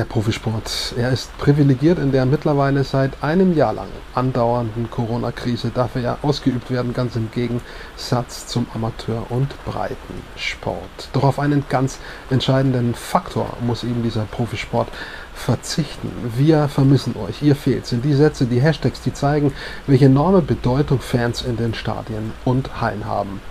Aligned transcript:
der 0.00 0.06
Profisport. 0.06 0.94
Er 0.96 1.10
ist 1.10 1.36
privilegiert 1.36 1.98
in 1.98 2.10
der 2.10 2.24
mittlerweile 2.24 2.84
seit 2.84 3.22
einem 3.22 3.54
Jahr 3.54 3.74
lang 3.74 3.88
andauernden 4.14 4.88
Corona-Krise. 4.90 5.70
Darf 5.74 5.94
er 5.94 6.00
ja 6.00 6.18
ausgeübt 6.22 6.70
werden, 6.70 6.94
ganz 6.94 7.16
im 7.16 7.30
Gegensatz 7.30 8.46
zum 8.46 8.66
Amateur- 8.74 9.26
und 9.28 9.48
Breitensport. 9.66 11.10
Doch 11.12 11.24
auf 11.24 11.38
einen 11.38 11.64
ganz 11.68 11.98
entscheidenden 12.30 12.94
Faktor 12.94 13.58
muss 13.60 13.84
eben 13.84 14.02
dieser 14.02 14.24
Profisport 14.24 14.88
verzichten. 15.34 16.10
Wir 16.34 16.68
vermissen 16.68 17.14
euch, 17.16 17.42
ihr 17.42 17.54
fehlt. 17.54 17.84
Sind 17.84 18.02
die 18.02 18.14
Sätze, 18.14 18.46
die 18.46 18.62
Hashtags, 18.62 19.02
die 19.02 19.12
zeigen, 19.12 19.52
welche 19.86 20.06
enorme 20.06 20.40
Bedeutung 20.40 21.00
Fans 21.00 21.42
in 21.42 21.58
den 21.58 21.74
Stadien 21.74 22.32
und 22.46 22.80
Hallen 22.80 23.04
haben 23.04 23.42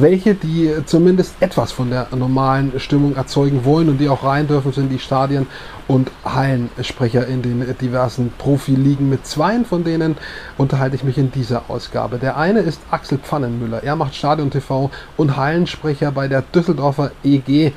welche, 0.00 0.34
die 0.34 0.70
zumindest 0.86 1.34
etwas 1.40 1.72
von 1.72 1.90
der 1.90 2.08
normalen 2.14 2.78
Stimmung 2.78 3.16
erzeugen 3.16 3.64
wollen 3.64 3.88
und 3.88 3.98
die 3.98 4.08
auch 4.08 4.24
rein 4.24 4.46
dürfen, 4.46 4.72
sind 4.72 4.90
die 4.90 4.98
Stadien- 4.98 5.46
und 5.86 6.10
Hallensprecher 6.24 7.26
in 7.26 7.42
den 7.42 7.76
diversen 7.80 8.32
Profiligen. 8.36 9.08
Mit 9.08 9.26
zweien 9.26 9.64
von 9.64 9.84
denen 9.84 10.16
unterhalte 10.56 10.96
ich 10.96 11.04
mich 11.04 11.18
in 11.18 11.30
dieser 11.32 11.62
Ausgabe. 11.68 12.18
Der 12.18 12.36
eine 12.36 12.60
ist 12.60 12.80
Axel 12.90 13.18
Pfannenmüller. 13.18 13.82
Er 13.82 13.96
macht 13.96 14.14
Stadion 14.14 14.50
TV 14.50 14.90
und 15.16 15.36
Hallensprecher 15.36 16.12
bei 16.12 16.28
der 16.28 16.42
Düsseldorfer 16.42 17.12
EG 17.24 17.72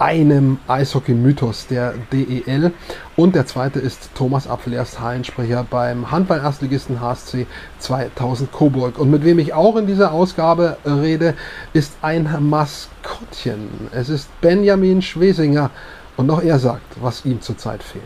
einem 0.00 0.58
Eishockey-Mythos 0.66 1.66
der 1.66 1.94
DEL. 2.10 2.72
Und 3.16 3.34
der 3.34 3.46
zweite 3.46 3.78
ist 3.78 4.10
Thomas 4.14 4.48
Apfel, 4.48 4.72
er 4.72 4.82
ist 4.82 4.98
Hallensprecher 4.98 5.66
beim 5.68 6.10
Handball-Erstligisten 6.10 7.00
HSC 7.00 7.46
2000 7.78 8.50
Coburg. 8.50 8.98
Und 8.98 9.10
mit 9.10 9.24
wem 9.24 9.38
ich 9.38 9.52
auch 9.52 9.76
in 9.76 9.86
dieser 9.86 10.12
Ausgabe 10.12 10.78
rede, 10.84 11.34
ist 11.74 11.92
ein 12.00 12.28
Maskottchen. 12.40 13.68
Es 13.92 14.08
ist 14.08 14.28
Benjamin 14.40 15.02
Schwesinger. 15.02 15.70
Und 16.16 16.26
noch 16.26 16.42
er 16.42 16.58
sagt, 16.58 17.02
was 17.02 17.24
ihm 17.24 17.40
zurzeit 17.40 17.82
fehlt. 17.82 18.04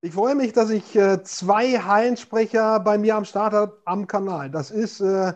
Ich 0.00 0.12
freue 0.12 0.34
mich, 0.34 0.52
dass 0.52 0.70
ich 0.70 0.94
äh, 0.96 1.22
zwei 1.22 1.78
Hallensprecher 1.78 2.80
bei 2.80 2.98
mir 2.98 3.16
am 3.16 3.24
Start 3.24 3.52
habe 3.52 3.78
am 3.84 4.06
Kanal. 4.06 4.48
Das 4.48 4.70
ist 4.70 5.00
äh, 5.00 5.32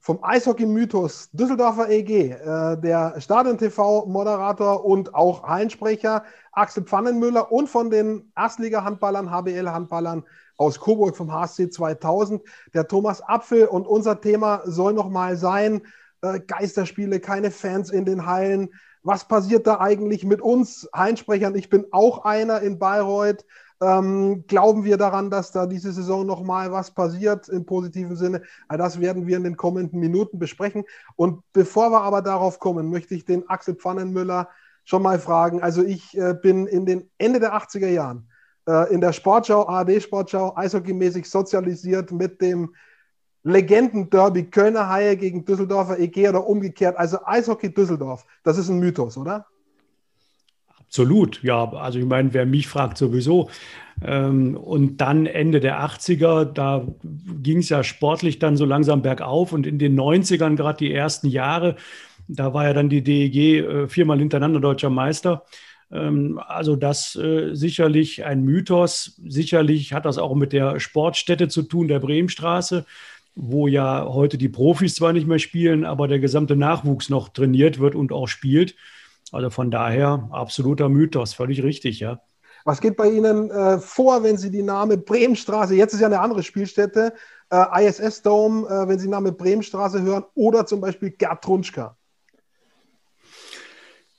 vom 0.00 0.22
Eishockey-Mythos 0.22 1.30
Düsseldorfer 1.32 1.90
EG, 1.90 2.30
äh, 2.30 2.80
der 2.80 3.20
Stadion-TV-Moderator 3.20 4.84
und 4.84 5.14
auch 5.14 5.42
Hallensprecher 5.42 6.24
Axel 6.52 6.84
Pfannenmüller 6.84 7.52
und 7.52 7.68
von 7.68 7.90
den 7.90 8.32
Erstliga-Handballern, 8.36 9.30
HBL-Handballern 9.30 10.24
aus 10.56 10.80
Coburg 10.80 11.16
vom 11.16 11.32
HSC 11.32 11.70
2000, 11.70 12.42
der 12.74 12.88
Thomas 12.88 13.22
Apfel. 13.22 13.66
Und 13.66 13.86
unser 13.86 14.20
Thema 14.20 14.62
soll 14.64 14.92
nochmal 14.92 15.36
sein, 15.36 15.82
äh, 16.22 16.40
Geisterspiele, 16.40 17.20
keine 17.20 17.50
Fans 17.50 17.90
in 17.90 18.04
den 18.04 18.26
Hallen. 18.26 18.70
Was 19.02 19.26
passiert 19.26 19.66
da 19.66 19.80
eigentlich 19.80 20.24
mit 20.24 20.42
uns 20.42 20.88
Hallensprechern? 20.92 21.54
Ich 21.54 21.70
bin 21.70 21.86
auch 21.92 22.24
einer 22.24 22.60
in 22.60 22.78
Bayreuth. 22.78 23.44
Ähm, 23.80 24.44
glauben 24.48 24.84
wir 24.84 24.96
daran, 24.96 25.30
dass 25.30 25.52
da 25.52 25.66
diese 25.66 25.92
Saison 25.92 26.26
nochmal 26.26 26.72
was 26.72 26.90
passiert 26.90 27.48
im 27.48 27.64
positiven 27.64 28.16
Sinne? 28.16 28.42
Das 28.68 29.00
werden 29.00 29.26
wir 29.26 29.36
in 29.36 29.44
den 29.44 29.56
kommenden 29.56 30.00
Minuten 30.00 30.38
besprechen. 30.38 30.84
Und 31.14 31.42
bevor 31.52 31.90
wir 31.90 32.02
aber 32.02 32.22
darauf 32.22 32.58
kommen, 32.58 32.90
möchte 32.90 33.14
ich 33.14 33.24
den 33.24 33.48
Axel 33.48 33.76
Pfannenmüller 33.76 34.48
schon 34.84 35.02
mal 35.02 35.18
fragen. 35.18 35.62
Also 35.62 35.84
ich 35.84 36.16
äh, 36.16 36.34
bin 36.34 36.66
in 36.66 36.86
den 36.86 37.10
Ende 37.18 37.40
der 37.40 37.54
80er 37.54 37.88
Jahren 37.88 38.28
äh, 38.66 38.92
in 38.92 39.00
der 39.00 39.12
Sportschau, 39.12 39.68
ARD-Sportschau, 39.68 40.56
eishockeymäßig 40.56 41.28
sozialisiert 41.28 42.10
mit 42.10 42.40
dem 42.40 42.74
Legenden-Derby 43.44 44.50
Kölner 44.50 44.88
Haie 44.88 45.16
gegen 45.16 45.44
Düsseldorfer 45.44 45.98
EG 45.98 46.28
oder 46.28 46.46
umgekehrt. 46.46 46.96
Also 46.96 47.18
Eishockey 47.24 47.72
Düsseldorf, 47.72 48.26
das 48.42 48.58
ist 48.58 48.68
ein 48.68 48.78
Mythos, 48.78 49.16
oder? 49.16 49.46
Absolut, 50.88 51.42
ja. 51.42 51.70
Also 51.74 51.98
ich 51.98 52.06
meine, 52.06 52.32
wer 52.32 52.46
mich 52.46 52.66
fragt, 52.66 52.96
sowieso. 52.96 53.50
Ähm, 54.02 54.56
und 54.56 54.98
dann 54.98 55.26
Ende 55.26 55.60
der 55.60 55.80
80er, 55.80 56.46
da 56.46 56.86
ging 57.02 57.58
es 57.58 57.68
ja 57.68 57.84
sportlich 57.84 58.38
dann 58.38 58.56
so 58.56 58.64
langsam 58.64 59.02
bergauf 59.02 59.52
und 59.52 59.66
in 59.66 59.78
den 59.78 59.94
90ern, 59.96 60.56
gerade 60.56 60.78
die 60.78 60.92
ersten 60.92 61.28
Jahre, 61.28 61.76
da 62.26 62.54
war 62.54 62.64
ja 62.64 62.72
dann 62.72 62.88
die 62.88 63.02
DEG 63.02 63.36
äh, 63.36 63.88
viermal 63.88 64.18
hintereinander 64.18 64.60
deutscher 64.60 64.88
Meister. 64.88 65.44
Ähm, 65.92 66.40
also 66.46 66.74
das 66.74 67.16
äh, 67.16 67.54
sicherlich 67.54 68.24
ein 68.24 68.42
Mythos. 68.44 69.20
Sicherlich 69.26 69.92
hat 69.92 70.06
das 70.06 70.16
auch 70.16 70.34
mit 70.34 70.54
der 70.54 70.80
Sportstätte 70.80 71.48
zu 71.48 71.62
tun, 71.64 71.88
der 71.88 72.00
Bremenstraße, 72.00 72.86
wo 73.34 73.66
ja 73.68 74.06
heute 74.08 74.38
die 74.38 74.48
Profis 74.48 74.94
zwar 74.94 75.12
nicht 75.12 75.26
mehr 75.26 75.38
spielen, 75.38 75.84
aber 75.84 76.08
der 76.08 76.18
gesamte 76.18 76.56
Nachwuchs 76.56 77.10
noch 77.10 77.28
trainiert 77.28 77.78
wird 77.78 77.94
und 77.94 78.10
auch 78.12 78.26
spielt. 78.28 78.74
Also 79.32 79.50
von 79.50 79.70
daher 79.70 80.28
absoluter 80.32 80.88
Mythos, 80.88 81.34
völlig 81.34 81.62
richtig, 81.62 82.00
ja. 82.00 82.20
Was 82.64 82.80
geht 82.80 82.96
bei 82.96 83.10
Ihnen 83.10 83.50
äh, 83.50 83.78
vor, 83.78 84.22
wenn 84.22 84.36
Sie 84.36 84.50
die 84.50 84.62
Name 84.62 84.98
Bremenstraße, 84.98 85.74
jetzt 85.74 85.94
ist 85.94 86.00
ja 86.00 86.06
eine 86.06 86.20
andere 86.20 86.42
Spielstätte, 86.42 87.14
äh, 87.50 87.86
ISS 87.86 88.22
Dome, 88.22 88.66
äh, 88.68 88.88
wenn 88.88 88.98
Sie 88.98 89.06
den 89.06 89.12
Namen 89.12 89.36
Bremenstraße 89.36 90.02
hören 90.02 90.24
oder 90.34 90.66
zum 90.66 90.80
Beispiel 90.80 91.10
Gerd 91.10 91.42
Trunschka? 91.42 91.96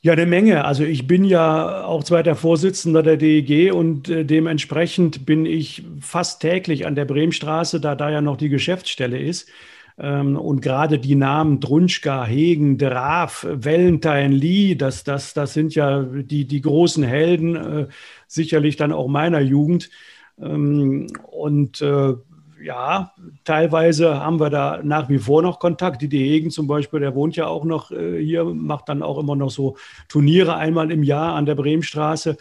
Ja, 0.01 0.13
eine 0.13 0.25
Menge. 0.25 0.63
Also 0.63 0.83
ich 0.83 1.07
bin 1.07 1.25
ja 1.25 1.83
auch 1.83 2.05
zweiter 2.05 2.35
Vorsitzender 2.35 3.03
der 3.03 3.17
DEG 3.17 3.73
und 3.73 4.07
äh, 4.07 4.23
dementsprechend 4.23 5.25
bin 5.25 5.45
ich 5.45 5.83
fast 5.99 6.41
täglich 6.41 6.85
an 6.85 6.95
der 6.95 7.03
Bremenstraße, 7.03 7.81
da 7.81 7.95
da 7.95 8.09
ja 8.09 8.21
noch 8.21 8.37
die 8.37 8.47
Geschäftsstelle 8.47 9.19
ist. 9.19 9.49
Ähm, 9.99 10.37
und 10.37 10.61
gerade 10.61 10.97
die 10.97 11.15
Namen 11.15 11.59
Drunschka, 11.59 12.25
Hegen, 12.25 12.77
Draf, 12.77 13.45
Valentine, 13.49 14.29
Lee, 14.29 14.75
das, 14.75 15.03
das, 15.03 15.33
das 15.33 15.53
sind 15.53 15.75
ja 15.75 16.03
die, 16.03 16.45
die 16.45 16.61
großen 16.61 17.03
Helden, 17.03 17.55
äh, 17.55 17.87
sicherlich 18.27 18.77
dann 18.77 18.93
auch 18.93 19.07
meiner 19.07 19.41
Jugend. 19.41 19.89
Ähm, 20.41 21.07
und 21.29 21.81
äh, 21.81 22.13
ja, 22.61 23.13
teilweise 23.43 24.19
haben 24.19 24.39
wir 24.39 24.49
da 24.49 24.81
nach 24.83 25.09
wie 25.09 25.19
vor 25.19 25.41
noch 25.41 25.59
Kontakt. 25.59 26.01
Die 26.01 26.09
Hegen 26.09 26.51
zum 26.51 26.67
Beispiel, 26.67 26.99
der 26.99 27.15
wohnt 27.15 27.35
ja 27.35 27.47
auch 27.47 27.63
noch 27.63 27.91
äh, 27.91 28.23
hier, 28.23 28.45
macht 28.45 28.89
dann 28.89 29.03
auch 29.03 29.17
immer 29.17 29.35
noch 29.35 29.49
so 29.49 29.77
Turniere 30.07 30.55
einmal 30.55 30.91
im 30.91 31.03
Jahr 31.03 31.35
an 31.35 31.45
der 31.45 31.55
Bremenstraße. 31.55 32.37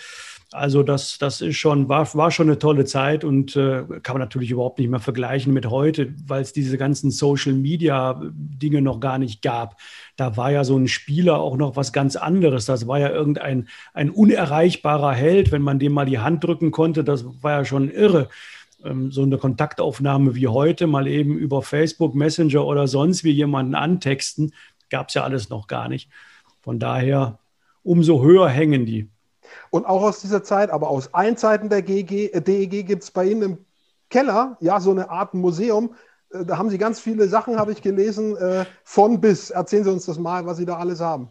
Also 0.50 0.82
das, 0.82 1.19
das 1.19 1.42
ist 1.42 1.56
schon, 1.56 1.91
war, 1.91 2.14
war 2.14 2.31
schon 2.31 2.48
eine 2.48 2.59
tolle 2.59 2.86
Zeit 2.86 3.22
und 3.22 3.54
äh, 3.54 3.84
kann 4.03 4.14
man 4.14 4.20
natürlich 4.20 4.50
überhaupt 4.50 4.78
nicht 4.78 4.88
mehr 4.88 4.98
vergleichen 4.98 5.53
mit 5.53 5.66
heute, 5.66 6.14
weil 6.26 6.41
es 6.41 6.54
diese 6.54 6.78
ganzen 6.78 7.10
Social-Media-Dinge 7.10 8.81
noch 8.81 8.98
gar 8.98 9.19
nicht 9.19 9.42
gab. 9.42 9.78
Da 10.16 10.38
war 10.38 10.50
ja 10.50 10.64
so 10.64 10.75
ein 10.78 10.88
Spieler 10.88 11.38
auch 11.38 11.59
noch 11.59 11.76
was 11.76 11.92
ganz 11.92 12.16
anderes. 12.16 12.64
Das 12.64 12.88
war 12.88 12.98
ja 12.98 13.10
irgendein 13.10 13.69
ein 13.92 14.09
unerreichbarer 14.09 15.12
Held, 15.12 15.53
wenn 15.53 15.60
man 15.60 15.78
dem 15.78 15.92
mal 15.92 16.06
die 16.06 16.19
Hand 16.19 16.44
drücken 16.44 16.70
konnte. 16.70 17.04
Das 17.04 17.26
war 17.42 17.53
ja 17.53 17.65
schon 17.66 17.91
irre. 17.91 18.30
Ähm, 18.82 19.10
so 19.12 19.22
eine 19.22 19.36
Kontaktaufnahme 19.36 20.34
wie 20.34 20.48
heute, 20.48 20.86
mal 20.86 21.06
eben 21.09 21.36
über 21.36 21.60
Facebook, 21.60 22.15
Messenger 22.15 22.65
oder 22.65 22.88
sonst 22.88 23.22
wie 23.22 23.32
jemanden 23.32 23.75
antexten, 23.75 24.54
gab 24.88 25.09
es 25.09 25.15
ja 25.15 25.25
alles 25.25 25.50
noch 25.50 25.66
gar 25.66 25.91
nicht. 25.91 26.09
Von 26.62 26.78
daher, 26.78 27.38
umso 27.82 28.22
höher 28.22 28.48
hängen 28.48 28.86
die. 28.86 29.10
Und 29.70 29.86
auch 29.86 30.03
aus 30.03 30.20
dieser 30.20 30.42
Zeit, 30.42 30.70
aber 30.70 30.88
aus 30.88 31.14
allen 31.14 31.36
Zeiten 31.36 31.69
der 31.69 31.82
GG, 31.82 32.26
äh, 32.32 32.41
DEG 32.41 32.86
gibt 32.86 33.03
es 33.03 33.10
bei 33.10 33.25
Ihnen 33.26 33.42
im 33.42 33.59
Keller 34.10 34.56
ja 34.60 34.81
so 34.81 34.91
eine 34.91 35.10
Art 35.10 35.34
Museum. 35.34 35.94
Äh, 36.31 36.44
da 36.44 36.59
haben 36.59 36.70
Sie 36.70 36.78
ganz 36.78 37.00
viele 37.00 37.28
Sachen, 37.28 37.59
habe 37.59 37.72
ich 37.72 37.82
gelesen, 37.82 38.36
äh, 38.36 38.64
von 38.84 39.20
bis. 39.20 39.50
Erzählen 39.50 39.84
Sie 39.84 39.92
uns 39.92 40.06
das 40.06 40.19
mal, 40.19 40.47
was 40.47 40.56
Sie 40.56 40.66
da 40.66 40.76
alles 40.76 41.00
haben. 41.00 41.28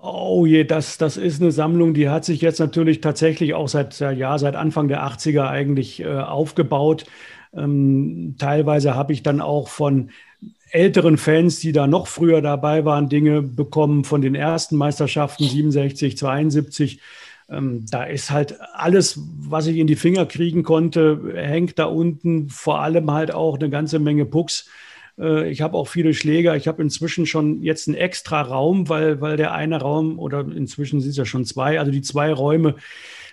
Oh 0.00 0.44
je, 0.46 0.64
das, 0.64 0.98
das 0.98 1.16
ist 1.16 1.40
eine 1.40 1.50
Sammlung, 1.50 1.94
die 1.94 2.08
hat 2.10 2.24
sich 2.24 2.40
jetzt 2.40 2.60
natürlich 2.60 3.00
tatsächlich 3.00 3.54
auch 3.54 3.66
seit, 3.66 3.98
ja, 3.98 4.38
seit 4.38 4.54
Anfang 4.54 4.88
der 4.88 5.02
80er 5.02 5.48
eigentlich 5.48 6.06
aufgebaut. 6.06 7.06
Ähm, 7.54 8.36
teilweise 8.38 8.94
habe 8.94 9.14
ich 9.14 9.22
dann 9.22 9.40
auch 9.40 9.68
von 9.68 10.10
älteren 10.70 11.16
Fans, 11.16 11.60
die 11.60 11.72
da 11.72 11.86
noch 11.86 12.06
früher 12.06 12.42
dabei 12.42 12.84
waren, 12.84 13.08
Dinge 13.08 13.42
bekommen 13.42 14.04
von 14.04 14.20
den 14.20 14.34
ersten 14.34 14.76
Meisterschaften 14.76 15.44
67, 15.44 16.16
72. 16.18 17.00
Ähm, 17.48 17.86
da 17.90 18.04
ist 18.04 18.30
halt 18.30 18.60
alles, 18.74 19.20
was 19.38 19.66
ich 19.66 19.76
in 19.76 19.86
die 19.86 19.96
Finger 19.96 20.26
kriegen 20.26 20.62
konnte, 20.62 21.32
hängt 21.34 21.78
da 21.78 21.84
unten. 21.84 22.48
Vor 22.48 22.80
allem 22.80 23.10
halt 23.10 23.32
auch 23.32 23.56
eine 23.58 23.70
ganze 23.70 23.98
Menge 23.98 24.26
Pucks. 24.26 24.68
Äh, 25.18 25.50
ich 25.50 25.60
habe 25.60 25.76
auch 25.76 25.88
viele 25.88 26.14
Schläger. 26.14 26.56
Ich 26.56 26.66
habe 26.66 26.82
inzwischen 26.82 27.26
schon 27.26 27.62
jetzt 27.62 27.88
einen 27.88 27.96
extra 27.96 28.42
Raum, 28.42 28.88
weil, 28.88 29.20
weil 29.20 29.36
der 29.36 29.52
eine 29.52 29.80
Raum 29.80 30.18
oder 30.18 30.40
inzwischen 30.40 31.00
sind 31.00 31.10
es 31.10 31.16
ja 31.16 31.24
schon 31.24 31.44
zwei, 31.44 31.78
also 31.78 31.92
die 31.92 32.02
zwei 32.02 32.32
Räume 32.32 32.74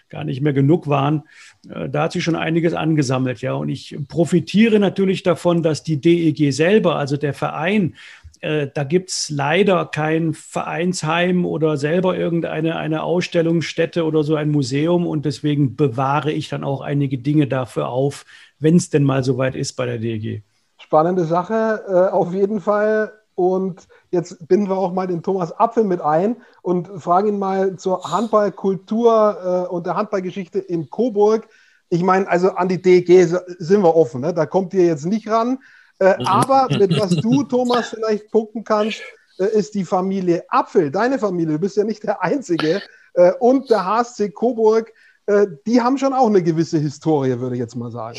gar 0.10 0.24
nicht 0.24 0.42
mehr 0.42 0.54
genug 0.54 0.88
waren. 0.88 1.24
Äh, 1.70 1.90
da 1.90 2.04
hat 2.04 2.12
sich 2.14 2.24
schon 2.24 2.36
einiges 2.36 2.74
angesammelt, 2.74 3.42
ja. 3.42 3.54
Und 3.54 3.70
ich 3.70 3.98
profitiere 4.08 4.80
natürlich 4.80 5.24
davon, 5.24 5.64
dass 5.64 5.84
die 5.84 6.00
DEG 6.00 6.52
selber, 6.52 6.96
also 6.96 7.18
der 7.18 7.34
Verein, 7.34 7.96
äh, 8.42 8.68
da 8.74 8.84
gibt 8.84 9.10
es 9.10 9.30
leider 9.30 9.86
kein 9.86 10.34
Vereinsheim 10.34 11.46
oder 11.46 11.78
selber 11.78 12.18
irgendeine 12.18 12.76
eine 12.76 13.04
Ausstellungsstätte 13.04 14.04
oder 14.04 14.24
so 14.24 14.36
ein 14.36 14.52
Museum. 14.52 15.08
Und 15.08 15.26
deswegen 15.26 15.76
bewahre 15.76 16.32
ich 16.32 16.50
dann 16.50 16.64
auch 16.64 16.82
einige 16.82 17.18
Dinge 17.18 17.48
dafür 17.48 17.88
auf, 17.90 18.26
wenn 18.60 18.76
es 18.76 18.90
denn 18.90 19.04
mal 19.04 19.24
soweit 19.24 19.56
ist 19.56 19.74
bei 19.74 19.86
der 19.86 19.98
DEG. 19.98 20.44
Spannende 20.78 21.24
Sache, 21.24 21.84
äh, 21.88 22.12
auf 22.12 22.34
jeden 22.34 22.60
Fall. 22.60 23.14
Und 23.36 23.88
jetzt 24.12 24.48
binden 24.48 24.70
wir 24.70 24.78
auch 24.78 24.94
mal 24.94 25.08
den 25.08 25.24
Thomas 25.24 25.52
Apfel 25.58 25.84
mit 25.84 26.02
ein 26.02 26.38
und 26.62 26.90
fragen 27.02 27.30
ihn 27.30 27.40
mal 27.40 27.76
zur 27.78 28.12
Handballkultur 28.12 29.68
äh, 29.70 29.74
und 29.74 29.86
der 29.86 29.96
Handballgeschichte 29.96 30.60
in 30.60 30.90
Coburg. 30.90 31.48
Ich 31.90 32.04
meine, 32.04 32.28
also 32.28 32.52
an 32.52 32.68
die 32.68 32.82
DG 32.82 33.26
sind 33.26 33.84
wir 33.84 33.96
offen, 33.96 34.22
ne? 34.22 34.34
da 34.34 34.46
kommt 34.46 34.74
ihr 34.74 34.86
jetzt 34.86 35.06
nicht 35.06 35.30
ran. 35.30 35.60
Äh, 36.00 36.18
mhm. 36.20 36.28
aber 36.28 36.68
mit 36.78 37.00
was 37.00 37.12
du, 37.12 37.44
Thomas, 37.44 37.90
vielleicht 37.90 38.32
punkten 38.32 38.64
kannst, 38.64 39.02
äh, 39.40 39.46
ist 39.46 39.76
die 39.76 39.86
Familie 39.86 40.44
Apfel, 40.50 40.92
deine 40.92 41.20
Familie, 41.20 41.54
du 41.54 41.60
bist 41.60 41.78
ja 41.78 41.84
nicht 41.84 42.04
der 42.04 42.22
Einzige, 42.24 42.82
äh, 43.14 43.32
und 43.40 43.70
der 43.70 43.86
HSC 43.86 44.30
Coburg, 44.30 44.92
äh, 45.26 45.48
die 45.66 45.82
haben 45.82 45.98
schon 45.98 46.14
auch 46.14 46.28
eine 46.28 46.44
gewisse 46.44 46.78
Historie, 46.78 47.40
würde 47.40 47.56
ich 47.56 47.60
jetzt 47.60 47.76
mal 47.76 47.92
sagen. 47.92 48.18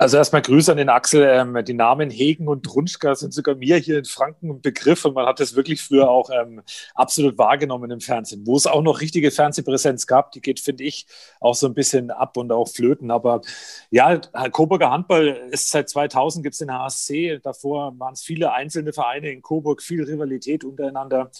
Also 0.00 0.16
erstmal 0.16 0.42
Grüße 0.42 0.70
an 0.70 0.78
den 0.78 0.90
Axel. 0.90 1.24
Ähm, 1.24 1.64
die 1.64 1.74
Namen 1.74 2.08
Hegen 2.08 2.46
und 2.46 2.62
Drunschka 2.62 3.16
sind 3.16 3.34
sogar 3.34 3.56
mir 3.56 3.78
hier 3.78 3.98
in 3.98 4.04
Franken 4.04 4.50
ein 4.50 4.60
Begriff 4.60 5.04
und 5.04 5.14
man 5.14 5.26
hat 5.26 5.40
das 5.40 5.56
wirklich 5.56 5.82
früher 5.82 6.08
auch 6.08 6.30
ähm, 6.30 6.62
absolut 6.94 7.36
wahrgenommen 7.36 7.90
im 7.90 8.00
Fernsehen. 8.00 8.46
Wo 8.46 8.56
es 8.56 8.68
auch 8.68 8.82
noch 8.82 9.00
richtige 9.00 9.32
Fernsehpräsenz 9.32 10.06
gab, 10.06 10.30
die 10.30 10.40
geht, 10.40 10.60
finde 10.60 10.84
ich, 10.84 11.06
auch 11.40 11.56
so 11.56 11.66
ein 11.66 11.74
bisschen 11.74 12.12
ab 12.12 12.36
und 12.36 12.52
auch 12.52 12.68
flöten. 12.68 13.10
Aber 13.10 13.40
ja, 13.90 14.18
Coburger 14.52 14.92
Handball 14.92 15.26
ist 15.50 15.68
seit 15.70 15.88
2000 15.88 16.44
gibt 16.44 16.52
es 16.52 16.58
den 16.60 16.72
HSC. 16.72 17.40
Davor 17.42 17.98
waren 17.98 18.12
es 18.12 18.22
viele 18.22 18.52
einzelne 18.52 18.92
Vereine 18.92 19.30
in 19.30 19.42
Coburg, 19.42 19.82
viel 19.82 20.04
Rivalität 20.04 20.62
untereinander. 20.62 21.32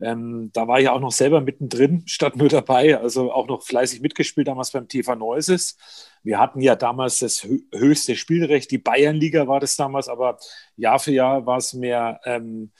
Ähm, 0.00 0.50
da 0.52 0.66
war 0.66 0.80
ich 0.80 0.88
auch 0.88 1.00
noch 1.00 1.12
selber 1.12 1.40
mittendrin, 1.40 2.02
statt 2.06 2.36
nur 2.36 2.48
dabei, 2.48 2.98
also 2.98 3.32
auch 3.32 3.46
noch 3.46 3.62
fleißig 3.62 4.00
mitgespielt 4.00 4.48
damals 4.48 4.72
beim 4.72 4.88
TV 4.88 5.14
Neuses. 5.14 5.76
Wir 6.22 6.38
hatten 6.38 6.60
ja 6.60 6.74
damals 6.74 7.18
das 7.18 7.46
höchste 7.72 8.16
Spielrecht, 8.16 8.70
die 8.70 8.78
Bayernliga 8.78 9.46
war 9.46 9.60
das 9.60 9.76
damals, 9.76 10.08
aber 10.08 10.38
Jahr 10.76 10.98
für 10.98 11.12
Jahr 11.12 11.46
war 11.46 11.58
es 11.58 11.74
mehr 11.74 12.20
ähm, 12.24 12.72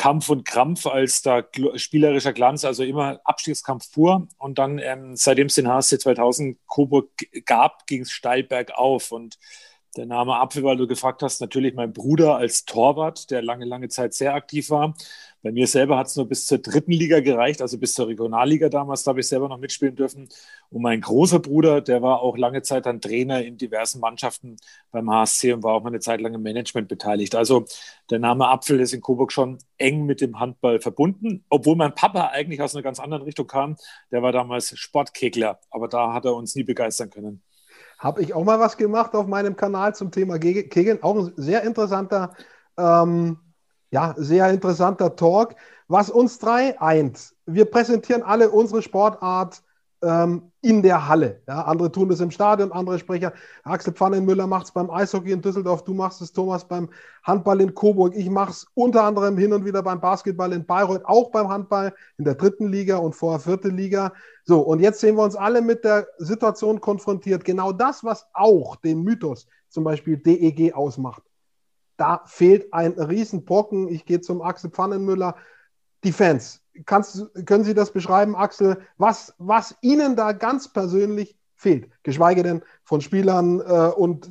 Kampf 0.00 0.30
und 0.30 0.46
Krampf 0.46 0.86
als 0.86 1.20
da 1.20 1.44
spielerischer 1.74 2.32
Glanz, 2.32 2.64
also 2.64 2.82
immer 2.82 3.20
Abstiegskampf 3.24 3.92
pur. 3.92 4.28
Und 4.38 4.58
dann, 4.58 4.78
ähm, 4.78 5.14
seitdem 5.14 5.48
es 5.48 5.56
den 5.56 5.68
HSC 5.68 5.98
2000 5.98 6.58
Coburg 6.66 7.10
gab, 7.44 7.86
ging 7.86 8.00
es 8.00 8.10
steil 8.10 8.42
bergauf 8.42 9.12
und 9.12 9.38
der 9.96 10.06
Name 10.06 10.36
Apfel, 10.36 10.62
weil 10.62 10.76
du 10.76 10.86
gefragt 10.86 11.22
hast, 11.22 11.40
natürlich 11.40 11.74
mein 11.74 11.92
Bruder 11.92 12.36
als 12.36 12.64
Torwart, 12.64 13.30
der 13.30 13.42
lange, 13.42 13.64
lange 13.64 13.88
Zeit 13.88 14.14
sehr 14.14 14.34
aktiv 14.34 14.70
war. 14.70 14.94
Bei 15.42 15.52
mir 15.52 15.66
selber 15.66 15.96
hat 15.96 16.06
es 16.06 16.16
nur 16.16 16.28
bis 16.28 16.46
zur 16.46 16.58
dritten 16.58 16.92
Liga 16.92 17.20
gereicht, 17.20 17.62
also 17.62 17.78
bis 17.78 17.94
zur 17.94 18.08
Regionalliga 18.08 18.68
damals, 18.68 19.02
da 19.02 19.10
habe 19.10 19.20
ich 19.20 19.26
selber 19.26 19.48
noch 19.48 19.58
mitspielen 19.58 19.96
dürfen. 19.96 20.28
Und 20.68 20.82
mein 20.82 21.00
großer 21.00 21.40
Bruder, 21.40 21.80
der 21.80 22.02
war 22.02 22.20
auch 22.20 22.36
lange 22.36 22.62
Zeit 22.62 22.86
dann 22.86 23.00
Trainer 23.00 23.42
in 23.42 23.56
diversen 23.56 24.00
Mannschaften 24.00 24.56
beim 24.92 25.10
HSC 25.10 25.54
und 25.54 25.62
war 25.62 25.74
auch 25.74 25.82
mal 25.82 25.88
eine 25.88 26.00
Zeit 26.00 26.20
lang 26.20 26.34
im 26.34 26.42
Management 26.42 26.88
beteiligt. 26.88 27.34
Also 27.34 27.64
der 28.10 28.18
Name 28.18 28.48
Apfel 28.48 28.80
ist 28.80 28.92
in 28.92 29.00
Coburg 29.00 29.32
schon 29.32 29.58
eng 29.78 30.04
mit 30.04 30.20
dem 30.20 30.38
Handball 30.38 30.80
verbunden, 30.80 31.44
obwohl 31.48 31.74
mein 31.74 31.94
Papa 31.94 32.28
eigentlich 32.28 32.60
aus 32.60 32.74
einer 32.74 32.82
ganz 32.82 33.00
anderen 33.00 33.22
Richtung 33.24 33.46
kam. 33.46 33.76
Der 34.12 34.22
war 34.22 34.32
damals 34.32 34.78
Sportkegler, 34.78 35.58
aber 35.70 35.88
da 35.88 36.12
hat 36.12 36.26
er 36.26 36.34
uns 36.34 36.54
nie 36.54 36.64
begeistern 36.64 37.10
können. 37.10 37.42
Habe 38.00 38.22
ich 38.22 38.34
auch 38.34 38.44
mal 38.44 38.58
was 38.58 38.76
gemacht 38.76 39.14
auf 39.14 39.28
meinem 39.28 39.54
Kanal 39.54 39.94
zum 39.94 40.10
Thema 40.10 40.38
Kegeln. 40.40 41.02
Auch 41.02 41.16
ein 41.16 41.32
sehr 41.36 41.62
interessanter 41.62 42.32
ähm, 42.76 43.38
ja, 43.90 44.14
sehr 44.16 44.50
interessanter 44.50 45.16
Talk. 45.16 45.56
Was 45.88 46.10
uns 46.10 46.38
drei 46.38 46.80
eint, 46.80 47.34
wir 47.46 47.64
präsentieren 47.64 48.22
alle 48.22 48.50
unsere 48.50 48.82
Sportart 48.82 49.62
ähm, 50.02 50.50
in 50.62 50.82
der 50.82 51.08
Halle. 51.08 51.42
Ja, 51.46 51.62
andere 51.62 51.90
tun 51.90 52.08
das 52.08 52.20
im 52.20 52.30
Stadion, 52.30 52.72
andere 52.72 52.98
Sprecher. 52.98 53.32
Axel 53.64 53.92
Pfannenmüller 53.92 54.46
macht 54.46 54.66
es 54.66 54.72
beim 54.72 54.90
Eishockey 54.90 55.32
in 55.32 55.42
Düsseldorf, 55.42 55.84
du 55.84 55.94
machst 55.94 56.20
es, 56.20 56.32
Thomas, 56.32 56.66
beim 56.66 56.88
Handball 57.22 57.60
in 57.60 57.74
Coburg. 57.74 58.14
Ich 58.14 58.28
mache 58.30 58.50
es 58.50 58.66
unter 58.74 59.04
anderem 59.04 59.36
hin 59.38 59.52
und 59.52 59.64
wieder 59.64 59.82
beim 59.82 60.00
Basketball 60.00 60.52
in 60.52 60.64
Bayreuth, 60.66 61.04
auch 61.04 61.30
beim 61.30 61.48
Handball 61.48 61.94
in 62.18 62.24
der 62.24 62.34
dritten 62.34 62.68
Liga 62.68 62.96
und 62.98 63.14
vorher 63.14 63.40
vierte 63.40 63.68
Liga. 63.68 64.12
So, 64.44 64.60
und 64.60 64.80
jetzt 64.80 65.00
sehen 65.00 65.16
wir 65.16 65.24
uns 65.24 65.36
alle 65.36 65.62
mit 65.62 65.84
der 65.84 66.06
Situation 66.18 66.80
konfrontiert. 66.80 67.44
Genau 67.44 67.72
das, 67.72 68.04
was 68.04 68.26
auch 68.32 68.76
den 68.76 69.02
Mythos 69.02 69.46
zum 69.68 69.84
Beispiel 69.84 70.16
DEG 70.16 70.74
ausmacht 70.74 71.22
da 72.00 72.22
fehlt 72.24 72.72
ein 72.72 72.92
Riesenbrocken. 72.92 73.88
Ich 73.88 74.06
gehe 74.06 74.22
zum 74.22 74.40
Axel 74.40 74.70
Pfannenmüller. 74.70 75.36
Die 76.02 76.12
Fans, 76.12 76.59
Kannst, 76.86 77.26
können 77.46 77.64
Sie 77.64 77.74
das 77.74 77.92
beschreiben, 77.92 78.36
Axel, 78.36 78.80
was, 78.96 79.34
was 79.38 79.76
Ihnen 79.80 80.16
da 80.16 80.32
ganz 80.32 80.72
persönlich 80.72 81.36
fehlt? 81.54 81.90
Geschweige 82.02 82.42
denn 82.42 82.62
von 82.84 83.00
Spielern 83.00 83.60
äh, 83.60 83.90
und 83.94 84.30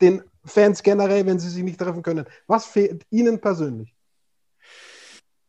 den 0.00 0.22
Fans 0.44 0.82
generell, 0.82 1.26
wenn 1.26 1.38
sie 1.38 1.48
sich 1.48 1.62
nicht 1.62 1.80
treffen 1.80 2.02
können. 2.02 2.26
Was 2.46 2.66
fehlt 2.66 3.06
Ihnen 3.10 3.40
persönlich? 3.40 3.93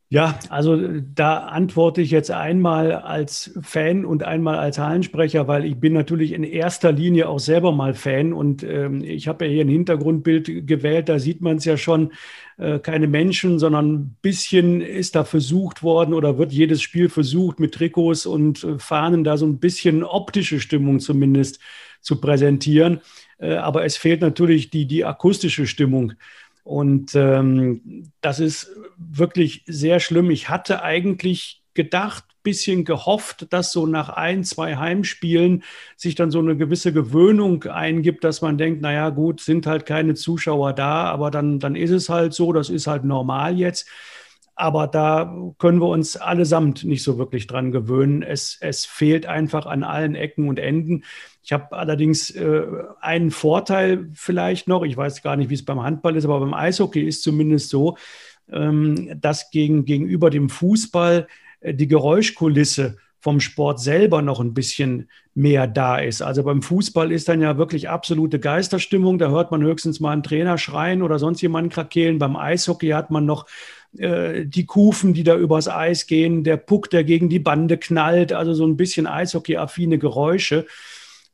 Ja, 0.10 0.38
also 0.50 0.78
da 1.16 1.40
antworte 1.40 2.02
ich 2.02 2.12
jetzt 2.12 2.30
einmal 2.30 2.92
als 2.92 3.52
Fan 3.62 4.06
und 4.06 4.24
einmal 4.24 4.58
als 4.60 4.78
Hallensprecher, 4.78 5.48
weil 5.48 5.66
ich 5.66 5.78
bin 5.80 5.94
natürlich 5.94 6.32
in 6.34 6.44
erster 6.44 6.92
Linie 6.92 7.28
auch 7.28 7.40
selber 7.40 7.72
mal 7.72 7.96
Fan 7.96 8.32
und 8.32 8.62
ähm, 8.64 9.04
ich 9.04 9.28
habe 9.28 9.46
ja 9.46 9.52
hier 9.52 9.66
ein 9.66 9.68
Hintergrundbild 9.68 10.68
gewählt, 10.68 11.10
da 11.10 11.18
sieht 11.18 11.42
man 11.42 11.58
es 11.58 11.66
ja 11.66 11.76
schon, 11.76 12.14
äh, 12.58 12.78
keine 12.80 13.08
Menschen, 13.08 13.58
sondern 13.58 13.94
ein 13.94 14.16
bisschen 14.22 14.80
ist 14.80 15.16
da 15.16 15.24
versucht 15.24 15.82
worden 15.82 16.14
oder 16.14 16.38
wird 16.38 16.54
jedes 16.54 16.84
Spiel 16.84 17.10
versucht 17.10 17.60
mit 17.60 17.74
Trikots 17.74 18.28
und 18.28 18.64
äh, 18.64 18.78
Fahnen 18.78 19.24
da 19.24 19.38
so 19.38 19.48
ein 19.48 19.60
bisschen 19.60 20.04
optische 20.04 20.60
Stimmung 20.60 21.00
zumindest 21.00 21.60
zu 22.02 22.22
präsentieren. 22.22 23.02
Äh, 23.40 23.56
aber 23.56 23.84
es 23.86 23.98
fehlt 23.98 24.22
natürlich 24.22 24.70
die, 24.70 24.86
die 24.86 25.04
akustische 25.04 25.66
Stimmung. 25.68 26.14
Und 26.66 27.14
ähm, 27.14 28.12
das 28.22 28.40
ist 28.40 28.76
wirklich 28.98 29.64
sehr 29.68 30.00
schlimm. 30.00 30.32
Ich 30.32 30.50
hatte 30.50 30.82
eigentlich 30.82 31.62
gedacht, 31.76 32.24
bisschen 32.42 32.86
gehofft, 32.86 33.52
dass 33.52 33.72
so 33.72 33.86
nach 33.86 34.10
ein, 34.10 34.44
zwei 34.44 34.78
Heimspielen 34.78 35.64
sich 35.96 36.16
dann 36.16 36.32
so 36.32 36.40
eine 36.40 36.56
gewisse 36.56 36.94
Gewöhnung 36.94 37.64
eingibt, 37.66 38.24
dass 38.24 38.42
man 38.42 38.58
denkt, 38.58 38.82
naja 38.82 39.10
gut, 39.10 39.42
sind 39.42 39.68
halt 39.68 39.86
keine 39.86 40.14
Zuschauer 40.14 40.74
da, 40.74 41.06
aber 41.06 41.30
dann, 41.32 41.60
dann 41.60 41.76
ist 41.76 41.92
es 41.92 42.08
halt 42.08 42.34
so, 42.34 42.54
das 42.54 42.70
ist 42.70 42.88
halt 42.88 43.04
normal 43.04 43.58
jetzt. 43.58 43.88
Aber 44.56 44.88
da 44.88 45.36
können 45.58 45.82
wir 45.82 45.90
uns 45.90 46.16
allesamt 46.16 46.86
nicht 46.86 47.04
so 47.04 47.18
wirklich 47.18 47.46
dran 47.46 47.72
gewöhnen. 47.72 48.24
Es, 48.24 48.58
es 48.62 48.86
fehlt 48.86 49.26
einfach 49.26 49.66
an 49.66 49.84
allen 49.84 50.16
Ecken 50.16 50.48
und 50.48 50.60
Enden. 50.60 51.04
Ich 51.44 51.52
habe 51.52 51.76
allerdings 51.78 52.32
äh, 52.32 52.64
einen 53.02 53.32
Vorteil 53.32 54.10
vielleicht 54.14 54.68
noch. 54.68 54.84
Ich 54.84 54.96
weiß 54.96 55.22
gar 55.22 55.36
nicht, 55.36 55.50
wie 55.50 55.56
es 55.56 55.66
beim 55.66 55.84
Handball 55.84 56.16
ist, 56.16 56.26
aber 56.26 56.40
beim 56.40 56.54
Eishockey 56.54 57.02
ist 57.02 57.22
zumindest 57.22 57.70
so, 57.70 57.98
ähm, 58.50 59.20
dass 59.20 59.52
gegen, 59.52 59.86
gegenüber 59.86 60.30
dem 60.30 60.50
Fußball 60.50 61.28
äh, 61.60 61.74
die 61.74 61.88
Geräuschkulisse 61.88 62.98
vom 63.26 63.40
Sport 63.40 63.80
selber 63.80 64.22
noch 64.22 64.40
ein 64.40 64.54
bisschen 64.54 65.10
mehr 65.34 65.66
da 65.66 65.98
ist. 65.98 66.22
Also 66.22 66.44
beim 66.44 66.62
Fußball 66.62 67.12
ist 67.12 67.28
dann 67.28 67.42
ja 67.42 67.58
wirklich 67.58 67.90
absolute 67.90 68.40
Geisterstimmung. 68.40 69.18
Da 69.18 69.32
hört 69.32 69.50
man 69.50 69.64
höchstens 69.64 70.00
mal 70.00 70.12
einen 70.12 70.22
Trainer 70.22 70.60
schreien 70.60 71.02
oder 71.02 71.18
sonst 71.18 71.42
jemanden 71.42 71.72
krakeelen. 71.72 72.20
Beim 72.20 72.36
Eishockey 72.36 72.90
hat 72.90 73.10
man 73.10 73.26
noch 73.26 73.48
äh, 73.98 74.46
die 74.46 74.68
Kufen, 74.68 75.16
die 75.16 75.24
da 75.24 75.36
übers 75.36 75.68
Eis 75.68 76.06
gehen, 76.06 76.44
der 76.44 76.58
Puck, 76.58 76.92
der 76.92 77.04
gegen 77.04 77.28
die 77.28 77.40
Bande 77.40 77.80
knallt, 77.80 78.32
also 78.32 78.54
so 78.54 78.64
ein 78.68 78.78
bisschen 78.78 79.08
Eishockey-affine 79.08 79.98
Geräusche. 79.98 80.68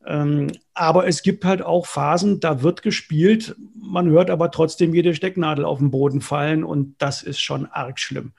Ähm, 0.06 0.50
aber 0.72 1.06
es 1.06 1.22
gibt 1.22 1.44
halt 1.44 1.60
auch 1.60 1.84
Phasen, 1.84 2.40
da 2.40 2.62
wird 2.62 2.80
gespielt, 2.80 3.54
man 3.78 4.08
hört 4.08 4.30
aber 4.30 4.50
trotzdem 4.50 4.94
jede 4.94 5.14
Stecknadel 5.14 5.66
auf 5.66 5.78
den 5.78 5.90
Boden 5.90 6.22
fallen 6.22 6.64
und 6.64 6.94
das 6.96 7.22
ist 7.22 7.42
schon 7.42 7.66
arg 7.66 8.00
schlimm. 8.00 8.32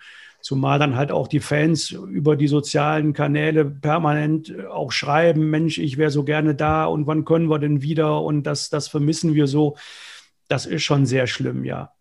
Zumal 0.44 0.78
dann 0.78 0.98
halt 0.98 1.14
auch 1.14 1.30
die 1.30 1.40
Fans 1.40 1.92
über 1.92 2.36
die 2.36 2.50
sozialen 2.50 3.14
Kanäle 3.14 3.64
permanent 3.64 4.54
auch 4.68 4.92
schreiben, 4.92 5.50
Mensch, 5.50 5.78
ich 5.78 5.98
wäre 5.98 6.12
so 6.12 6.26
gerne 6.26 6.54
da 6.54 6.84
und 6.84 7.08
wann 7.08 7.24
können 7.24 7.50
wir 7.50 7.60
denn 7.60 7.82
wieder 7.82 8.22
und 8.22 8.44
das, 8.44 8.70
das 8.70 8.90
vermissen 8.90 9.36
wir 9.36 9.48
so. 9.48 9.78
Das 10.50 10.66
ist 10.66 10.84
schon 10.84 11.06
sehr 11.06 11.28
schlimm, 11.28 11.64
ja. 11.64 11.94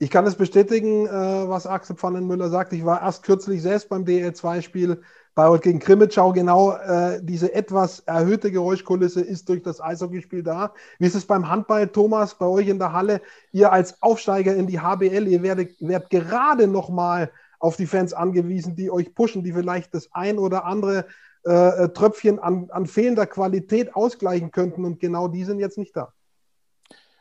Ich 0.00 0.10
kann 0.10 0.26
es 0.26 0.34
bestätigen, 0.34 1.06
äh, 1.06 1.10
was 1.10 1.68
Axel 1.68 1.94
Pfannenmüller 1.94 2.48
sagt. 2.50 2.72
Ich 2.72 2.84
war 2.84 3.00
erst 3.00 3.22
kürzlich 3.22 3.62
selbst 3.62 3.88
beim 3.88 4.04
DL2-Spiel 4.04 5.00
Bayreuth 5.36 5.62
gegen 5.62 5.78
Krimitschau. 5.78 6.32
Genau 6.32 6.72
äh, 6.72 7.20
diese 7.22 7.54
etwas 7.54 8.00
erhöhte 8.00 8.50
Geräuschkulisse 8.50 9.20
ist 9.20 9.48
durch 9.48 9.62
das 9.62 9.80
Eishockeyspiel 9.80 10.42
da. 10.42 10.74
Wie 10.98 11.06
ist 11.06 11.14
es 11.14 11.26
beim 11.26 11.48
Handball, 11.48 11.86
Thomas, 11.86 12.34
bei 12.34 12.46
euch 12.46 12.66
in 12.66 12.80
der 12.80 12.92
Halle? 12.92 13.20
Ihr 13.52 13.70
als 13.70 14.02
Aufsteiger 14.02 14.56
in 14.56 14.66
die 14.66 14.80
HBL, 14.80 15.28
ihr 15.28 15.44
werdet, 15.44 15.76
werdet 15.78 16.10
gerade 16.10 16.66
noch 16.66 16.88
mal 16.88 17.30
auf 17.58 17.76
die 17.76 17.86
Fans 17.86 18.12
angewiesen, 18.12 18.76
die 18.76 18.90
euch 18.90 19.14
pushen, 19.14 19.42
die 19.42 19.52
vielleicht 19.52 19.94
das 19.94 20.08
ein 20.12 20.38
oder 20.38 20.64
andere 20.64 21.06
äh, 21.44 21.88
Tröpfchen 21.88 22.38
an, 22.38 22.70
an 22.70 22.86
fehlender 22.86 23.26
Qualität 23.26 23.94
ausgleichen 23.94 24.50
könnten. 24.50 24.84
Und 24.84 25.00
genau 25.00 25.28
die 25.28 25.44
sind 25.44 25.60
jetzt 25.60 25.78
nicht 25.78 25.96
da. 25.96 26.12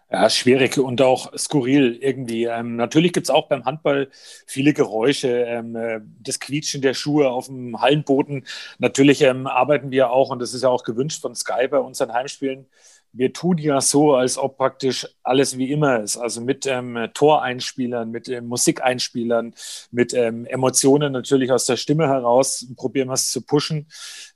Ja, 0.10 0.30
schwierig 0.30 0.78
und 0.78 1.02
auch 1.02 1.38
skurril 1.38 1.98
irgendwie. 2.02 2.46
Ähm, 2.46 2.78
natürlich 2.78 3.12
gibt 3.12 3.26
es 3.26 3.30
auch 3.30 3.50
beim 3.50 3.66
Handball 3.66 4.08
viele 4.46 4.72
Geräusche, 4.72 5.28
ähm, 5.28 5.76
äh, 5.76 6.00
das 6.22 6.40
Quietschen 6.40 6.82
der 6.82 6.94
Schuhe 6.94 7.30
auf 7.30 7.48
dem 7.48 7.82
Hallenboden. 7.82 8.48
Natürlich 8.80 9.22
ähm, 9.22 9.48
arbeiten 9.48 9.92
wir 9.92 10.10
auch, 10.12 10.30
und 10.30 10.40
das 10.40 10.54
ist 10.54 10.64
ja 10.64 10.70
auch 10.70 10.86
gewünscht 10.86 11.22
von 11.22 11.36
Sky 11.36 11.68
bei 11.68 11.80
unseren 11.80 12.14
Heimspielen, 12.14 12.68
wir 13.14 13.34
tun 13.34 13.58
ja 13.58 13.82
so, 13.82 14.16
als 14.16 14.38
ob 14.38 14.58
praktisch 14.58 15.08
alles 15.24 15.58
wie 15.58 15.72
immer 15.72 16.02
ist. 16.02 16.18
Also 16.18 16.42
mit 16.42 16.66
ähm, 16.66 17.10
Toreinspielern, 17.14 18.12
mit 18.12 18.30
ähm, 18.30 18.48
Musikeinspielern, 18.48 19.54
mit 19.92 20.14
ähm, 20.14 20.46
Emotionen 20.46 21.14
natürlich 21.14 21.52
aus 21.52 21.66
der 21.66 21.78
Stimme 21.78 22.08
heraus, 22.08 22.68
probieren 22.76 23.08
wir 23.08 23.14
es 23.14 23.32
zu 23.32 23.42
pushen. 23.42 23.88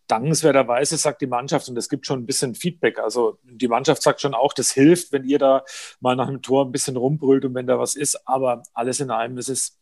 Dankenswerterweise 0.08 0.98
sagt 0.98 1.22
die 1.22 1.28
Mannschaft, 1.28 1.70
und 1.70 1.78
es 1.78 1.90
gibt 1.90 2.06
schon 2.06 2.20
ein 2.20 2.26
bisschen 2.26 2.56
Feedback. 2.56 3.00
Also 3.00 3.40
die 3.44 3.68
Mannschaft 3.68 4.02
sagt 4.02 4.22
schon 4.22 4.34
auch, 4.34 4.54
das 4.54 4.72
hilft, 4.72 5.12
wenn 5.12 5.24
ihr 5.24 5.40
da 5.40 5.64
mal 6.00 6.16
nach 6.16 6.28
einem 6.28 6.42
Tor 6.42 6.66
ein 6.66 6.72
bisschen 6.72 6.98
rumbrüllt 6.98 7.46
und 7.46 7.56
wenn 7.56 7.68
da 7.68 7.80
was 7.80 7.96
ist. 7.96 8.28
Aber 8.28 8.64
alles 8.74 9.00
in 9.00 9.12
allem 9.12 9.38
ist 9.38 9.50
es 9.50 9.80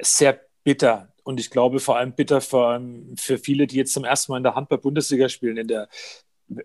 sehr 0.00 0.40
bitter. 0.62 1.12
Und 1.24 1.40
ich 1.40 1.50
glaube 1.50 1.80
vor 1.80 1.96
allem 1.96 2.14
bitter 2.14 2.40
für, 2.40 2.80
für 3.16 3.38
viele, 3.38 3.66
die 3.66 3.76
jetzt 3.76 3.94
zum 3.94 4.04
ersten 4.04 4.32
Mal 4.32 4.38
in 4.38 4.44
der 4.44 4.54
Handball-Bundesliga 4.54 5.28
spielen, 5.28 5.56
in 5.56 5.68
der 5.68 5.88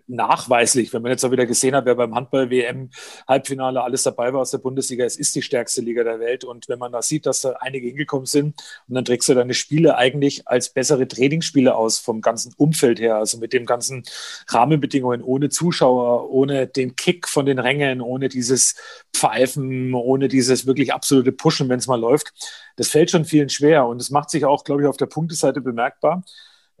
nachweislich, 0.06 0.92
wenn 0.92 1.02
man 1.02 1.10
jetzt 1.10 1.24
auch 1.24 1.30
wieder 1.30 1.46
gesehen 1.46 1.74
hat, 1.74 1.86
wer 1.86 1.94
beim 1.94 2.14
Handball-WM-Halbfinale 2.14 3.82
alles 3.82 4.02
dabei 4.02 4.32
war 4.32 4.40
aus 4.40 4.50
der 4.50 4.58
Bundesliga, 4.58 5.04
es 5.04 5.16
ist 5.16 5.34
die 5.34 5.42
stärkste 5.42 5.80
Liga 5.80 6.04
der 6.04 6.20
Welt. 6.20 6.44
Und 6.44 6.68
wenn 6.68 6.78
man 6.78 6.92
da 6.92 7.02
sieht, 7.02 7.26
dass 7.26 7.42
da 7.42 7.52
einige 7.60 7.88
hingekommen 7.88 8.26
sind 8.26 8.60
und 8.88 8.94
dann 8.94 9.04
trägst 9.04 9.28
du 9.28 9.34
deine 9.34 9.54
Spiele 9.54 9.96
eigentlich 9.96 10.46
als 10.48 10.70
bessere 10.70 11.06
Trainingsspiele 11.08 11.74
aus 11.74 11.98
vom 11.98 12.20
ganzen 12.20 12.52
Umfeld 12.56 13.00
her, 13.00 13.16
also 13.16 13.38
mit 13.38 13.52
den 13.52 13.66
ganzen 13.66 14.04
Rahmenbedingungen, 14.48 15.22
ohne 15.22 15.48
Zuschauer, 15.48 16.30
ohne 16.30 16.66
den 16.66 16.96
Kick 16.96 17.28
von 17.28 17.46
den 17.46 17.58
Rängen, 17.58 18.00
ohne 18.00 18.28
dieses 18.28 18.76
Pfeifen, 19.14 19.94
ohne 19.94 20.28
dieses 20.28 20.66
wirklich 20.66 20.92
absolute 20.92 21.32
Pushen, 21.32 21.68
wenn 21.68 21.78
es 21.78 21.86
mal 21.86 22.00
läuft. 22.00 22.32
Das 22.76 22.88
fällt 22.88 23.10
schon 23.10 23.24
vielen 23.24 23.48
schwer 23.48 23.86
und 23.86 24.00
es 24.00 24.10
macht 24.10 24.30
sich 24.30 24.44
auch, 24.44 24.64
glaube 24.64 24.82
ich, 24.82 24.88
auf 24.88 24.96
der 24.96 25.06
Punkteseite 25.06 25.60
bemerkbar. 25.60 26.22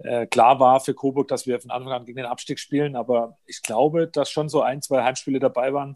Äh, 0.02 0.26
klar 0.26 0.60
war 0.60 0.80
für 0.80 0.94
Coburg, 0.94 1.28
dass 1.28 1.46
wir 1.46 1.60
von 1.60 1.70
Anfang 1.70 1.92
an 1.92 2.04
gegen 2.06 2.16
den 2.16 2.26
Abstieg 2.26 2.58
spielen, 2.58 2.96
aber 2.96 3.38
ich 3.46 3.62
glaube, 3.62 4.08
dass 4.08 4.30
schon 4.30 4.48
so 4.48 4.62
ein, 4.62 4.82
zwei 4.82 5.02
Heimspiele 5.02 5.40
dabei 5.40 5.72
waren. 5.72 5.94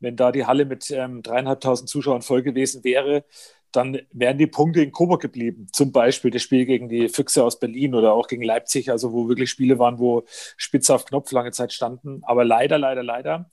Wenn 0.00 0.16
da 0.16 0.32
die 0.32 0.44
Halle 0.44 0.64
mit 0.64 0.90
ähm, 0.90 1.22
dreieinhalbtausend 1.22 1.88
Zuschauern 1.88 2.22
voll 2.22 2.42
gewesen 2.42 2.84
wäre, 2.84 3.24
dann 3.70 4.00
wären 4.12 4.38
die 4.38 4.46
Punkte 4.46 4.82
in 4.82 4.92
Coburg 4.92 5.22
geblieben. 5.22 5.66
Zum 5.72 5.92
Beispiel 5.92 6.30
das 6.30 6.42
Spiel 6.42 6.64
gegen 6.64 6.88
die 6.88 7.08
Füchse 7.08 7.44
aus 7.44 7.58
Berlin 7.58 7.94
oder 7.94 8.12
auch 8.12 8.28
gegen 8.28 8.42
Leipzig, 8.42 8.90
also 8.90 9.12
wo 9.12 9.28
wirklich 9.28 9.50
Spiele 9.50 9.78
waren, 9.78 9.98
wo 9.98 10.24
Spitze 10.56 10.94
auf 10.94 11.04
Knopf 11.06 11.32
lange 11.32 11.52
Zeit 11.52 11.72
standen. 11.72 12.22
Aber 12.24 12.44
leider, 12.44 12.78
leider, 12.78 13.02
leider 13.02 13.50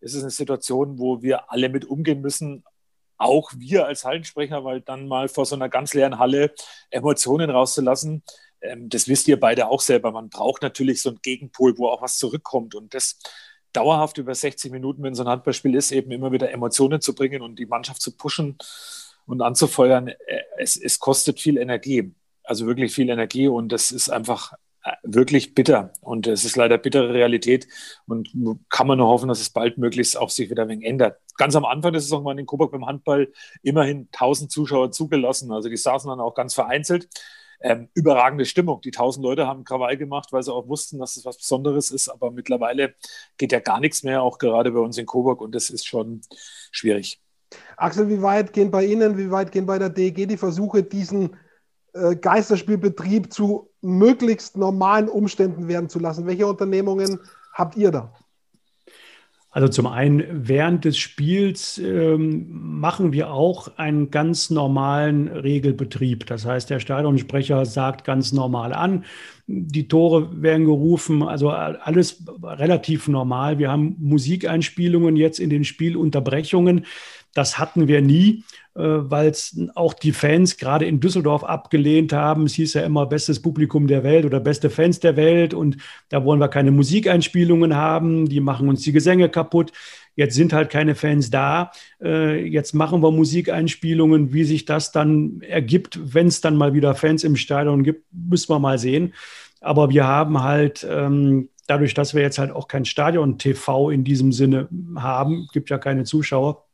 ist 0.00 0.14
es 0.14 0.22
eine 0.22 0.30
Situation, 0.30 0.98
wo 0.98 1.22
wir 1.22 1.50
alle 1.50 1.68
mit 1.68 1.84
umgehen 1.84 2.20
müssen, 2.20 2.64
auch 3.16 3.50
wir 3.56 3.86
als 3.86 4.04
Hallensprecher, 4.04 4.64
weil 4.64 4.80
dann 4.80 5.06
mal 5.06 5.28
vor 5.28 5.46
so 5.46 5.54
einer 5.54 5.68
ganz 5.68 5.94
leeren 5.94 6.18
Halle 6.18 6.52
Emotionen 6.90 7.50
rauszulassen, 7.50 8.24
das 8.86 9.08
wisst 9.08 9.28
ihr 9.28 9.38
beide 9.38 9.68
auch 9.68 9.80
selber, 9.80 10.12
man 10.12 10.28
braucht 10.28 10.62
natürlich 10.62 11.02
so 11.02 11.10
einen 11.10 11.20
Gegenpol, 11.22 11.76
wo 11.78 11.88
auch 11.88 12.02
was 12.02 12.18
zurückkommt. 12.18 12.74
Und 12.74 12.94
das 12.94 13.18
dauerhaft 13.72 14.18
über 14.18 14.34
60 14.34 14.70
Minuten, 14.70 15.02
wenn 15.02 15.14
so 15.14 15.24
ein 15.24 15.28
Handballspiel 15.28 15.74
ist, 15.74 15.92
eben 15.92 16.10
immer 16.10 16.32
wieder 16.32 16.50
Emotionen 16.50 17.00
zu 17.00 17.14
bringen 17.14 17.42
und 17.42 17.58
die 17.58 17.66
Mannschaft 17.66 18.00
zu 18.00 18.16
pushen 18.16 18.56
und 19.26 19.40
anzufeuern, 19.40 20.08
äh, 20.08 20.16
es, 20.58 20.76
es 20.76 20.98
kostet 20.98 21.40
viel 21.40 21.56
Energie. 21.56 22.12
Also 22.44 22.66
wirklich 22.66 22.92
viel 22.94 23.08
Energie 23.08 23.48
und 23.48 23.70
das 23.70 23.90
ist 23.92 24.10
einfach 24.10 24.52
äh, 24.84 24.92
wirklich 25.02 25.54
bitter. 25.54 25.92
Und 26.00 26.26
es 26.26 26.44
ist 26.44 26.56
leider 26.56 26.76
bittere 26.76 27.14
Realität 27.14 27.66
und 28.06 28.30
kann 28.68 28.86
man 28.86 28.98
nur 28.98 29.08
hoffen, 29.08 29.28
dass 29.28 29.40
es 29.40 29.50
bald 29.50 29.78
möglichst 29.78 30.18
auch 30.18 30.30
sich 30.30 30.50
wieder 30.50 30.64
ein 30.64 30.68
wenig 30.68 30.86
ändert. 30.86 31.18
Ganz 31.36 31.56
am 31.56 31.64
Anfang 31.64 31.92
des 31.92 32.04
Saison 32.04 32.24
waren 32.24 32.38
in 32.38 32.46
Coburg 32.46 32.72
beim 32.72 32.86
Handball 32.86 33.32
immerhin 33.62 34.08
1000 34.12 34.50
Zuschauer 34.50 34.92
zugelassen. 34.92 35.50
Also 35.52 35.68
die 35.68 35.76
saßen 35.76 36.10
dann 36.10 36.20
auch 36.20 36.34
ganz 36.34 36.54
vereinzelt 36.54 37.08
ähm, 37.62 37.88
überragende 37.94 38.44
Stimmung. 38.44 38.80
Die 38.80 38.90
tausend 38.90 39.24
Leute 39.24 39.46
haben 39.46 39.64
Krawall 39.64 39.96
gemacht, 39.96 40.32
weil 40.32 40.42
sie 40.42 40.52
auch 40.52 40.68
wussten, 40.68 40.98
dass 40.98 41.16
es 41.16 41.24
was 41.24 41.38
Besonderes 41.38 41.90
ist. 41.90 42.08
Aber 42.08 42.30
mittlerweile 42.30 42.94
geht 43.38 43.52
ja 43.52 43.60
gar 43.60 43.80
nichts 43.80 44.02
mehr, 44.02 44.22
auch 44.22 44.38
gerade 44.38 44.72
bei 44.72 44.80
uns 44.80 44.98
in 44.98 45.06
Coburg. 45.06 45.40
Und 45.40 45.54
das 45.54 45.70
ist 45.70 45.86
schon 45.86 46.22
schwierig. 46.70 47.20
Axel, 47.76 48.08
wie 48.08 48.22
weit 48.22 48.52
gehen 48.52 48.70
bei 48.70 48.84
Ihnen, 48.84 49.18
wie 49.18 49.30
weit 49.30 49.52
gehen 49.52 49.66
bei 49.66 49.78
der 49.78 49.90
DEG 49.90 50.28
die 50.28 50.36
Versuche, 50.36 50.82
diesen 50.82 51.36
äh, 51.92 52.16
Geisterspielbetrieb 52.16 53.32
zu 53.32 53.70
möglichst 53.80 54.56
normalen 54.56 55.08
Umständen 55.08 55.68
werden 55.68 55.88
zu 55.88 55.98
lassen? 55.98 56.26
Welche 56.26 56.46
Unternehmungen 56.46 57.18
habt 57.52 57.76
ihr 57.76 57.90
da? 57.90 58.14
Also 59.54 59.68
zum 59.68 59.86
einen 59.86 60.24
während 60.48 60.86
des 60.86 60.96
Spiels 60.96 61.76
ähm, 61.76 62.46
machen 62.50 63.12
wir 63.12 63.30
auch 63.32 63.76
einen 63.76 64.10
ganz 64.10 64.48
normalen 64.48 65.28
Regelbetrieb. 65.28 66.24
Das 66.24 66.46
heißt, 66.46 66.70
der 66.70 66.80
Stadionsprecher 66.80 67.66
sagt 67.66 68.04
ganz 68.04 68.32
normal 68.32 68.72
an. 68.72 69.04
Die 69.46 69.88
Tore 69.88 70.40
werden 70.40 70.64
gerufen, 70.64 71.22
also 71.22 71.50
alles 71.50 72.24
relativ 72.42 73.08
normal. 73.08 73.58
Wir 73.58 73.70
haben 73.70 73.94
Musikeinspielungen 74.00 75.16
jetzt 75.16 75.38
in 75.38 75.50
den 75.50 75.64
Spielunterbrechungen. 75.64 76.86
Das 77.34 77.58
hatten 77.58 77.88
wir 77.88 78.00
nie, 78.00 78.44
weil 78.80 79.28
es 79.28 79.58
auch 79.74 79.94
die 79.94 80.12
Fans 80.12 80.56
gerade 80.56 80.86
in 80.86 81.00
Düsseldorf 81.00 81.44
abgelehnt 81.44 82.12
haben. 82.12 82.44
Es 82.44 82.54
hieß 82.54 82.74
ja 82.74 82.82
immer 82.82 83.06
bestes 83.06 83.42
Publikum 83.42 83.86
der 83.86 84.02
Welt 84.02 84.24
oder 84.24 84.40
beste 84.40 84.70
Fans 84.70 85.00
der 85.00 85.16
Welt 85.16 85.54
und 85.54 85.76
da 86.08 86.24
wollen 86.24 86.40
wir 86.40 86.48
keine 86.48 86.70
Musikeinspielungen 86.70 87.76
haben, 87.76 88.28
die 88.28 88.40
machen 88.40 88.68
uns 88.68 88.82
die 88.82 88.92
Gesänge 88.92 89.28
kaputt. 89.28 89.72
Jetzt 90.14 90.34
sind 90.34 90.52
halt 90.52 90.70
keine 90.70 90.94
Fans 90.94 91.30
da. 91.30 91.72
Äh, 92.02 92.46
jetzt 92.46 92.74
machen 92.74 93.02
wir 93.02 93.10
Musikeinspielungen. 93.10 94.32
Wie 94.32 94.44
sich 94.44 94.66
das 94.66 94.92
dann 94.92 95.40
ergibt, 95.40 95.98
wenn 96.02 96.26
es 96.26 96.40
dann 96.40 96.56
mal 96.56 96.74
wieder 96.74 96.94
Fans 96.94 97.24
im 97.24 97.36
Stadion 97.36 97.82
gibt, 97.82 98.04
müssen 98.12 98.50
wir 98.50 98.58
mal 98.58 98.78
sehen. 98.78 99.14
Aber 99.60 99.90
wir 99.90 100.06
haben 100.06 100.42
halt 100.42 100.86
ähm, 100.88 101.48
dadurch, 101.66 101.94
dass 101.94 102.14
wir 102.14 102.22
jetzt 102.22 102.38
halt 102.38 102.50
auch 102.50 102.68
kein 102.68 102.84
Stadion-TV 102.84 103.90
in 103.90 104.04
diesem 104.04 104.32
Sinne 104.32 104.68
haben, 104.96 105.48
gibt 105.52 105.70
ja 105.70 105.78
keine 105.78 106.04
Zuschauer, 106.04 106.66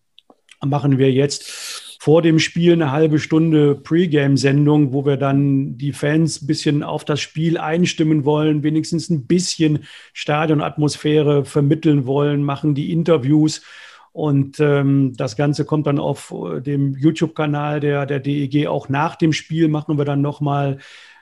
machen 0.64 0.98
wir 0.98 1.12
jetzt 1.12 1.87
vor 2.00 2.22
dem 2.22 2.38
Spiel 2.38 2.74
eine 2.74 2.92
halbe 2.92 3.18
Stunde 3.18 3.74
Pre-Game-Sendung, 3.74 4.92
wo 4.92 5.04
wir 5.04 5.16
dann 5.16 5.76
die 5.76 5.92
Fans 5.92 6.40
ein 6.40 6.46
bisschen 6.46 6.82
auf 6.84 7.04
das 7.04 7.20
Spiel 7.20 7.58
einstimmen 7.58 8.24
wollen, 8.24 8.62
wenigstens 8.62 9.10
ein 9.10 9.26
bisschen 9.26 9.80
Stadionatmosphäre 10.12 11.44
vermitteln 11.44 12.06
wollen, 12.06 12.44
machen 12.44 12.76
die 12.76 12.92
Interviews. 12.92 13.62
Und 14.12 14.60
ähm, 14.60 15.14
das 15.16 15.36
Ganze 15.36 15.64
kommt 15.64 15.88
dann 15.88 15.98
auf 15.98 16.32
äh, 16.32 16.60
dem 16.60 16.94
YouTube-Kanal 16.96 17.80
der, 17.80 18.06
der 18.06 18.20
DEG 18.20 18.68
auch 18.68 18.88
nach 18.88 19.16
dem 19.16 19.32
Spiel, 19.32 19.66
machen 19.66 19.98
wir 19.98 20.04
dann 20.04 20.22
nochmal 20.22 20.78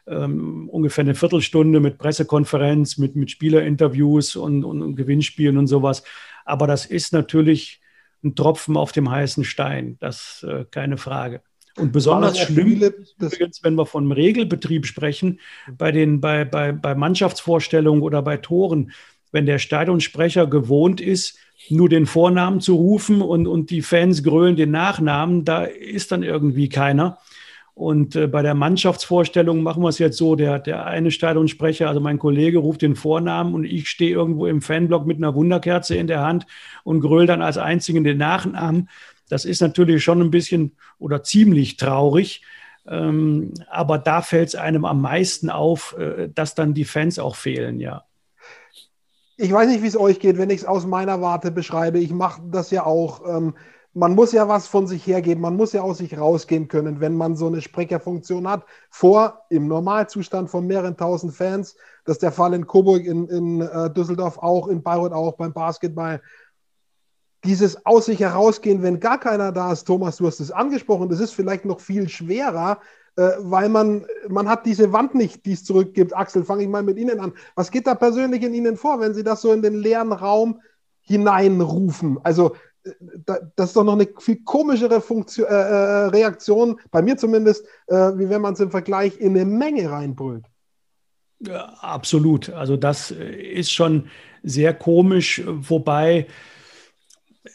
ähm, 0.06 0.68
ungefähr 0.68 1.02
eine 1.02 1.14
Viertelstunde 1.14 1.80
mit 1.80 1.96
Pressekonferenz, 1.96 2.98
mit, 2.98 3.16
mit 3.16 3.30
Spielerinterviews 3.30 4.36
und, 4.36 4.62
und, 4.62 4.82
und 4.82 4.94
Gewinnspielen 4.94 5.56
und 5.56 5.68
sowas. 5.68 6.04
Aber 6.44 6.66
das 6.66 6.84
ist 6.84 7.14
natürlich 7.14 7.80
ein 8.26 8.34
Tropfen 8.34 8.76
auf 8.76 8.92
dem 8.92 9.10
heißen 9.10 9.44
Stein, 9.44 9.96
das 10.00 10.44
äh, 10.48 10.64
keine 10.70 10.98
Frage. 10.98 11.42
Und 11.76 11.92
besonders 11.92 12.38
schlimm 12.38 12.68
viele, 12.68 12.94
übrigens, 13.20 13.62
wenn 13.62 13.74
wir 13.74 13.84
von 13.84 14.10
Regelbetrieb 14.10 14.86
sprechen, 14.86 15.40
bei 15.70 15.92
den 15.92 16.20
bei, 16.20 16.44
bei, 16.44 16.72
bei 16.72 16.94
Mannschaftsvorstellungen 16.94 18.02
oder 18.02 18.22
bei 18.22 18.38
Toren, 18.38 18.92
wenn 19.30 19.44
der 19.44 19.58
Stadionsprecher 19.58 20.46
gewohnt 20.46 21.00
ist, 21.00 21.38
nur 21.68 21.88
den 21.88 22.06
Vornamen 22.06 22.60
zu 22.60 22.76
rufen 22.76 23.20
und, 23.20 23.46
und 23.46 23.70
die 23.70 23.82
Fans 23.82 24.22
grölen 24.22 24.56
den 24.56 24.70
Nachnamen, 24.70 25.44
da 25.44 25.64
ist 25.64 26.12
dann 26.12 26.22
irgendwie 26.22 26.68
keiner. 26.68 27.18
Und 27.76 28.16
äh, 28.16 28.26
bei 28.26 28.40
der 28.40 28.54
Mannschaftsvorstellung 28.54 29.62
machen 29.62 29.82
wir 29.82 29.90
es 29.90 29.98
jetzt 29.98 30.16
so, 30.16 30.34
der, 30.34 30.58
der 30.58 30.86
eine 30.86 31.10
Stadionsprecher, 31.10 31.86
also 31.86 32.00
mein 32.00 32.18
Kollege, 32.18 32.56
ruft 32.56 32.80
den 32.80 32.96
Vornamen 32.96 33.52
und 33.52 33.64
ich 33.64 33.90
stehe 33.90 34.12
irgendwo 34.12 34.46
im 34.46 34.62
Fanblock 34.62 35.04
mit 35.04 35.18
einer 35.18 35.34
Wunderkerze 35.34 35.94
in 35.94 36.06
der 36.06 36.22
Hand 36.22 36.46
und 36.84 37.02
gröle 37.02 37.26
dann 37.26 37.42
als 37.42 37.58
Einzigen 37.58 38.02
den 38.02 38.16
Nachnamen. 38.16 38.88
Das 39.28 39.44
ist 39.44 39.60
natürlich 39.60 40.02
schon 40.02 40.22
ein 40.22 40.30
bisschen 40.30 40.74
oder 40.98 41.22
ziemlich 41.22 41.76
traurig. 41.76 42.40
Ähm, 42.88 43.52
aber 43.68 43.98
da 43.98 44.22
fällt 44.22 44.48
es 44.48 44.54
einem 44.54 44.86
am 44.86 45.02
meisten 45.02 45.50
auf, 45.50 45.94
äh, 45.98 46.30
dass 46.34 46.54
dann 46.54 46.72
die 46.72 46.86
Fans 46.86 47.18
auch 47.18 47.36
fehlen, 47.36 47.78
ja. 47.78 48.04
Ich 49.36 49.52
weiß 49.52 49.68
nicht, 49.68 49.82
wie 49.82 49.88
es 49.88 49.98
euch 49.98 50.18
geht, 50.18 50.38
wenn 50.38 50.48
ich 50.48 50.60
es 50.60 50.64
aus 50.64 50.86
meiner 50.86 51.20
Warte 51.20 51.50
beschreibe. 51.50 51.98
Ich 51.98 52.10
mache 52.10 52.40
das 52.50 52.70
ja 52.70 52.86
auch. 52.86 53.20
Ähm, 53.28 53.52
man 53.96 54.14
muss 54.14 54.32
ja 54.32 54.46
was 54.46 54.66
von 54.66 54.86
sich 54.86 55.06
hergeben, 55.06 55.40
man 55.40 55.56
muss 55.56 55.72
ja 55.72 55.80
aus 55.80 55.98
sich 55.98 56.18
rausgehen 56.18 56.68
können, 56.68 57.00
wenn 57.00 57.16
man 57.16 57.34
so 57.34 57.46
eine 57.46 57.62
Sprecherfunktion 57.62 58.46
hat. 58.46 58.66
Vor 58.90 59.46
im 59.48 59.68
Normalzustand 59.68 60.50
von 60.50 60.66
mehreren 60.66 60.98
tausend 60.98 61.32
Fans, 61.32 61.76
das 62.04 62.16
ist 62.16 62.22
der 62.22 62.30
Fall 62.30 62.52
in 62.52 62.66
Coburg, 62.66 63.06
in, 63.06 63.26
in 63.28 63.62
äh, 63.62 63.90
Düsseldorf 63.90 64.36
auch, 64.36 64.68
in 64.68 64.82
Bayreuth 64.82 65.12
auch, 65.12 65.38
beim 65.38 65.54
Basketball. 65.54 66.20
Dieses 67.42 67.86
aus 67.86 68.04
sich 68.04 68.20
herausgehen, 68.20 68.82
wenn 68.82 69.00
gar 69.00 69.18
keiner 69.18 69.50
da 69.50 69.72
ist, 69.72 69.84
Thomas, 69.84 70.18
du 70.18 70.26
hast 70.26 70.40
es 70.40 70.50
angesprochen, 70.50 71.08
das 71.08 71.20
ist 71.20 71.32
vielleicht 71.32 71.64
noch 71.64 71.80
viel 71.80 72.10
schwerer, 72.10 72.80
äh, 73.16 73.30
weil 73.38 73.70
man, 73.70 74.04
man 74.28 74.46
hat 74.46 74.66
diese 74.66 74.92
Wand 74.92 75.14
nicht, 75.14 75.46
die 75.46 75.52
es 75.52 75.64
zurückgibt. 75.64 76.14
Axel, 76.14 76.44
fange 76.44 76.64
ich 76.64 76.68
mal 76.68 76.82
mit 76.82 76.98
Ihnen 76.98 77.18
an. 77.18 77.32
Was 77.54 77.70
geht 77.70 77.86
da 77.86 77.94
persönlich 77.94 78.42
in 78.42 78.52
Ihnen 78.52 78.76
vor, 78.76 79.00
wenn 79.00 79.14
Sie 79.14 79.24
das 79.24 79.40
so 79.40 79.54
in 79.54 79.62
den 79.62 79.74
leeren 79.74 80.12
Raum 80.12 80.60
hineinrufen? 81.00 82.18
Also 82.22 82.56
das 83.56 83.68
ist 83.70 83.76
doch 83.76 83.84
noch 83.84 83.94
eine 83.94 84.08
viel 84.18 84.42
komischere 84.44 85.00
Funktion, 85.00 85.46
äh, 85.46 85.52
äh, 85.52 86.06
Reaktion, 86.06 86.80
bei 86.90 87.02
mir 87.02 87.16
zumindest, 87.16 87.66
äh, 87.86 87.94
wie 87.94 88.28
wenn 88.28 88.40
man 88.40 88.54
es 88.54 88.60
im 88.60 88.70
Vergleich 88.70 89.18
in 89.18 89.36
eine 89.36 89.44
Menge 89.44 89.90
reinbrüllt. 89.90 90.44
Ja, 91.40 91.74
absolut. 91.80 92.50
Also 92.50 92.76
das 92.76 93.10
ist 93.10 93.70
schon 93.70 94.08
sehr 94.42 94.72
komisch, 94.72 95.42
wobei 95.46 96.26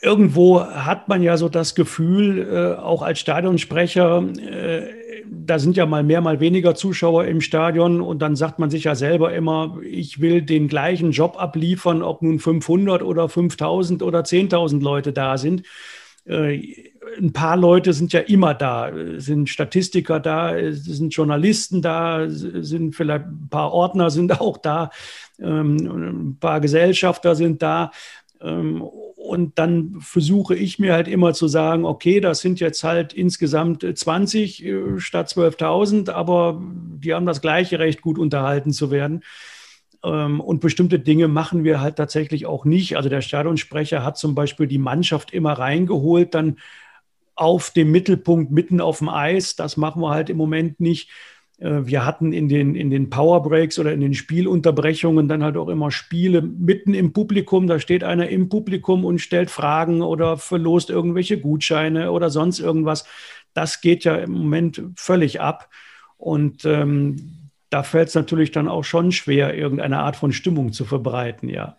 irgendwo 0.02 0.64
hat 0.64 1.08
man 1.08 1.22
ja 1.24 1.38
so 1.38 1.50
das 1.50 1.76
Gefühl, 1.76 2.48
äh, 2.48 2.82
auch 2.82 3.02
als 3.02 3.20
Stadionsprecher, 3.20 4.24
äh, 4.38 5.00
da 5.30 5.60
sind 5.60 5.78
ja 5.78 5.86
mal 5.86 6.04
mehr, 6.04 6.22
mal 6.22 6.40
weniger 6.40 6.75
Zuschauer 6.75 7.25
im 7.25 7.42
Stadion 7.42 8.01
und 8.01 8.20
dann 8.22 8.36
sagt 8.36 8.60
man 8.60 8.70
sich 8.70 8.86
ja 8.86 8.96
selber 8.96 9.34
immer, 9.34 9.78
ich 9.84 10.22
will 10.22 10.42
den 10.42 10.68
gleichen 10.68 11.12
Job 11.12 11.36
abliefern, 11.38 12.04
ob 12.04 12.22
nun 12.22 12.40
500 12.40 13.04
oder 13.04 13.30
5000 13.30 14.04
oder 14.04 14.22
10.000 14.22 14.82
Leute 14.82 15.13
da 15.13 15.38
sind. 15.38 15.63
Äh, 16.25 16.92
ein 17.18 17.34
paar 17.34 17.58
Leute 17.58 17.94
sind 17.94 18.13
ja 18.13 18.22
immer 18.22 18.54
da, 18.54 18.92
sind 19.18 19.50
Statistiker 19.50 20.20
da, 20.20 20.56
sind 20.72 21.13
Journalisten 21.13 21.82
da, 21.82 22.25
sind 22.28 22.96
vielleicht 22.96 23.25
ein 23.25 23.48
paar 23.50 23.74
Ordner 23.74 24.10
sind 24.10 24.32
auch 24.42 24.58
da, 24.58 24.92
ähm, 25.40 25.78
ein 25.78 26.38
paar 26.40 26.62
Gesellschafter 26.62 27.36
sind 27.36 27.62
da. 27.62 27.92
Und 29.32 29.58
dann 29.58 29.96
versuche 30.02 30.56
ich 30.56 30.78
mir 30.78 30.92
halt 30.92 31.08
immer 31.08 31.34
zu 31.34 31.48
sagen, 31.48 31.86
okay, 31.86 32.20
das 32.20 32.42
sind 32.42 32.60
jetzt 32.60 32.84
halt 32.84 33.14
insgesamt 33.14 33.86
20 33.98 34.66
äh, 34.66 35.00
statt 35.00 35.30
12.000, 35.30 36.10
aber 36.12 36.62
die 36.62 37.14
haben 37.14 37.26
das 37.26 37.40
gleiche 37.40 37.80
Recht, 37.80 38.02
gut 38.02 38.20
unterhalten 38.20 38.74
zu 38.74 38.92
werden. 38.92 39.24
Ähm, 40.04 40.42
und 40.42 40.60
bestimmte 40.60 41.00
Dinge 41.00 41.30
machen 41.30 41.64
wir 41.64 41.80
halt 41.80 41.96
tatsächlich 41.96 42.46
auch 42.46 42.66
nicht. 42.66 42.98
Also 42.98 43.08
der 43.08 43.22
Stadionsprecher 43.22 44.04
hat 44.04 44.18
zum 44.18 44.36
Beispiel 44.36 44.68
die 44.68 44.78
Mannschaft 44.78 45.32
immer 45.32 45.54
reingeholt, 45.54 46.36
dann 46.36 46.58
auf 47.34 47.72
dem 47.72 47.90
Mittelpunkt 47.90 48.52
mitten 48.52 48.82
auf 48.82 48.98
dem 48.98 49.08
Eis. 49.08 49.56
Das 49.56 49.78
machen 49.78 50.02
wir 50.02 50.10
halt 50.10 50.30
im 50.30 50.36
Moment 50.36 50.82
nicht. 50.82 51.10
Äh, 51.62 51.86
wir 51.86 52.06
hatten 52.06 52.34
in 52.34 52.50
den, 52.50 52.75
in 52.75 52.89
den 52.89 53.10
Powerbreaks 53.10 53.80
oder 53.80 53.94
in 53.94 54.01
den 54.01 54.13
Spielunterbrechungen 54.13 55.27
dann 55.27 55.44
halt 55.44 55.56
auch 55.56 55.70
immer 55.70 55.91
Spiele 55.91 56.41
mitten 56.41 56.94
im 56.94 57.13
Publikum. 57.13 57.68
Da 57.68 57.80
steht 57.80 58.03
einer 58.03 58.30
im 58.30 58.50
Publikum 58.50 59.06
und 59.06 59.20
stellt 59.20 59.50
Fragen 59.50 60.01
oder 60.01 60.38
verlost 60.38 60.89
irgendwelche 60.89 61.39
Gutscheine 61.39 62.12
oder 62.12 62.30
sonst 62.30 62.60
irgendwas. 62.60 63.06
Das 63.53 63.82
geht 63.82 64.03
ja 64.03 64.15
im 64.15 64.32
Moment 64.32 64.82
völlig 64.96 65.39
ab. 65.39 65.70
Und 66.18 66.65
ähm, 66.65 67.50
da 67.70 67.84
fällt 67.84 68.10
es 68.10 68.15
natürlich 68.15 68.51
dann 68.51 68.68
auch 68.68 68.84
schon 68.84 69.12
schwer, 69.12 69.56
irgendeine 69.56 70.00
Art 70.00 70.15
von 70.15 70.34
Stimmung 70.34 70.74
zu 70.74 70.86
verbreiten, 70.86 71.50
ja. 71.50 71.77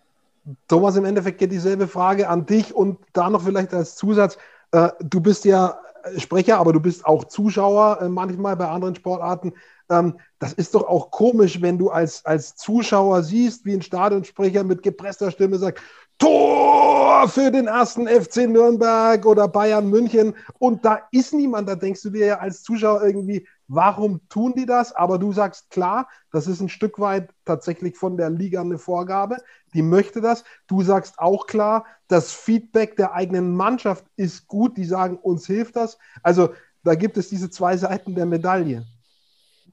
Thomas, 0.67 0.97
im 0.97 1.05
Endeffekt 1.05 1.37
geht 1.37 1.53
dieselbe 1.53 1.87
Frage 1.87 2.27
an 2.27 2.45
dich 2.45 2.75
und 2.75 2.97
da 3.13 3.29
noch 3.29 3.43
vielleicht 3.43 3.73
als 3.73 3.95
Zusatz. 3.95 4.37
Äh, 4.71 4.89
du 4.99 5.21
bist 5.21 5.45
ja 5.45 5.77
Sprecher, 6.17 6.57
aber 6.57 6.73
du 6.73 6.81
bist 6.81 7.05
auch 7.05 7.23
Zuschauer 7.25 8.01
äh, 8.01 8.09
manchmal 8.09 8.57
bei 8.57 8.67
anderen 8.67 8.95
Sportarten. 8.95 9.53
Ähm, 9.89 10.19
das 10.39 10.53
ist 10.53 10.75
doch 10.75 10.87
auch 10.87 11.11
komisch, 11.11 11.61
wenn 11.61 11.77
du 11.77 11.89
als, 11.89 12.25
als 12.25 12.55
Zuschauer 12.55 13.23
siehst, 13.23 13.65
wie 13.65 13.73
ein 13.73 13.81
Stadionsprecher 13.81 14.63
mit 14.63 14.83
gepresster 14.83 15.31
Stimme 15.31 15.57
sagt, 15.57 15.81
Tor 16.19 17.27
für 17.27 17.51
den 17.51 17.67
ersten 17.67 18.07
FC 18.07 18.47
Nürnberg 18.47 19.25
oder 19.25 19.47
Bayern 19.47 19.89
München 19.89 20.35
und 20.59 20.85
da 20.85 21.01
ist 21.11 21.33
niemand, 21.33 21.67
da 21.67 21.75
denkst 21.75 22.01
du 22.01 22.11
dir 22.11 22.25
ja 22.25 22.39
als 22.39 22.63
Zuschauer 22.63 23.03
irgendwie, 23.03 23.47
warum 23.67 24.21
tun 24.29 24.53
die 24.55 24.65
das? 24.65 24.93
Aber 24.93 25.17
du 25.17 25.33
sagst 25.33 25.69
klar, 25.69 26.07
das 26.31 26.47
ist 26.47 26.61
ein 26.61 26.69
Stück 26.69 26.99
weit 26.99 27.29
tatsächlich 27.45 27.97
von 27.97 28.17
der 28.17 28.29
Liga 28.29 28.61
eine 28.61 28.77
Vorgabe, 28.77 29.37
die 29.73 29.81
möchte 29.81 30.21
das. 30.21 30.43
Du 30.67 30.81
sagst 30.81 31.19
auch 31.19 31.47
klar, 31.47 31.85
das 32.07 32.31
Feedback 32.31 32.95
der 32.95 33.13
eigenen 33.13 33.55
Mannschaft 33.55 34.05
ist 34.15 34.47
gut, 34.47 34.77
die 34.77 34.85
sagen, 34.85 35.17
uns 35.17 35.47
hilft 35.47 35.75
das. 35.75 35.97
Also 36.21 36.49
da 36.83 36.95
gibt 36.95 37.17
es 37.17 37.29
diese 37.29 37.49
zwei 37.49 37.77
Seiten 37.77 38.15
der 38.15 38.25
Medaille. 38.25 38.85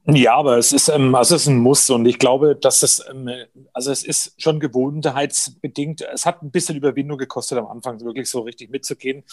Ja, 0.07 0.35
aber 0.35 0.57
es 0.57 0.73
ist, 0.73 0.89
ähm, 0.89 1.15
also 1.15 1.37
es 1.37 1.43
ist 1.43 1.49
ein 1.49 1.59
Muss 1.59 1.91
und 1.91 2.07
ich 2.07 2.19
glaube, 2.19 2.57
dass 2.57 2.83
es, 2.83 3.05
ähm, 3.11 3.31
also 3.75 3.93
es 3.93 4.03
ist 4.03 4.41
schon 4.41 4.59
gewohnheitsbedingt. 4.59 6.01
Es 6.01 6.25
hat 6.25 6.43
ein 6.43 6.51
bisschen 6.51 6.75
Überwindung 6.77 7.19
gekostet 7.19 7.59
am 7.59 7.67
Anfang, 7.67 8.01
wirklich 8.01 8.31
so 8.31 8.41
richtig 8.41 8.71
mitzugehen. 8.71 9.25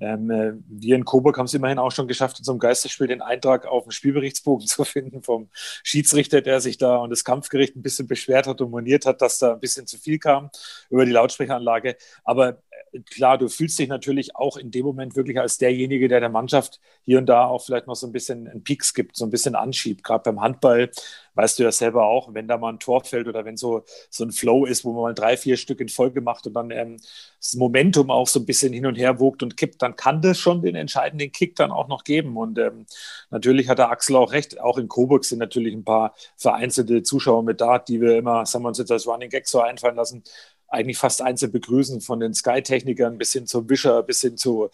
Ähm, 0.00 0.30
äh, 0.30 0.52
wir 0.66 0.96
in 0.96 1.04
Coburg 1.04 1.38
haben 1.38 1.46
es 1.46 1.54
immerhin 1.54 1.78
auch 1.78 1.92
schon 1.92 2.08
geschafft, 2.08 2.40
in 2.40 2.44
so 2.44 2.52
einem 2.52 2.58
Geisterspiel 2.58 3.06
den 3.06 3.22
Eintrag 3.22 3.66
auf 3.66 3.84
dem 3.84 3.92
Spielberichtsbogen 3.92 4.66
zu 4.66 4.84
finden 4.84 5.22
vom 5.22 5.48
Schiedsrichter, 5.52 6.42
der 6.42 6.60
sich 6.60 6.76
da 6.76 6.96
und 6.96 7.10
das 7.10 7.24
Kampfgericht 7.24 7.76
ein 7.76 7.82
bisschen 7.82 8.08
beschwert 8.08 8.48
hat 8.48 8.60
und 8.60 8.70
moniert 8.72 9.06
hat, 9.06 9.22
dass 9.22 9.38
da 9.38 9.52
ein 9.52 9.60
bisschen 9.60 9.86
zu 9.86 9.96
viel 9.96 10.18
kam 10.18 10.50
über 10.90 11.06
die 11.06 11.12
Lautsprecheranlage. 11.12 11.96
Aber 12.24 12.62
klar, 13.10 13.38
du 13.38 13.48
fühlst 13.48 13.78
dich 13.78 13.88
natürlich 13.88 14.36
auch 14.36 14.56
in 14.56 14.70
dem 14.70 14.84
Moment 14.84 15.16
wirklich 15.16 15.38
als 15.38 15.58
derjenige, 15.58 16.08
der 16.08 16.20
der 16.20 16.28
Mannschaft 16.28 16.80
hier 17.02 17.18
und 17.18 17.26
da 17.26 17.44
auch 17.44 17.64
vielleicht 17.64 17.86
noch 17.86 17.94
so 17.96 18.06
ein 18.06 18.12
bisschen 18.12 18.48
einen 18.48 18.64
Peaks 18.64 18.94
gibt, 18.94 19.16
so 19.16 19.24
ein 19.24 19.30
bisschen 19.30 19.54
anschiebt. 19.54 20.02
Gerade 20.02 20.22
beim 20.24 20.40
Handball 20.40 20.90
weißt 21.34 21.58
du 21.58 21.64
ja 21.64 21.72
selber 21.72 22.06
auch, 22.06 22.32
wenn 22.32 22.48
da 22.48 22.56
mal 22.56 22.72
ein 22.72 22.78
Tor 22.78 23.04
fällt 23.04 23.28
oder 23.28 23.44
wenn 23.44 23.56
so, 23.56 23.84
so 24.10 24.24
ein 24.24 24.32
Flow 24.32 24.64
ist, 24.64 24.84
wo 24.84 24.92
man 24.92 25.02
mal 25.02 25.14
drei, 25.14 25.36
vier 25.36 25.56
Stück 25.56 25.80
in 25.80 25.88
Folge 25.88 26.20
macht 26.20 26.46
und 26.46 26.54
dann 26.54 26.70
ähm, 26.70 26.96
das 27.38 27.54
Momentum 27.54 28.10
auch 28.10 28.26
so 28.26 28.40
ein 28.40 28.46
bisschen 28.46 28.72
hin 28.72 28.86
und 28.86 28.96
her 28.96 29.20
wogt 29.20 29.42
und 29.42 29.56
kippt, 29.56 29.82
dann 29.82 29.96
kann 29.96 30.22
das 30.22 30.38
schon 30.38 30.62
den 30.62 30.74
entscheidenden 30.74 31.32
Kick 31.32 31.54
dann 31.56 31.70
auch 31.70 31.88
noch 31.88 32.04
geben. 32.04 32.36
Und 32.36 32.58
ähm, 32.58 32.86
natürlich 33.30 33.68
hat 33.68 33.78
der 33.78 33.90
Axel 33.90 34.16
auch 34.16 34.32
recht. 34.32 34.60
Auch 34.60 34.78
in 34.78 34.88
Coburg 34.88 35.24
sind 35.24 35.38
natürlich 35.38 35.74
ein 35.74 35.84
paar 35.84 36.14
vereinzelte 36.36 37.02
Zuschauer 37.02 37.42
mit 37.42 37.60
da, 37.60 37.78
die 37.78 38.00
wir 38.00 38.16
immer, 38.16 38.46
sagen 38.46 38.64
wir 38.64 38.68
uns 38.68 38.78
jetzt 38.78 38.90
als 38.90 39.06
Running 39.06 39.30
Gag 39.30 39.46
so 39.46 39.60
einfallen 39.60 39.96
lassen 39.96 40.24
eigentlich 40.68 40.98
fast 40.98 41.22
einzeln 41.22 41.52
begrüßen, 41.52 42.00
von 42.00 42.20
den 42.20 42.34
Sky-Technikern 42.34 43.18
bis 43.18 43.32
hin 43.32 43.46
zum 43.46 43.68
Wischer, 43.68 44.02
bis 44.02 44.20
hin 44.20 44.36
zu 44.36 44.68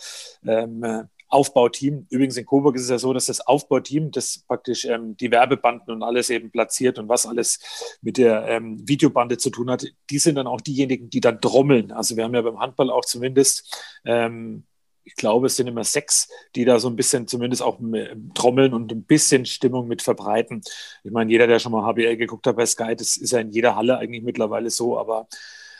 ähm, 0.46 1.09
Aufbauteam. 1.28 2.07
Übrigens 2.11 2.37
in 2.37 2.44
Coburg 2.44 2.76
ist 2.76 2.83
es 2.83 2.90
ja 2.90 2.98
so, 2.98 3.12
dass 3.14 3.26
das 3.26 3.40
Aufbauteam, 3.40 4.11
das 4.11 4.44
praktisch 4.46 4.85
ähm, 4.85 5.16
die 5.16 5.31
Werbebanden 5.31 5.94
und 5.94 6.02
alles 6.02 6.28
eben 6.28 6.50
platziert 6.50 6.98
und 6.98 7.09
was 7.09 7.24
alles 7.24 7.59
mit 8.02 8.18
der 8.18 8.46
ähm, 8.48 8.87
Videobande 8.87 9.38
zu 9.38 9.48
tun 9.50 9.70
hat, 9.70 9.87
die 10.11 10.18
sind 10.18 10.35
dann 10.35 10.46
auch 10.46 10.61
diejenigen, 10.61 11.09
die 11.09 11.20
dann 11.20 11.40
trommeln. 11.40 11.90
Also 11.90 12.16
wir 12.16 12.24
haben 12.24 12.35
ja 12.35 12.42
beim 12.42 12.61
Handball 12.61 12.90
auch 12.90 13.05
zumindest 13.05 14.00
ähm, 14.05 14.64
ich 15.05 15.16
glaube, 15.16 15.46
es 15.46 15.57
sind 15.57 15.66
immer 15.66 15.85
sechs, 15.85 16.28
die 16.55 16.64
da 16.64 16.78
so 16.78 16.88
ein 16.88 16.96
bisschen 16.96 17.26
zumindest 17.26 17.62
auch 17.62 17.81
trommeln 18.35 18.72
und 18.72 18.92
ein 18.92 19.02
bisschen 19.02 19.46
Stimmung 19.46 19.88
mit 19.88 20.02
verbreiten. 20.02 20.62
Ich 21.02 21.11
meine, 21.11 21.31
jeder, 21.31 21.46
der 21.46 21.59
schon 21.59 21.72
mal 21.72 21.85
HBL 21.85 22.16
geguckt 22.16 22.46
hat 22.46 22.57
bei 22.57 22.66
Sky, 22.66 22.94
das 22.96 23.16
ist 23.16 23.33
ja 23.33 23.40
in 23.40 23.50
jeder 23.50 23.74
Halle 23.74 23.98
eigentlich 23.98 24.22
mittlerweile 24.22 24.70
so, 24.70 24.98
aber 24.98 25.26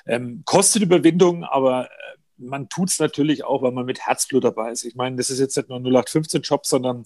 ähm, 0.07 0.43
kostet 0.45 0.83
Überwindung, 0.83 1.45
aber 1.45 1.87
äh, 1.87 1.89
man 2.37 2.69
tut 2.69 2.91
es 2.91 2.99
natürlich 2.99 3.45
auch, 3.45 3.63
weil 3.63 3.73
man 3.73 3.87
mit 3.87 4.07
Herzblut 4.07 4.45
dabei 4.45 4.73
ist. 4.73 4.85
Ich 4.85 4.95
meine, 4.95 5.17
das 5.17 5.31
ist 5.31 5.39
jetzt 5.39 5.57
nicht 5.57 5.69
nur 5.69 5.79
ein 5.79 5.85
0815-Job, 5.85 6.67
sondern 6.67 7.05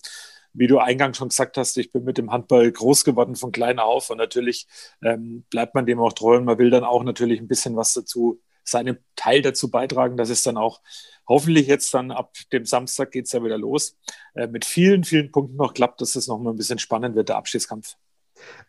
wie 0.52 0.66
du 0.66 0.78
eingangs 0.78 1.18
schon 1.18 1.28
gesagt 1.28 1.58
hast, 1.58 1.76
ich 1.76 1.92
bin 1.92 2.04
mit 2.04 2.18
dem 2.18 2.32
Handball 2.32 2.70
groß 2.72 3.04
geworden 3.04 3.36
von 3.36 3.52
klein 3.52 3.78
auf 3.78 4.10
und 4.10 4.16
natürlich 4.16 4.66
ähm, 5.02 5.44
bleibt 5.50 5.74
man 5.74 5.84
dem 5.84 6.00
auch 6.00 6.12
treu 6.14 6.36
und 6.38 6.44
man 6.44 6.58
will 6.58 6.70
dann 6.70 6.84
auch 6.84 7.04
natürlich 7.04 7.40
ein 7.40 7.48
bisschen 7.48 7.76
was 7.76 7.92
dazu, 7.92 8.40
seinen 8.64 8.98
Teil 9.14 9.42
dazu 9.42 9.70
beitragen, 9.70 10.16
dass 10.16 10.30
es 10.30 10.42
dann 10.42 10.56
auch 10.56 10.80
hoffentlich 11.28 11.66
jetzt 11.66 11.92
dann 11.94 12.10
ab 12.10 12.32
dem 12.52 12.64
Samstag 12.64 13.10
geht 13.10 13.26
es 13.26 13.32
ja 13.32 13.44
wieder 13.44 13.58
los, 13.58 13.96
äh, 14.34 14.46
mit 14.46 14.64
vielen, 14.64 15.04
vielen 15.04 15.30
Punkten 15.30 15.56
noch 15.56 15.74
klappt, 15.74 16.00
dass 16.00 16.16
es 16.16 16.26
noch 16.26 16.38
mal 16.38 16.50
ein 16.50 16.56
bisschen 16.56 16.78
spannend 16.78 17.16
wird, 17.16 17.28
der 17.28 17.36
Abschiedskampf. 17.36 17.96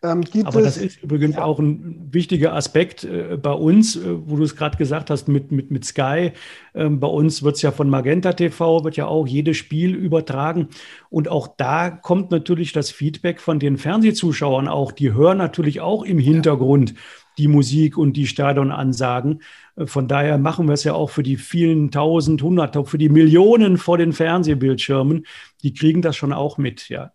Ähm, 0.02 0.24
Aber 0.44 0.62
das 0.62 0.76
ist 0.76 1.02
übrigens 1.02 1.36
ja. 1.36 1.44
auch 1.44 1.58
ein 1.58 2.08
wichtiger 2.10 2.54
Aspekt 2.54 3.04
äh, 3.04 3.36
bei 3.36 3.52
uns, 3.52 3.96
äh, 3.96 4.00
wo 4.04 4.36
du 4.36 4.44
es 4.44 4.56
gerade 4.56 4.76
gesagt 4.76 5.10
hast 5.10 5.28
mit, 5.28 5.52
mit, 5.52 5.70
mit 5.70 5.84
Sky. 5.84 6.32
Ähm, 6.74 7.00
bei 7.00 7.08
uns 7.08 7.42
wird 7.42 7.56
es 7.56 7.62
ja 7.62 7.72
von 7.72 7.90
Magenta 7.90 8.32
TV, 8.32 8.84
wird 8.84 8.96
ja 8.96 9.06
auch 9.06 9.26
jedes 9.26 9.56
Spiel 9.56 9.94
übertragen. 9.94 10.68
Und 11.10 11.28
auch 11.28 11.48
da 11.56 11.90
kommt 11.90 12.30
natürlich 12.30 12.72
das 12.72 12.90
Feedback 12.90 13.40
von 13.40 13.58
den 13.58 13.76
Fernsehzuschauern 13.76 14.68
auch. 14.68 14.92
Die 14.92 15.12
hören 15.12 15.38
natürlich 15.38 15.80
auch 15.80 16.04
im 16.04 16.18
Hintergrund. 16.18 16.90
Ja 16.90 16.96
die 17.38 17.48
Musik 17.48 17.96
und 17.96 18.14
die 18.14 18.26
Stadionansagen. 18.26 19.42
Äh, 19.76 19.86
von 19.86 20.08
daher 20.08 20.38
machen 20.38 20.66
wir 20.66 20.74
es 20.74 20.84
ja 20.84 20.92
auch 20.92 21.10
für 21.10 21.22
die 21.22 21.36
vielen 21.36 21.90
tausend, 21.90 22.42
hundert, 22.42 22.76
für 22.88 22.98
die 22.98 23.08
Millionen 23.08 23.78
vor 23.78 23.96
den 23.96 24.12
Fernsehbildschirmen. 24.12 25.24
Die 25.62 25.72
kriegen 25.72 26.02
das 26.02 26.16
schon 26.16 26.32
auch 26.32 26.58
mit, 26.58 26.88
ja. 26.88 27.12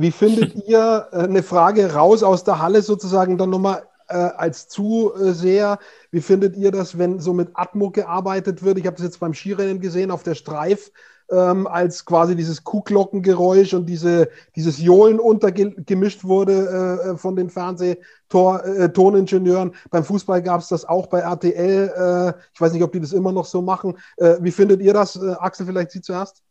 Wie 0.00 0.10
findet 0.10 0.54
ihr 0.66 1.08
äh, 1.12 1.18
eine 1.18 1.42
Frage 1.42 1.92
raus 1.92 2.22
aus 2.22 2.44
der 2.44 2.60
Halle 2.60 2.80
sozusagen 2.82 3.36
dann 3.36 3.50
nochmal 3.50 3.82
äh, 4.08 4.14
als 4.14 4.68
Zuseher? 4.68 5.78
Wie 6.10 6.22
findet 6.22 6.56
ihr 6.56 6.70
das, 6.70 6.96
wenn 6.98 7.20
so 7.20 7.34
mit 7.34 7.50
Atmo 7.54 7.90
gearbeitet 7.90 8.62
wird? 8.62 8.78
Ich 8.78 8.86
habe 8.86 8.96
das 8.96 9.04
jetzt 9.04 9.20
beim 9.20 9.34
Skirennen 9.34 9.80
gesehen 9.80 10.10
auf 10.10 10.22
der 10.22 10.34
Streif, 10.34 10.90
ähm, 11.30 11.66
als 11.66 12.06
quasi 12.06 12.34
dieses 12.34 12.64
Kuhglockengeräusch 12.64 13.74
und 13.74 13.84
diese, 13.86 14.30
dieses 14.56 14.80
Johlen 14.80 15.20
untergemischt 15.20 16.24
wurde 16.24 17.12
äh, 17.12 17.18
von 17.18 17.36
den 17.36 17.50
Fernsehtoningenieuren. 17.50 19.70
Äh, 19.70 19.74
Beim 19.90 20.04
Fußball 20.04 20.40
gab 20.42 20.62
es 20.62 20.68
das 20.68 20.86
auch 20.86 21.08
bei 21.08 21.20
RTL. 21.20 21.92
Äh, 21.94 22.32
ich 22.54 22.60
weiß 22.60 22.72
nicht, 22.72 22.82
ob 22.82 22.92
die 22.92 23.00
das 23.00 23.12
immer 23.12 23.32
noch 23.32 23.44
so 23.44 23.60
machen. 23.60 23.98
Äh, 24.16 24.36
wie 24.40 24.50
findet 24.50 24.80
ihr 24.80 24.94
das? 24.94 25.16
Äh, 25.16 25.34
Axel, 25.38 25.66
vielleicht 25.66 25.90
Sie 25.90 26.00
zuerst? 26.00 26.42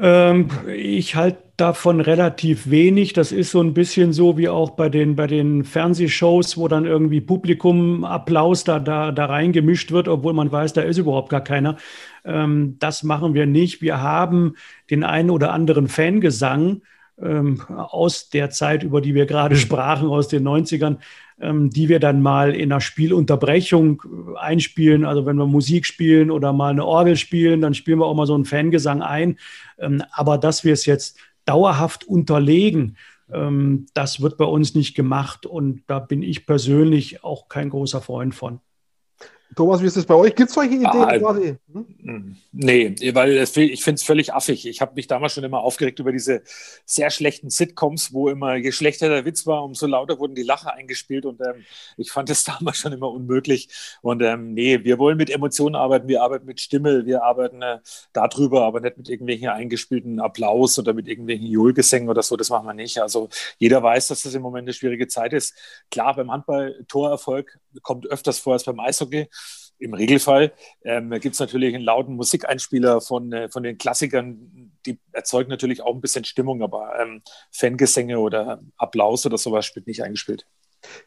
Ähm, 0.00 0.48
ich 0.68 1.16
halte 1.16 1.42
davon 1.56 2.00
relativ 2.00 2.70
wenig. 2.70 3.12
Das 3.14 3.32
ist 3.32 3.50
so 3.50 3.60
ein 3.60 3.74
bisschen 3.74 4.12
so 4.12 4.38
wie 4.38 4.48
auch 4.48 4.70
bei 4.70 4.88
den, 4.88 5.16
bei 5.16 5.26
den 5.26 5.64
Fernsehshows, 5.64 6.56
wo 6.56 6.68
dann 6.68 6.84
irgendwie 6.84 7.20
Publikum 7.20 8.04
Applaus 8.04 8.62
da, 8.62 8.78
da, 8.78 9.10
da 9.10 9.26
reingemischt 9.26 9.90
wird, 9.90 10.06
obwohl 10.06 10.34
man 10.34 10.52
weiß, 10.52 10.72
da 10.72 10.82
ist 10.82 10.98
überhaupt 10.98 11.30
gar 11.30 11.42
keiner. 11.42 11.76
Ähm, 12.24 12.76
das 12.78 13.02
machen 13.02 13.34
wir 13.34 13.46
nicht. 13.46 13.82
Wir 13.82 14.00
haben 14.00 14.54
den 14.90 15.02
einen 15.02 15.30
oder 15.30 15.52
anderen 15.52 15.88
Fangesang, 15.88 16.82
ähm, 17.22 17.60
aus 17.68 18.30
der 18.30 18.50
Zeit, 18.50 18.82
über 18.82 19.00
die 19.00 19.14
wir 19.14 19.26
gerade 19.26 19.56
sprachen, 19.56 20.08
aus 20.08 20.28
den 20.28 20.46
90ern, 20.46 20.98
ähm, 21.40 21.70
die 21.70 21.88
wir 21.88 22.00
dann 22.00 22.22
mal 22.22 22.54
in 22.54 22.72
einer 22.72 22.80
Spielunterbrechung 22.80 24.02
äh, 24.04 24.38
einspielen. 24.38 25.04
Also 25.04 25.26
wenn 25.26 25.36
wir 25.36 25.46
Musik 25.46 25.86
spielen 25.86 26.30
oder 26.30 26.52
mal 26.52 26.70
eine 26.70 26.84
Orgel 26.84 27.16
spielen, 27.16 27.60
dann 27.60 27.74
spielen 27.74 27.98
wir 28.00 28.06
auch 28.06 28.14
mal 28.14 28.26
so 28.26 28.34
einen 28.34 28.44
Fangesang 28.44 29.02
ein. 29.02 29.38
Ähm, 29.78 30.02
aber 30.12 30.38
dass 30.38 30.64
wir 30.64 30.72
es 30.72 30.86
jetzt 30.86 31.18
dauerhaft 31.44 32.04
unterlegen, 32.04 32.96
ähm, 33.32 33.86
das 33.94 34.20
wird 34.20 34.36
bei 34.36 34.44
uns 34.44 34.74
nicht 34.74 34.94
gemacht 34.94 35.46
und 35.46 35.82
da 35.86 35.98
bin 35.98 36.22
ich 36.22 36.46
persönlich 36.46 37.24
auch 37.24 37.48
kein 37.48 37.70
großer 37.70 38.00
Freund 38.00 38.34
von. 38.34 38.60
Thomas, 39.56 39.82
wie 39.82 39.86
ist 39.86 39.96
es 39.96 40.04
bei 40.04 40.14
euch? 40.14 40.34
Gibt 40.34 40.50
es 40.50 40.54
solche 40.54 40.74
Ideen 40.74 40.86
ah, 40.86 41.18
quasi? 41.18 41.56
Hm? 41.72 42.36
Nee, 42.52 42.94
weil 43.14 43.38
ich 43.38 43.82
finde 43.82 43.98
es 43.98 44.02
völlig 44.02 44.34
affig. 44.34 44.66
Ich 44.66 44.80
habe 44.80 44.94
mich 44.94 45.06
damals 45.06 45.32
schon 45.32 45.44
immer 45.44 45.60
aufgeregt 45.60 45.98
über 45.98 46.12
diese 46.12 46.42
sehr 46.84 47.10
schlechten 47.10 47.48
Sitcoms, 47.50 48.12
wo 48.12 48.28
immer, 48.28 48.56
je 48.56 48.72
schlechter 48.72 49.08
der 49.08 49.24
Witz 49.24 49.46
war, 49.46 49.64
umso 49.64 49.86
lauter 49.86 50.18
wurden 50.18 50.34
die 50.34 50.42
Lacher 50.42 50.74
eingespielt 50.74 51.24
und 51.24 51.40
ähm, 51.40 51.64
ich 51.96 52.10
fand 52.10 52.28
es 52.30 52.44
damals 52.58 52.78
schon 52.78 52.92
immer 52.92 53.10
unmöglich. 53.10 53.68
Und 54.02 54.22
ähm, 54.22 54.52
nee, 54.52 54.84
wir 54.84 54.98
wollen 54.98 55.16
mit 55.16 55.30
Emotionen 55.30 55.74
arbeiten, 55.74 56.08
wir 56.08 56.22
arbeiten 56.22 56.46
mit 56.46 56.60
Stimme, 56.60 57.06
wir 57.06 57.22
arbeiten 57.22 57.62
äh, 57.62 57.78
darüber, 58.12 58.64
aber 58.64 58.80
nicht 58.80 58.98
mit 58.98 59.08
irgendwelchen 59.08 59.48
eingespielten 59.48 60.20
Applaus 60.20 60.78
oder 60.78 60.92
mit 60.92 61.08
irgendwelchen 61.08 61.46
Johlgesängen 61.46 62.08
oder 62.08 62.22
so, 62.22 62.36
das 62.36 62.50
machen 62.50 62.66
wir 62.66 62.74
nicht. 62.74 63.00
Also 63.00 63.28
jeder 63.58 63.82
weiß, 63.82 64.08
dass 64.08 64.22
das 64.22 64.34
im 64.34 64.42
Moment 64.42 64.66
eine 64.66 64.74
schwierige 64.74 65.08
Zeit 65.08 65.32
ist. 65.32 65.54
Klar, 65.90 66.14
beim 66.16 66.30
Handball 66.30 66.84
Torerfolg 66.86 67.58
kommt 67.82 68.06
öfters 68.06 68.38
vor 68.38 68.52
als 68.54 68.64
beim 68.64 68.80
Eishockey 68.80 69.28
im 69.78 69.94
Regelfall 69.94 70.52
ähm, 70.84 71.10
gibt 71.10 71.34
es 71.34 71.40
natürlich 71.40 71.74
einen 71.74 71.84
lauten 71.84 72.16
Musikeinspieler 72.16 73.00
von, 73.00 73.32
äh, 73.32 73.48
von 73.48 73.62
den 73.62 73.78
Klassikern, 73.78 74.72
die 74.86 74.98
erzeugen 75.12 75.50
natürlich 75.50 75.82
auch 75.82 75.94
ein 75.94 76.00
bisschen 76.00 76.24
Stimmung, 76.24 76.62
aber 76.62 76.98
ähm, 77.00 77.22
Fangesänge 77.52 78.18
oder 78.18 78.60
Applaus 78.76 79.24
oder 79.26 79.38
sowas 79.38 79.66
spielt 79.66 79.86
nicht 79.86 80.02
eingespielt. 80.02 80.46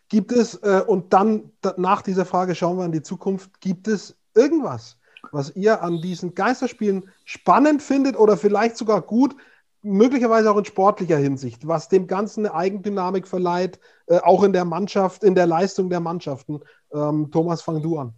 Gibt 0.09 0.31
es, 0.31 0.55
äh, 0.55 0.83
und 0.85 1.13
dann 1.13 1.51
nach 1.77 2.01
dieser 2.01 2.25
Frage 2.25 2.55
schauen 2.55 2.77
wir 2.77 2.85
in 2.85 2.91
die 2.91 3.01
Zukunft, 3.01 3.61
gibt 3.61 3.87
es 3.87 4.17
irgendwas, 4.35 4.97
was 5.31 5.55
ihr 5.55 5.81
an 5.81 6.01
diesen 6.01 6.35
Geisterspielen 6.35 7.09
spannend 7.25 7.81
findet 7.81 8.17
oder 8.17 8.37
vielleicht 8.37 8.77
sogar 8.77 9.01
gut, 9.01 9.35
möglicherweise 9.83 10.51
auch 10.51 10.57
in 10.57 10.65
sportlicher 10.65 11.17
Hinsicht, 11.17 11.67
was 11.67 11.89
dem 11.89 12.07
Ganzen 12.07 12.45
eine 12.45 12.55
Eigendynamik 12.55 13.27
verleiht, 13.27 13.79
äh, 14.07 14.19
auch 14.19 14.43
in 14.43 14.53
der 14.53 14.65
Mannschaft, 14.65 15.23
in 15.23 15.35
der 15.35 15.47
Leistung 15.47 15.89
der 15.89 15.99
Mannschaften? 15.99 16.59
Ähm, 16.93 17.29
Thomas, 17.31 17.61
fang 17.61 17.81
du 17.81 17.97
an. 17.97 18.13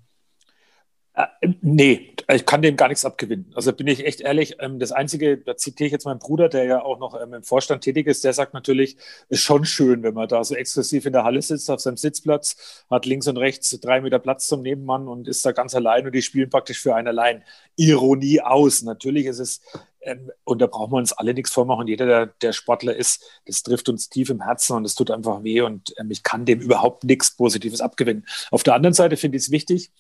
Nee, 1.62 2.16
ich 2.32 2.46
kann 2.46 2.64
dem 2.64 2.76
gar 2.76 2.88
nichts 2.88 3.06
abgewinnen. 3.06 3.52
Also 3.54 3.72
bin 3.72 3.86
ich 3.86 4.06
echt 4.06 4.22
ehrlich. 4.22 4.56
Ähm, 4.60 4.80
das 4.80 4.92
Einzige, 4.92 5.38
da 5.38 5.56
zitiere 5.56 5.88
ich 5.88 5.92
jetzt 5.92 6.06
meinen 6.06 6.20
Bruder, 6.20 6.50
der 6.50 6.64
ja 6.64 6.82
auch 6.82 6.98
noch 6.98 7.20
ähm, 7.22 7.34
im 7.36 7.44
Vorstand 7.44 7.84
tätig 7.84 8.08
ist, 8.08 8.24
der 8.24 8.34
sagt 8.34 8.54
natürlich, 8.56 8.98
ist 9.30 9.42
schon 9.42 9.64
schön, 9.64 10.02
wenn 10.02 10.16
man 10.16 10.28
da 10.28 10.44
so 10.44 10.56
exklusiv 10.56 11.06
in 11.06 11.14
der 11.14 11.24
Halle 11.24 11.42
sitzt, 11.42 11.70
auf 11.70 11.82
seinem 11.82 11.98
Sitzplatz, 11.98 12.86
hat 12.90 13.06
links 13.06 13.28
und 13.28 13.38
rechts 13.38 13.70
drei 13.80 14.02
Meter 14.02 14.18
Platz 14.20 14.48
zum 14.48 14.64
Nebenmann 14.64 15.08
und 15.08 15.28
ist 15.28 15.46
da 15.46 15.52
ganz 15.52 15.76
allein 15.76 16.06
und 16.06 16.16
die 16.16 16.22
spielen 16.24 16.50
praktisch 16.50 16.80
für 16.80 16.96
einen 16.96 17.08
allein. 17.08 17.44
Ironie 17.76 18.42
aus. 18.42 18.82
Natürlich 18.82 19.26
ist 19.28 19.40
es, 19.40 19.62
ähm, 20.02 20.32
und 20.46 20.62
da 20.62 20.68
brauchen 20.68 20.94
wir 20.94 20.98
uns 20.98 21.14
alle 21.14 21.36
nichts 21.36 21.52
vormachen. 21.52 21.88
Jeder, 21.88 22.06
der, 22.08 22.26
der 22.26 22.54
Sportler 22.54 22.96
ist, 22.96 23.24
das 23.46 23.62
trifft 23.62 23.88
uns 23.88 24.10
tief 24.10 24.32
im 24.32 24.42
Herzen 24.42 24.78
und 24.78 24.86
es 24.86 24.96
tut 24.96 25.12
einfach 25.12 25.44
weh 25.44 25.62
und 25.62 25.94
ich 26.10 26.24
kann 26.24 26.46
dem 26.46 26.60
überhaupt 26.60 27.04
nichts 27.04 27.36
Positives 27.36 27.82
abgewinnen. 27.82 28.26
Auf 28.50 28.64
der 28.64 28.74
anderen 28.74 28.94
Seite 28.94 29.18
finde 29.18 29.38
ich 29.38 29.44
es 29.44 29.52
wichtig, 29.52 29.92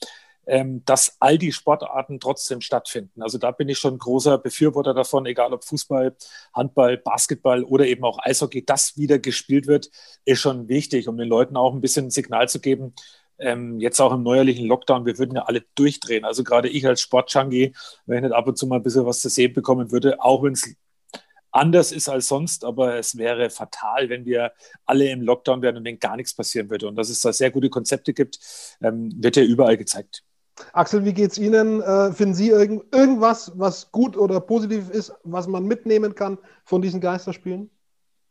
ähm, 0.45 0.83
dass 0.85 1.17
all 1.19 1.37
die 1.37 1.51
Sportarten 1.51 2.19
trotzdem 2.19 2.61
stattfinden. 2.61 3.21
Also 3.21 3.37
da 3.37 3.51
bin 3.51 3.69
ich 3.69 3.77
schon 3.77 3.97
großer 3.97 4.37
Befürworter 4.37 4.93
davon, 4.93 5.25
egal 5.25 5.53
ob 5.53 5.63
Fußball, 5.63 6.15
Handball, 6.53 6.97
Basketball 6.97 7.63
oder 7.63 7.85
eben 7.87 8.03
auch 8.03 8.19
Eishockey, 8.21 8.65
das 8.65 8.97
wieder 8.97 9.19
gespielt 9.19 9.67
wird, 9.67 9.89
ist 10.25 10.39
schon 10.39 10.67
wichtig, 10.67 11.07
um 11.07 11.17
den 11.17 11.27
Leuten 11.27 11.57
auch 11.57 11.73
ein 11.73 11.81
bisschen 11.81 12.07
ein 12.07 12.11
Signal 12.11 12.49
zu 12.49 12.59
geben, 12.59 12.93
ähm, 13.39 13.79
jetzt 13.79 13.99
auch 13.99 14.13
im 14.13 14.23
neuerlichen 14.23 14.67
Lockdown, 14.67 15.05
wir 15.05 15.17
würden 15.17 15.35
ja 15.35 15.43
alle 15.43 15.63
durchdrehen. 15.75 16.25
Also 16.25 16.43
gerade 16.43 16.69
ich 16.69 16.85
als 16.87 17.01
Sportjunkie, 17.01 17.73
wenn 18.05 18.17
ich 18.17 18.23
nicht 18.23 18.33
ab 18.33 18.47
und 18.47 18.57
zu 18.57 18.67
mal 18.67 18.77
ein 18.77 18.83
bisschen 18.83 19.05
was 19.05 19.21
zu 19.21 19.29
sehen 19.29 19.53
bekommen 19.53 19.91
würde, 19.91 20.21
auch 20.21 20.43
wenn 20.43 20.53
es 20.53 20.75
anders 21.51 21.91
ist 21.91 22.09
als 22.09 22.27
sonst, 22.27 22.65
aber 22.65 22.97
es 22.97 23.17
wäre 23.17 23.49
fatal, 23.49 24.09
wenn 24.09 24.25
wir 24.25 24.53
alle 24.85 25.09
im 25.09 25.21
Lockdown 25.21 25.61
wären 25.61 25.77
und 25.77 25.85
wenn 25.85 25.99
gar 25.99 26.17
nichts 26.17 26.33
passieren 26.33 26.69
würde. 26.69 26.87
Und 26.87 26.95
dass 26.95 27.09
es 27.09 27.21
da 27.21 27.31
sehr 27.31 27.51
gute 27.51 27.69
Konzepte 27.69 28.13
gibt, 28.13 28.39
ähm, 28.81 29.11
wird 29.15 29.35
ja 29.35 29.43
überall 29.43 29.77
gezeigt. 29.77 30.23
Axel, 30.73 31.05
wie 31.05 31.13
geht 31.13 31.31
es 31.31 31.37
Ihnen? 31.37 31.81
Äh, 31.81 32.11
finden 32.11 32.33
Sie 32.33 32.49
irgend, 32.49 32.83
irgendwas, 32.93 33.51
was 33.55 33.91
gut 33.91 34.17
oder 34.17 34.39
positiv 34.39 34.89
ist, 34.89 35.13
was 35.23 35.47
man 35.47 35.65
mitnehmen 35.65 36.15
kann 36.15 36.37
von 36.63 36.81
diesen 36.81 37.01
Geisterspielen? 37.01 37.69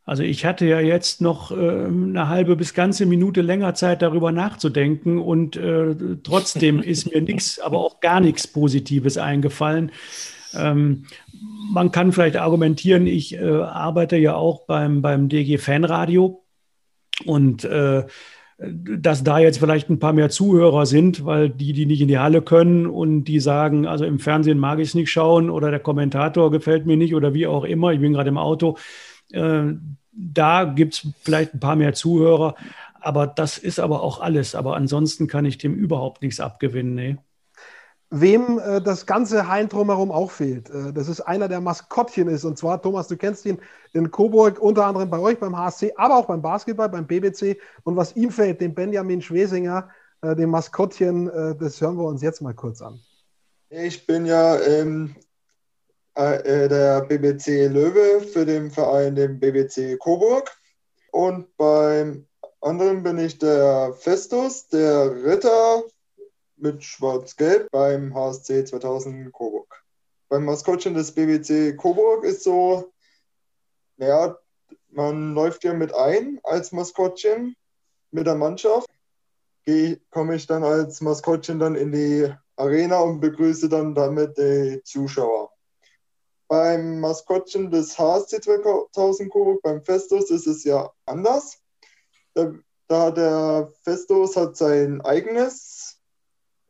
Also 0.05 0.25
ich 0.25 0.45
hatte 0.45 0.67
ja 0.67 0.81
jetzt 0.81 1.21
noch 1.21 1.53
äh, 1.53 1.55
eine 1.55 2.29
halbe 2.29 2.57
bis 2.57 2.75
ganze 2.75 3.07
Minute 3.07 3.41
länger 3.41 3.75
Zeit, 3.75 4.03
darüber 4.03 4.33
nachzudenken 4.33 5.19
und 5.19 5.57
äh, 5.57 5.95
trotzdem 6.25 6.83
ist 6.83 7.13
mir 7.13 7.23
nichts, 7.23 7.61
aber 7.61 7.79
auch 7.79 8.01
gar 8.01 8.21
nichts 8.21 8.49
Positives 8.49 9.17
eingefallen. 9.17 9.93
Ähm, 10.55 11.07
man 11.73 11.93
kann 11.93 12.13
vielleicht 12.13 12.37
argumentieren, 12.37 13.07
ich 13.07 13.35
äh, 13.35 13.41
arbeite 13.49 14.17
ja 14.17 14.35
auch 14.35 14.67
beim, 14.67 15.03
beim 15.03 15.29
DG 15.29 15.59
Fanradio 15.59 16.45
und 17.25 17.65
äh, 17.65 18.05
dass 18.65 19.25
da 19.25 19.39
jetzt 19.39 19.59
vielleicht 19.59 19.91
ein 19.91 19.99
paar 19.99 20.13
mehr 20.13 20.31
Zuhörer 20.31 20.87
sind, 20.87 21.25
weil 21.25 21.51
die, 21.51 21.73
die 21.73 21.87
nicht 21.87 22.01
in 22.01 22.09
die 22.09 22.19
Halle 22.19 22.43
können 22.43 22.87
und 22.87 23.25
die 23.25 23.41
sagen, 23.41 23.87
also 23.87 24.05
im 24.05 24.19
Fernsehen 24.19 24.59
mag 24.59 24.79
ich 24.79 24.89
es 24.89 24.95
nicht 24.95 25.11
schauen 25.11 25.51
oder 25.51 25.71
der 25.71 25.81
Kommentator 25.81 26.51
gefällt 26.51 26.87
mir 26.87 26.97
nicht 26.97 27.15
oder 27.15 27.35
wie 27.35 27.47
auch 27.47 27.65
immer, 27.65 27.93
ich 27.93 28.01
bin 28.01 28.13
gerade 28.13 28.29
im 28.29 28.39
Auto. 28.39 28.77
Äh, 29.33 29.73
da 30.13 30.65
gibt 30.65 30.95
es 30.95 31.09
vielleicht 31.23 31.55
ein 31.55 31.61
paar 31.61 31.77
mehr 31.77 31.95
Zuhörer, 31.95 32.55
aber 33.01 33.27
das 33.27 33.59
ist 33.59 33.81
aber 33.81 34.03
auch 34.03 34.21
alles. 34.21 34.55
Aber 34.55 34.77
ansonsten 34.77 35.27
kann 35.27 35.45
ich 35.45 35.59
dem 35.59 35.75
überhaupt 35.75 36.23
nichts 36.23 36.39
abgewinnen. 36.39 36.95
Nee. 36.95 37.17
Wem 38.15 38.59
äh, 38.59 38.83
das 38.83 39.07
ganze 39.07 39.49
Hain 39.49 39.71
drumherum 39.71 40.13
auch 40.13 40.31
fehlt, 40.31 40.69
äh, 40.69 40.93
das 40.93 41.09
ist 41.09 41.23
einer, 41.23 41.49
der 41.49 41.63
Maskottchen 41.63 42.29
ist. 42.29 42.45
Und 42.45 42.59
zwar, 42.59 42.81
Thomas, 42.83 43.09
du 43.09 43.17
kennst 43.17 43.47
ihn 43.47 43.59
in 43.95 44.11
Coburg, 44.11 44.61
unter 44.61 44.85
anderem 44.85 45.09
bei 45.09 45.19
euch 45.19 45.41
beim 45.41 45.57
HSC, 45.57 45.95
aber 45.97 46.19
auch 46.19 46.27
beim 46.27 46.43
Basketball, 46.43 46.91
beim 46.91 47.07
BBC. 47.07 47.57
Und 47.85 47.97
was 47.97 48.15
ihm 48.15 48.31
fehlt, 48.31 48.61
dem 48.61 48.75
Benjamin 48.75 49.23
Schwesinger, 49.23 49.89
äh, 50.21 50.37
dem 50.37 50.51
Maskottchen, 50.51 51.31
äh, 51.31 51.57
das 51.57 51.81
hören 51.81 51.97
wir 51.97 52.05
uns 52.05 52.21
jetzt 52.21 52.43
mal 52.43 52.53
kurz 52.53 52.83
an. 52.83 53.01
Ich 53.71 54.07
bin 54.07 54.27
ja 54.27 54.61
ähm, 54.61 55.17
äh, 56.15 56.69
der 56.69 57.01
BBC 57.01 57.67
Löwe 57.69 58.21
für 58.21 58.45
den 58.45 58.71
Verein, 58.71 59.15
den 59.15 59.41
BBC 59.41 59.99
Coburg. 59.99 60.55
Und 61.13 61.57
beim 61.57 62.27
anderen 62.61 63.03
bin 63.03 63.17
ich 63.17 63.39
der 63.39 63.95
Festus, 63.95 64.69
der 64.69 65.25
Ritter 65.25 65.85
mit 66.63 66.83
Schwarz-Gelb 66.85 67.71
beim 67.71 68.15
HSC 68.15 68.65
2000 68.65 69.33
Coburg. 69.33 69.85
Beim 70.29 70.45
Maskottchen 70.45 70.95
des 70.95 71.13
BBC 71.13 71.77
Coburg 71.77 72.25
ist 72.25 72.45
so, 72.45 72.93
naja, 73.97 74.39
man 74.91 75.35
läuft 75.35 75.65
ja 75.65 75.75
mit 75.75 75.93
ein 75.95 76.41
als 76.45 76.73
Maskottchen 76.73 77.57
mit 78.13 78.27
der 78.27 78.37
Mannschaft. 78.37 78.89
Komme 80.11 80.37
ich 80.37 80.47
dann 80.47 80.65
als 80.65 81.01
Maskottchen 81.01 81.59
dann 81.59 81.75
in 81.75 81.93
die 81.93 82.33
Arena 82.57 83.01
und 83.01 83.21
begrüße 83.21 83.69
dann 83.69 83.95
damit 83.95 84.39
die 84.39 84.81
Zuschauer. 84.85 85.51
Beim 86.49 87.01
Maskottchen 87.01 87.71
des 87.71 87.99
HSC 87.99 88.41
2000 88.41 89.31
Coburg, 89.31 89.63
beim 89.63 89.83
Festus, 89.85 90.31
ist 90.31 90.47
es 90.47 90.65
ja 90.65 90.93
anders. 91.07 91.59
Da, 92.35 92.53
da 92.89 93.11
der 93.11 93.73
Festus 93.83 94.37
hat 94.37 94.57
sein 94.57 95.01
eigenes 95.01 96.02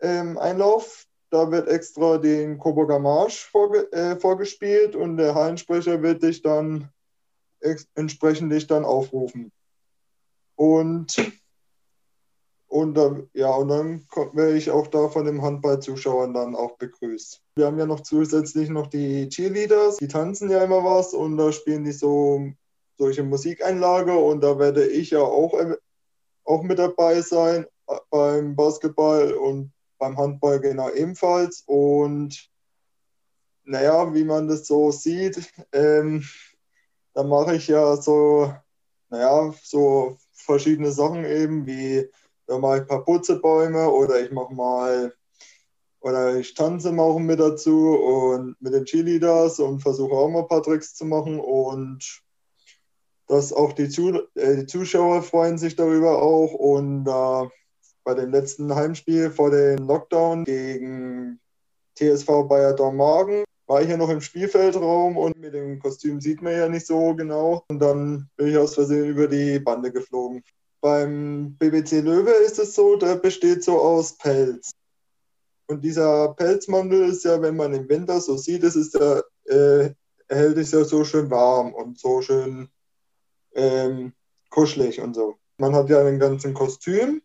ähm, 0.03 0.39
Einlauf. 0.39 1.07
Da 1.31 1.51
wird 1.51 1.69
extra 1.69 2.19
den 2.19 2.59
Coburger 2.59 2.99
Marsch 2.99 3.47
vorge 3.47 3.91
äh, 3.93 4.17
vorgespielt 4.17 4.95
und 4.95 5.17
der 5.17 5.35
Hallensprecher 5.35 6.03
wird 6.03 6.23
dich 6.23 6.43
dann 6.43 6.91
entsprechend 7.95 8.53
dich 8.53 8.67
dann 8.67 8.85
aufrufen. 8.85 9.53
Und, 10.57 11.17
und, 12.69 12.99
ja, 13.33 13.55
und 13.55 13.69
dann 13.69 14.07
werde 14.33 14.57
ich 14.57 14.71
auch 14.71 14.89
da 14.89 15.09
von 15.09 15.25
den 15.25 15.41
Handballzuschauern 15.43 16.35
dann 16.35 16.55
auch 16.55 16.77
begrüßt. 16.77 17.41
Wir 17.57 17.67
haben 17.67 17.79
ja 17.79 17.87
noch 17.87 18.01
zusätzlich 18.01 18.69
noch 18.69 18.89
die 18.89 19.29
Cheerleaders, 19.29 19.97
die 19.97 20.09
tanzen 20.09 20.51
ja 20.51 20.63
immer 20.63 20.85
was 20.85 21.15
und 21.15 21.37
da 21.37 21.53
spielen 21.53 21.85
die 21.85 21.93
so 21.93 22.53
solche 22.99 23.23
Musikeinlage 23.23 24.15
und 24.15 24.43
da 24.43 24.59
werde 24.59 24.87
ich 24.87 25.11
ja 25.11 25.21
auch, 25.21 25.55
äh, 25.55 25.77
auch 26.45 26.63
mit 26.63 26.79
dabei 26.79 27.21
sein 27.23 27.67
äh, 27.89 27.97
beim 28.11 28.55
Basketball 28.55 29.33
und 29.33 29.73
beim 30.03 30.19
Handball 30.19 30.59
genau 30.59 30.91
ebenfalls. 30.91 31.63
Und 31.65 32.51
naja, 33.63 34.13
wie 34.13 34.25
man 34.25 34.49
das 34.49 34.67
so 34.67 34.91
sieht, 34.91 35.53
ähm, 35.73 36.25
da 37.15 37.23
mache 37.23 37.55
ich 37.55 37.69
ja 37.69 37.97
so, 37.97 38.53
naja, 39.11 39.55
so 39.63 40.17
verschiedene 40.33 40.91
Sachen 40.91 41.25
eben, 41.25 41.67
wie 41.67 42.11
da 42.47 42.59
mache 42.59 42.79
ich 42.79 42.81
ein 42.83 42.89
paar 42.89 43.05
Putzebäume 43.05 43.89
oder 43.89 44.21
ich 44.21 44.33
mache 44.33 44.53
mal, 44.53 45.15
oder 46.01 46.35
ich 46.35 46.55
tanze 46.55 46.91
mal 46.91 47.05
auch 47.05 47.21
mit 47.21 47.39
dazu 47.39 47.91
und 47.91 48.61
mit 48.61 48.75
den 48.75 48.85
Cheerleaders 48.85 49.61
und 49.61 49.81
versuche 49.83 50.15
auch 50.15 50.29
mal 50.29 50.41
ein 50.41 50.49
paar 50.49 50.65
Tricks 50.65 50.97
zu 50.97 51.05
machen 51.05 51.39
und 51.39 52.23
dass 53.29 53.53
auch 53.53 53.73
die, 53.73 53.89
Zu 53.89 54.27
äh, 54.35 54.57
die 54.57 54.67
Zuschauer 54.67 55.23
freuen 55.23 55.59
sich 55.59 55.77
darüber 55.77 56.21
auch 56.21 56.55
und 56.55 57.07
äh, 57.07 57.49
bei 58.05 58.15
dem 58.15 58.31
letzten 58.31 58.75
Heimspiel 58.75 59.31
vor 59.31 59.51
dem 59.51 59.87
Lockdown 59.87 60.45
gegen 60.45 61.41
TSV 61.97 62.49
Bayer 62.49 62.75
Dormagen 62.75 63.45
war 63.67 63.81
ich 63.81 63.89
ja 63.89 63.97
noch 63.97 64.11
im 64.11 64.21
Spielfeldraum 64.21 65.17
und 65.17 65.39
mit 65.39 65.55
dem 65.55 65.79
Kostüm 65.79 66.21
sieht 66.21 66.43
man 66.43 66.53
ja 66.53 66.69
nicht 66.69 66.87
so 66.87 67.15
genau. 67.15 67.65
Und 67.69 67.79
dann 67.79 68.29
bin 68.37 68.49
ich 68.49 68.57
aus 68.59 68.75
Versehen 68.75 69.07
über 69.07 69.29
die 69.29 69.59
Bande 69.61 69.93
geflogen. 69.93 70.43
Beim 70.81 71.57
BBC 71.59 72.01
Löwe 72.01 72.33
ist 72.33 72.59
es 72.59 72.75
so, 72.75 72.97
der 72.97 73.15
besteht 73.17 73.63
so 73.63 73.81
aus 73.81 74.19
Pelz. 74.19 74.73
Und 75.69 75.83
dieser 75.83 76.35
Pelzmantel 76.35 77.09
ist 77.09 77.25
ja, 77.25 77.41
wenn 77.41 77.57
man 77.57 77.73
im 77.73 77.89
Winter 77.89 78.21
so 78.21 78.37
sieht, 78.37 78.65
es 78.65 78.77
ist 78.77 78.95
ja, 78.95 79.23
äh, 79.45 79.95
hält 80.29 80.59
es 80.59 80.73
ja 80.73 80.85
so 80.85 81.05
schön 81.05 81.31
warm 81.31 81.73
und 81.73 81.99
so 81.99 82.21
schön 82.21 82.69
ähm, 83.55 84.13
kuschelig 84.51 85.01
und 85.01 85.15
so. 85.15 85.37
Man 85.57 85.75
hat 85.75 85.89
ja 85.89 86.01
einen 86.01 86.19
ganzen 86.19 86.53
Kostüm 86.53 87.23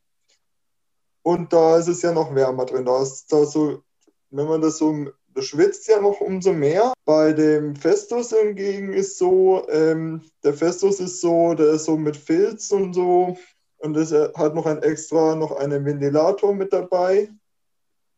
und 1.28 1.52
da 1.52 1.76
ist 1.76 1.90
es 1.90 2.04
ja 2.04 2.14
noch 2.14 2.34
wärmer 2.34 2.66
drin. 2.66 2.86
Da 2.86 3.02
ist 3.02 3.34
da 3.34 3.44
so, 3.44 3.84
wenn 4.30 4.48
man 4.48 4.62
das 4.62 4.78
so, 4.78 5.08
das 5.36 5.44
schwitzt 5.44 5.86
ja 5.90 6.00
noch 6.00 6.22
umso 6.22 6.54
mehr. 6.54 6.94
Bei 7.04 7.34
dem 7.34 7.76
Festus 7.76 8.30
hingegen 8.30 8.94
ist 8.94 9.18
so, 9.18 9.68
ähm, 9.68 10.22
der 10.46 10.54
Festus 10.54 11.02
ist 11.02 11.20
so, 11.20 11.54
der 11.54 11.72
ist 11.74 11.84
so 11.84 11.98
mit 11.98 12.16
Filz 12.16 12.72
und 12.72 12.94
so 12.94 13.38
und 13.80 13.98
es 13.98 14.14
hat 14.14 14.56
noch 14.56 14.66
ein 14.66 14.82
extra, 14.82 15.36
noch 15.36 15.52
einen 15.52 15.84
Ventilator 15.84 16.54
mit 16.54 16.72
dabei, 16.72 17.30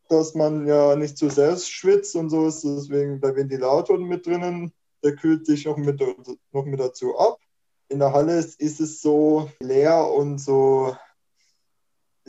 dass 0.07 0.35
man 0.35 0.67
ja 0.67 0.95
nicht 0.95 1.17
zu 1.17 1.31
sehr 1.31 1.57
schwitzt 1.57 2.15
und 2.15 2.29
so 2.29 2.45
ist 2.45 2.63
deswegen 2.63 3.19
der 3.21 3.35
Ventilator 3.35 3.97
mit 3.97 4.27
drinnen. 4.27 4.71
Der 5.03 5.15
kühlt 5.15 5.47
sich 5.47 5.65
noch 5.65 5.77
mit, 5.77 5.99
noch 6.51 6.65
mit 6.65 6.79
dazu 6.79 7.17
ab 7.17 7.39
in 7.89 7.99
der 7.99 8.13
Halle 8.13 8.37
ist, 8.37 8.59
ist 8.61 8.79
es 8.79 9.01
so 9.01 9.49
leer 9.59 10.11
und 10.11 10.37
so 10.37 10.95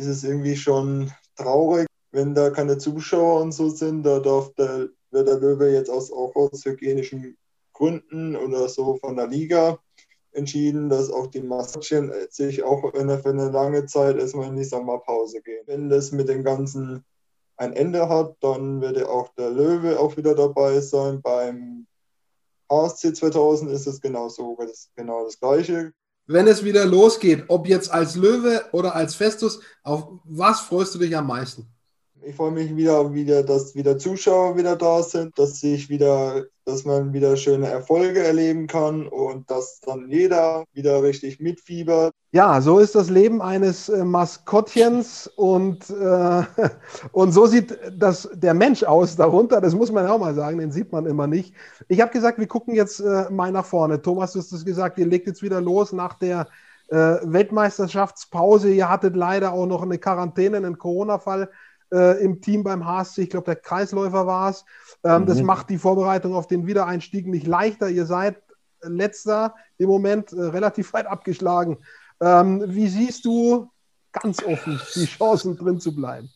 ist 0.01 0.07
es 0.07 0.25
irgendwie 0.25 0.57
schon 0.57 1.13
traurig, 1.37 1.87
wenn 2.11 2.35
da 2.35 2.51
keine 2.51 2.79
Zuschauer 2.79 3.43
und 3.43 3.53
so 3.53 3.69
sind. 3.69 4.03
Da 4.03 4.19
darf 4.19 4.53
der, 4.55 4.89
wird 5.11 5.29
der 5.29 5.39
Löwe 5.39 5.71
jetzt 5.71 5.91
aus, 5.91 6.11
auch 6.11 6.35
aus 6.35 6.65
hygienischen 6.65 7.37
Gründen 7.73 8.35
oder 8.37 8.69
so 8.69 8.97
von 8.97 9.17
der 9.17 9.27
Liga 9.27 9.79
entschieden, 10.33 10.89
dass 10.89 11.11
auch 11.11 11.27
die 11.27 11.43
Maskottchen 11.43 12.13
sich 12.31 12.63
auch 12.63 12.93
für 12.93 13.31
eine 13.31 13.51
lange 13.51 13.87
Zeit 13.87 14.17
erstmal 14.17 14.49
in 14.49 14.57
die 14.57 14.65
Sommerpause 14.65 15.43
gehen. 15.43 15.65
Wenn 15.67 15.89
das 15.89 16.13
mit 16.13 16.29
dem 16.29 16.45
Ganzen 16.45 17.05
ein 17.57 17.73
Ende 17.75 18.09
hat, 18.09 18.37
dann 18.41 18.81
wird 18.81 19.03
auch 19.05 19.29
der 19.35 19.51
Löwe 19.51 19.99
auch 19.99 20.17
wieder 20.17 20.35
dabei 20.35 20.81
sein 20.81 21.21
beim 21.21 21.87
ASC 22.69 23.17
2000 23.17 23.73
ist 23.73 23.87
es 23.87 24.01
genauso, 24.01 24.57
das 24.61 24.71
ist 24.71 24.95
genau 24.95 25.25
das 25.25 25.39
Gleiche. 25.41 25.93
Wenn 26.31 26.47
es 26.47 26.63
wieder 26.63 26.87
losgeht, 26.87 27.47
ob 27.49 27.67
jetzt 27.67 27.91
als 27.91 28.15
Löwe 28.15 28.65
oder 28.71 28.95
als 28.95 29.17
Festus, 29.17 29.59
auf 29.83 30.21
was 30.23 30.61
freust 30.61 30.95
du 30.95 31.01
dich 31.01 31.17
am 31.17 31.27
meisten? 31.27 31.67
Ich 32.23 32.37
freue 32.37 32.51
mich 32.51 32.77
wieder, 32.77 33.15
wieder, 33.15 33.43
dass 33.43 33.75
wieder 33.75 33.97
Zuschauer 33.97 34.57
wieder 34.57 34.77
da 34.77 35.03
sind, 35.03 35.39
dass 35.39 35.61
sich 35.61 35.89
wieder, 35.89 36.45
dass 36.67 36.85
man 36.85 37.15
wieder 37.15 37.37
schöne 37.37 37.67
Erfolge 37.69 38.23
erleben 38.23 38.67
kann 38.67 39.07
und 39.07 39.51
dass 39.51 39.81
dann 39.81 40.11
jeder 40.11 40.65
wieder 40.73 41.03
richtig 41.03 41.41
mitfiebert. 41.41 42.13
Ja, 42.33 42.61
so 42.61 42.79
ist 42.79 42.95
das 42.95 43.09
Leben 43.09 43.41
eines 43.41 43.89
äh, 43.89 44.05
Maskottchens 44.05 45.29
und, 45.29 45.89
äh, 45.89 46.43
und 47.13 47.33
so 47.33 47.47
sieht 47.47 47.79
das, 47.97 48.29
der 48.35 48.53
Mensch 48.53 48.83
aus 48.83 49.17
darunter. 49.17 49.61
Das 49.61 49.75
muss 49.75 49.91
man 49.91 50.07
auch 50.07 50.19
mal 50.19 50.35
sagen, 50.35 50.59
den 50.59 50.73
sieht 50.73 50.93
man 50.93 51.07
immer 51.07 51.27
nicht. 51.27 51.55
Ich 51.89 52.03
habe 52.03 52.13
gesagt, 52.13 52.39
wir 52.39 52.49
gucken 52.49 52.75
jetzt 52.75 53.01
äh, 53.01 53.31
mal 53.31 53.51
nach 53.51 53.65
vorne. 53.65 54.03
Thomas, 54.03 54.33
du 54.33 54.41
hast 54.41 54.53
es 54.53 54.65
gesagt, 54.65 54.99
ihr 54.99 55.07
legt 55.07 55.27
jetzt 55.27 55.43
wieder 55.43 55.61
los 55.61 55.93
nach 55.93 56.15
der 56.15 56.49
äh, 56.89 56.97
Weltmeisterschaftspause. 57.23 58.71
Ihr 58.71 58.91
hattet 58.91 59.17
leider 59.17 59.53
auch 59.53 59.67
noch 59.67 59.83
eine 59.83 59.99
Quarantäne, 59.99 60.59
einen 60.59 60.77
Corona-Fall 60.77 61.49
äh, 61.93 62.23
im 62.23 62.41
Team 62.41 62.65
beim 62.65 62.87
HSC. 62.87 63.23
Ich 63.23 63.31
glaube, 63.31 63.47
der 63.47 63.57
Kreisläufer 63.57 64.27
war 64.27 64.51
es. 64.51 64.65
Ähm, 65.05 65.23
mhm. 65.23 65.27
Das 65.27 65.43
macht 65.43 65.71
die 65.71 65.79
Vorbereitung 65.79 66.35
auf 66.35 66.47
den 66.47 66.67
Wiedereinstieg 66.67 67.27
nicht 67.27 67.47
leichter. 67.47 67.89
Ihr 67.89 68.07
seid 68.07 68.37
letzter 68.83 69.55
im 69.79 69.89
Moment 69.89 70.33
äh, 70.33 70.41
relativ 70.41 70.93
weit 70.93 71.07
abgeschlagen. 71.07 71.79
Ähm, 72.21 72.63
wie 72.67 72.89
siehst 72.89 73.25
du 73.25 73.71
ganz 74.13 74.43
offen 74.43 74.81
die 74.95 75.07
Chancen 75.07 75.57
drin 75.57 75.81
zu 75.81 75.95
bleiben? 75.95 76.31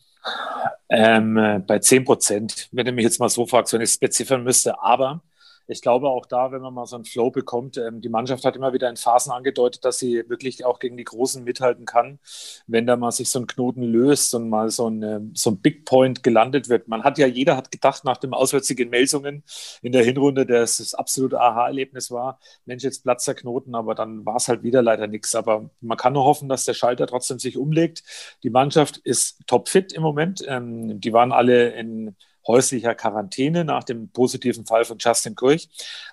Ähm, 0.89 1.37
äh, 1.37 1.59
bei 1.59 1.79
10 1.79 2.05
Prozent, 2.05 2.69
wenn 2.71 2.85
du 2.85 2.91
mich 2.91 3.03
jetzt 3.03 3.19
mal 3.19 3.29
so 3.29 3.45
fragst, 3.45 3.73
wenn 3.73 3.81
ich 3.81 3.89
es 3.89 3.95
spezifizieren 3.95 4.43
müsste. 4.43 4.81
Aber 4.81 5.21
ich 5.67 5.81
glaube 5.81 6.09
auch 6.09 6.25
da, 6.25 6.51
wenn 6.51 6.61
man 6.61 6.73
mal 6.73 6.85
so 6.85 6.95
einen 6.95 7.05
Flow 7.05 7.31
bekommt, 7.31 7.77
ähm, 7.77 8.01
die 8.01 8.09
Mannschaft 8.09 8.45
hat 8.45 8.55
immer 8.55 8.73
wieder 8.73 8.89
in 8.89 8.97
Phasen 8.97 9.31
angedeutet, 9.31 9.85
dass 9.85 9.97
sie 9.99 10.23
wirklich 10.29 10.65
auch 10.65 10.79
gegen 10.79 10.97
die 10.97 11.03
Großen 11.03 11.43
mithalten 11.43 11.85
kann, 11.85 12.19
wenn 12.67 12.85
da 12.85 12.95
mal 12.95 13.11
sich 13.11 13.29
so 13.29 13.39
ein 13.39 13.47
Knoten 13.47 13.83
löst 13.83 14.33
und 14.35 14.49
mal 14.49 14.69
so 14.69 14.89
ein, 14.89 15.03
ähm, 15.03 15.31
so 15.35 15.51
ein 15.51 15.59
Big 15.61 15.85
Point 15.85 16.23
gelandet 16.23 16.69
wird. 16.69 16.87
Man 16.87 17.03
hat 17.03 17.17
ja, 17.17 17.27
jeder 17.27 17.57
hat 17.57 17.71
gedacht 17.71 18.03
nach 18.05 18.17
dem 18.17 18.33
Auswärtssieg 18.33 18.79
in 18.79 18.89
Melsungen 18.89 19.43
in 19.81 19.91
der 19.91 20.03
Hinrunde, 20.03 20.45
dass 20.45 20.77
das 20.77 20.93
absolute 20.93 21.39
Aha-Erlebnis 21.39 22.11
war, 22.11 22.39
Mensch, 22.65 22.83
jetzt 22.83 23.03
platzt 23.03 23.27
der 23.27 23.35
Knoten, 23.35 23.75
aber 23.75 23.95
dann 23.95 24.25
war 24.25 24.37
es 24.37 24.47
halt 24.47 24.63
wieder 24.63 24.81
leider 24.81 25.07
nichts. 25.07 25.35
Aber 25.35 25.69
man 25.81 25.97
kann 25.97 26.13
nur 26.13 26.25
hoffen, 26.25 26.49
dass 26.49 26.65
der 26.65 26.73
Schalter 26.73 27.07
trotzdem 27.07 27.39
sich 27.39 27.57
umlegt. 27.57 28.03
Die 28.43 28.49
Mannschaft 28.49 28.97
ist 28.97 29.45
topfit 29.47 29.93
im 29.93 30.01
Moment. 30.01 30.43
Ähm, 30.47 30.99
die 30.99 31.13
waren 31.13 31.31
alle 31.31 31.69
in 31.71 32.15
häuslicher 32.47 32.95
Quarantäne 32.95 33.65
nach 33.65 33.83
dem 33.83 34.09
positiven 34.09 34.65
Fall 34.65 34.85
von 34.85 34.97
Justin 34.99 35.35
Kirch. 35.35 35.69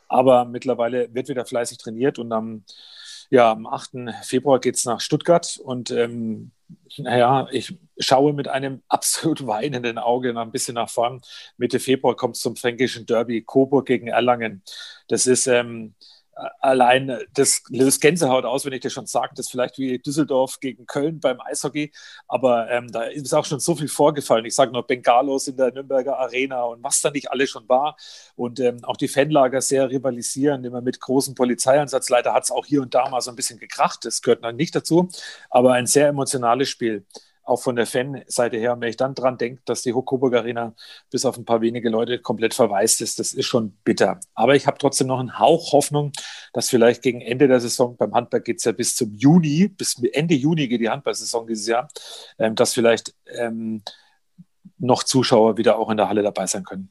Aber 0.09 0.45
mittlerweile 0.45 1.13
wird 1.15 1.29
wieder 1.29 1.45
fleißig 1.45 1.79
trainiert 1.79 2.19
und 2.19 2.33
am, 2.33 2.65
ja, 3.31 3.53
am 3.53 3.67
8. 3.67 3.93
Februar 4.23 4.61
geht 4.61 4.77
es 4.77 4.85
nach 4.85 5.01
Stuttgart 5.01 5.59
und 5.63 5.91
ähm, 5.91 6.53
naja, 6.99 7.49
ich 7.51 7.77
schaue 7.99 8.33
mit 8.33 8.49
einem 8.49 8.83
absolut 8.89 9.47
weinenden 9.47 9.99
Auge 9.99 10.33
noch 10.33 10.43
ein 10.43 10.53
bisschen 10.53 10.75
nach 10.75 10.91
vorn. 10.91 11.23
Mitte 11.57 11.81
Februar 11.81 12.17
kommt 12.17 12.37
es 12.37 12.43
zum 12.43 12.57
fränkischen 12.57 13.07
Derby 13.07 13.43
Coburg 13.43 13.87
gegen 13.87 14.09
Erlangen. 14.09 14.63
Das 15.09 15.27
ist 15.27 15.47
ähm, 15.47 15.95
allein 16.61 17.19
das 17.35 17.63
löst 17.69 18.01
Gänsehaut 18.01 18.45
aus, 18.45 18.65
wenn 18.65 18.73
ich 18.73 18.81
das 18.81 18.93
schon 18.93 19.07
sage. 19.07 19.35
Das 19.35 19.47
ist 19.47 19.53
vielleicht 19.53 19.79
wie 19.79 19.99
Düsseldorf 19.99 20.61
gegen 20.61 20.87
Köln 20.87 21.21
beim 21.21 21.41
Eishockey, 21.41 21.93
aber 22.29 22.71
ähm, 22.71 22.91
da 22.91 23.05
ist 23.05 23.35
auch 23.35 23.45
schon 23.45 23.61
so 23.61 23.75
viel 23.75 23.89
vorgefallen. 23.89 24.45
Ich 24.45 24.55
sage 24.55 24.73
nur 24.73 24.87
Bengalos 24.87 25.49
in 25.49 25.57
der 25.57 25.73
Nürnberger 25.73 26.19
Arena 26.19 26.63
und 26.65 26.83
was 26.83 27.01
da 27.01 27.11
nicht 27.11 27.31
alles 27.31 27.51
schon 27.51 27.69
war. 27.69 27.97
Und 28.37 28.61
ähm, 28.61 28.85
auch 28.85 28.97
die 28.97 29.09
Fanlager 29.09 29.61
sehr 29.61 29.91
rivalisieren, 29.91 30.65
immer 30.65 30.81
mit 30.81 31.01
großem 31.01 31.35
Polizeieinsatz. 31.35 32.09
Leider 32.09 32.33
hat 32.33 32.45
es 32.45 32.51
auch 32.51 32.67
hier 32.67 32.83
und 32.83 32.95
da 32.95 33.09
mal 33.09 33.21
so 33.21 33.31
ein 33.31 33.37
bisschen 33.37 33.59
gekracht. 33.59 34.05
Das 34.05 34.23
gehört 34.23 34.43
noch 34.43 34.53
nicht 34.53 34.75
dazu, 34.75 35.09
aber 35.51 35.73
ein 35.75 35.87
sehr 35.87 36.09
emotionales 36.09 36.69
Spiel 36.69 37.05
auch 37.45 37.63
von 37.63 37.77
der 37.77 37.87
Fanseite 37.87 38.57
her. 38.57 38.73
Und 38.73 38.81
wenn 38.81 38.89
ich 38.89 38.97
dann 38.97 39.15
dran 39.15 39.39
denke, 39.39 39.63
dass 39.65 39.83
die 39.83 39.93
Coburg 39.93 40.35
Arena 40.35 40.75
bis 41.11 41.25
auf 41.25 41.37
ein 41.37 41.45
paar 41.45 41.61
wenige 41.61 41.91
Leute 41.91 42.19
komplett 42.19 42.55
verwaist 42.55 43.01
ist, 43.01 43.19
das 43.19 43.33
ist 43.33 43.47
schon 43.47 43.77
bitter. 43.85 44.21
Aber 44.35 44.55
ich 44.55 44.67
habe 44.67 44.79
trotzdem 44.79 45.09
noch 45.09 45.21
einen 45.21 45.39
Hauch 45.39 45.73
Hoffnung, 45.73 46.13
dass 46.53 46.69
vielleicht 46.69 47.03
gegen 47.03 47.21
Ende 47.21 47.49
der 47.49 47.61
Saison, 47.61 47.97
beim 47.97 48.15
Handball 48.15 48.41
geht 48.41 48.59
es 48.59 48.65
ja 48.65 48.73
bis 48.73 48.97
zum 48.97 49.15
Juni, 49.15 49.69
bis 49.69 50.01
Ende 50.13 50.35
Juni 50.35 50.69
geht 50.69 50.81
die 50.81 50.91
Handballsaison 50.91 51.47
dieses 51.47 51.67
Jahr, 51.67 51.89
ähm, 52.39 52.55
dass 52.55 52.75
vielleicht 52.75 53.15
ähm, 53.27 53.83
noch 54.79 55.03
Zuschauer 55.03 55.57
wieder 55.57 55.79
auch 55.79 55.91
in 55.91 55.97
der 55.97 56.09
Halle 56.09 56.23
dabei 56.23 56.47
sein 56.47 56.65
können. 56.65 56.91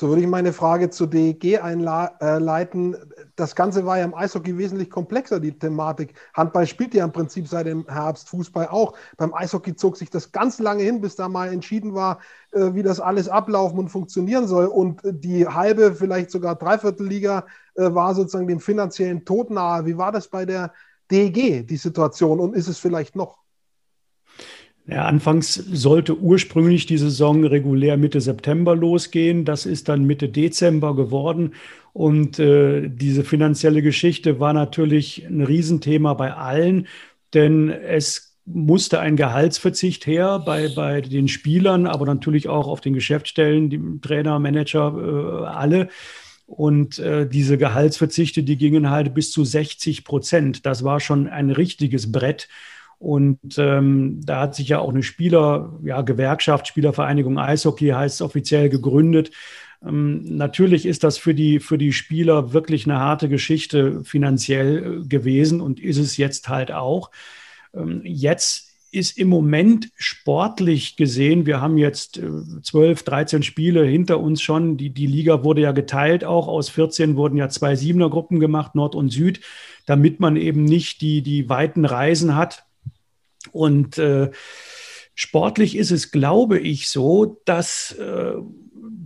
So 0.00 0.08
würde 0.08 0.22
ich 0.22 0.28
meine 0.28 0.54
Frage 0.54 0.88
zu 0.88 1.04
DEG 1.04 1.62
einleiten. 1.62 2.96
Das 3.36 3.54
Ganze 3.54 3.84
war 3.84 3.98
ja 3.98 4.06
im 4.06 4.14
Eishockey 4.14 4.56
wesentlich 4.56 4.88
komplexer, 4.88 5.40
die 5.40 5.52
Thematik. 5.52 6.14
Handball 6.32 6.66
spielt 6.66 6.94
ja 6.94 7.04
im 7.04 7.12
Prinzip 7.12 7.46
seit 7.46 7.66
dem 7.66 7.86
Herbst, 7.86 8.30
Fußball 8.30 8.68
auch. 8.68 8.96
Beim 9.18 9.34
Eishockey 9.34 9.76
zog 9.76 9.98
sich 9.98 10.08
das 10.08 10.32
ganz 10.32 10.58
lange 10.58 10.84
hin, 10.84 11.02
bis 11.02 11.16
da 11.16 11.28
mal 11.28 11.52
entschieden 11.52 11.92
war, 11.92 12.20
äh, 12.52 12.72
wie 12.72 12.82
das 12.82 12.98
alles 12.98 13.28
ablaufen 13.28 13.78
und 13.78 13.90
funktionieren 13.90 14.48
soll. 14.48 14.68
Und 14.68 15.02
die 15.04 15.46
halbe, 15.46 15.92
vielleicht 15.94 16.30
sogar 16.30 16.54
Dreiviertelliga 16.54 17.44
äh, 17.74 17.92
war 17.92 18.14
sozusagen 18.14 18.48
dem 18.48 18.60
finanziellen 18.60 19.26
Tod 19.26 19.50
nahe. 19.50 19.84
Wie 19.84 19.98
war 19.98 20.12
das 20.12 20.28
bei 20.28 20.46
der 20.46 20.72
DEG, 21.10 21.66
die 21.66 21.76
Situation? 21.76 22.40
Und 22.40 22.56
ist 22.56 22.68
es 22.68 22.78
vielleicht 22.78 23.16
noch? 23.16 23.36
Ja, 24.86 25.04
anfangs 25.04 25.54
sollte 25.54 26.18
ursprünglich 26.18 26.86
die 26.86 26.98
Saison 26.98 27.44
regulär 27.44 27.96
Mitte 27.96 28.20
September 28.20 28.74
losgehen. 28.74 29.44
Das 29.44 29.66
ist 29.66 29.88
dann 29.88 30.04
Mitte 30.04 30.28
Dezember 30.28 30.96
geworden. 30.96 31.52
Und 31.92 32.38
äh, 32.38 32.88
diese 32.88 33.24
finanzielle 33.24 33.82
Geschichte 33.82 34.40
war 34.40 34.52
natürlich 34.52 35.26
ein 35.26 35.42
Riesenthema 35.42 36.14
bei 36.14 36.32
allen, 36.34 36.86
denn 37.34 37.68
es 37.70 38.30
musste 38.44 39.00
ein 39.00 39.16
Gehaltsverzicht 39.16 40.06
her 40.06 40.40
bei, 40.44 40.68
bei 40.68 41.00
den 41.00 41.28
Spielern, 41.28 41.86
aber 41.86 42.06
natürlich 42.06 42.48
auch 42.48 42.66
auf 42.66 42.80
den 42.80 42.94
Geschäftsstellen, 42.94 43.70
die 43.70 43.80
Trainer, 44.00 44.38
Manager, 44.38 44.94
äh, 44.96 45.46
alle. 45.46 45.88
Und 46.46 46.98
äh, 46.98 47.28
diese 47.28 47.58
Gehaltsverzichte, 47.58 48.42
die 48.42 48.56
gingen 48.56 48.90
halt 48.90 49.14
bis 49.14 49.30
zu 49.30 49.44
60 49.44 50.04
Prozent. 50.04 50.66
Das 50.66 50.82
war 50.82 50.98
schon 50.98 51.28
ein 51.28 51.50
richtiges 51.50 52.10
Brett. 52.10 52.48
Und 53.00 53.56
ähm, 53.56 54.20
da 54.22 54.42
hat 54.42 54.54
sich 54.54 54.68
ja 54.68 54.78
auch 54.78 54.90
eine 54.90 55.02
Spieler, 55.02 55.72
ja, 55.82 56.02
Gewerkschaft, 56.02 56.68
Spielervereinigung 56.68 57.38
Eishockey 57.38 57.88
heißt 57.88 58.16
es 58.16 58.22
offiziell 58.22 58.68
gegründet. 58.68 59.30
Ähm, 59.82 60.36
natürlich 60.36 60.84
ist 60.84 61.02
das 61.02 61.16
für 61.16 61.34
die, 61.34 61.60
für 61.60 61.78
die 61.78 61.94
Spieler 61.94 62.52
wirklich 62.52 62.84
eine 62.84 63.00
harte 63.00 63.30
Geschichte 63.30 64.04
finanziell 64.04 65.00
äh, 65.02 65.06
gewesen 65.06 65.62
und 65.62 65.80
ist 65.80 65.96
es 65.96 66.18
jetzt 66.18 66.50
halt 66.50 66.72
auch. 66.72 67.10
Ähm, 67.74 68.02
jetzt 68.04 68.68
ist 68.92 69.16
im 69.16 69.28
Moment 69.28 69.88
sportlich 69.96 70.96
gesehen, 70.96 71.46
wir 71.46 71.62
haben 71.62 71.78
jetzt 71.78 72.20
12, 72.62 73.00
äh, 73.00 73.04
13 73.04 73.42
Spiele 73.42 73.82
hinter 73.82 74.20
uns 74.20 74.42
schon. 74.42 74.76
Die, 74.76 74.90
die 74.90 75.06
Liga 75.06 75.42
wurde 75.42 75.62
ja 75.62 75.72
geteilt 75.72 76.22
auch. 76.22 76.48
Aus 76.48 76.68
14 76.68 77.16
wurden 77.16 77.38
ja 77.38 77.48
zwei 77.48 77.76
Siebener-Gruppen 77.76 78.40
gemacht, 78.40 78.74
Nord 78.74 78.94
und 78.94 79.08
Süd, 79.08 79.40
damit 79.86 80.20
man 80.20 80.36
eben 80.36 80.64
nicht 80.64 81.00
die, 81.00 81.22
die 81.22 81.48
weiten 81.48 81.86
Reisen 81.86 82.36
hat. 82.36 82.64
Und 83.52 83.98
äh, 83.98 84.30
sportlich 85.14 85.76
ist 85.76 85.90
es, 85.90 86.10
glaube 86.10 86.58
ich, 86.58 86.88
so, 86.88 87.40
dass 87.44 87.92
äh, 87.92 88.34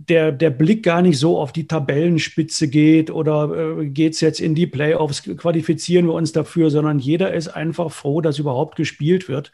der, 0.09 0.31
der 0.31 0.49
Blick 0.49 0.83
gar 0.83 1.01
nicht 1.01 1.17
so 1.17 1.37
auf 1.39 1.51
die 1.51 1.67
Tabellenspitze 1.67 2.67
geht 2.67 3.09
oder 3.09 3.79
äh, 3.79 3.87
geht 3.87 4.13
es 4.13 4.21
jetzt 4.21 4.39
in 4.39 4.55
die 4.55 4.67
Playoffs, 4.67 5.23
qualifizieren 5.23 6.05
wir 6.05 6.13
uns 6.13 6.31
dafür, 6.31 6.69
sondern 6.69 6.99
jeder 6.99 7.33
ist 7.33 7.47
einfach 7.47 7.91
froh, 7.91 8.21
dass 8.21 8.39
überhaupt 8.39 8.75
gespielt 8.75 9.27
wird 9.27 9.51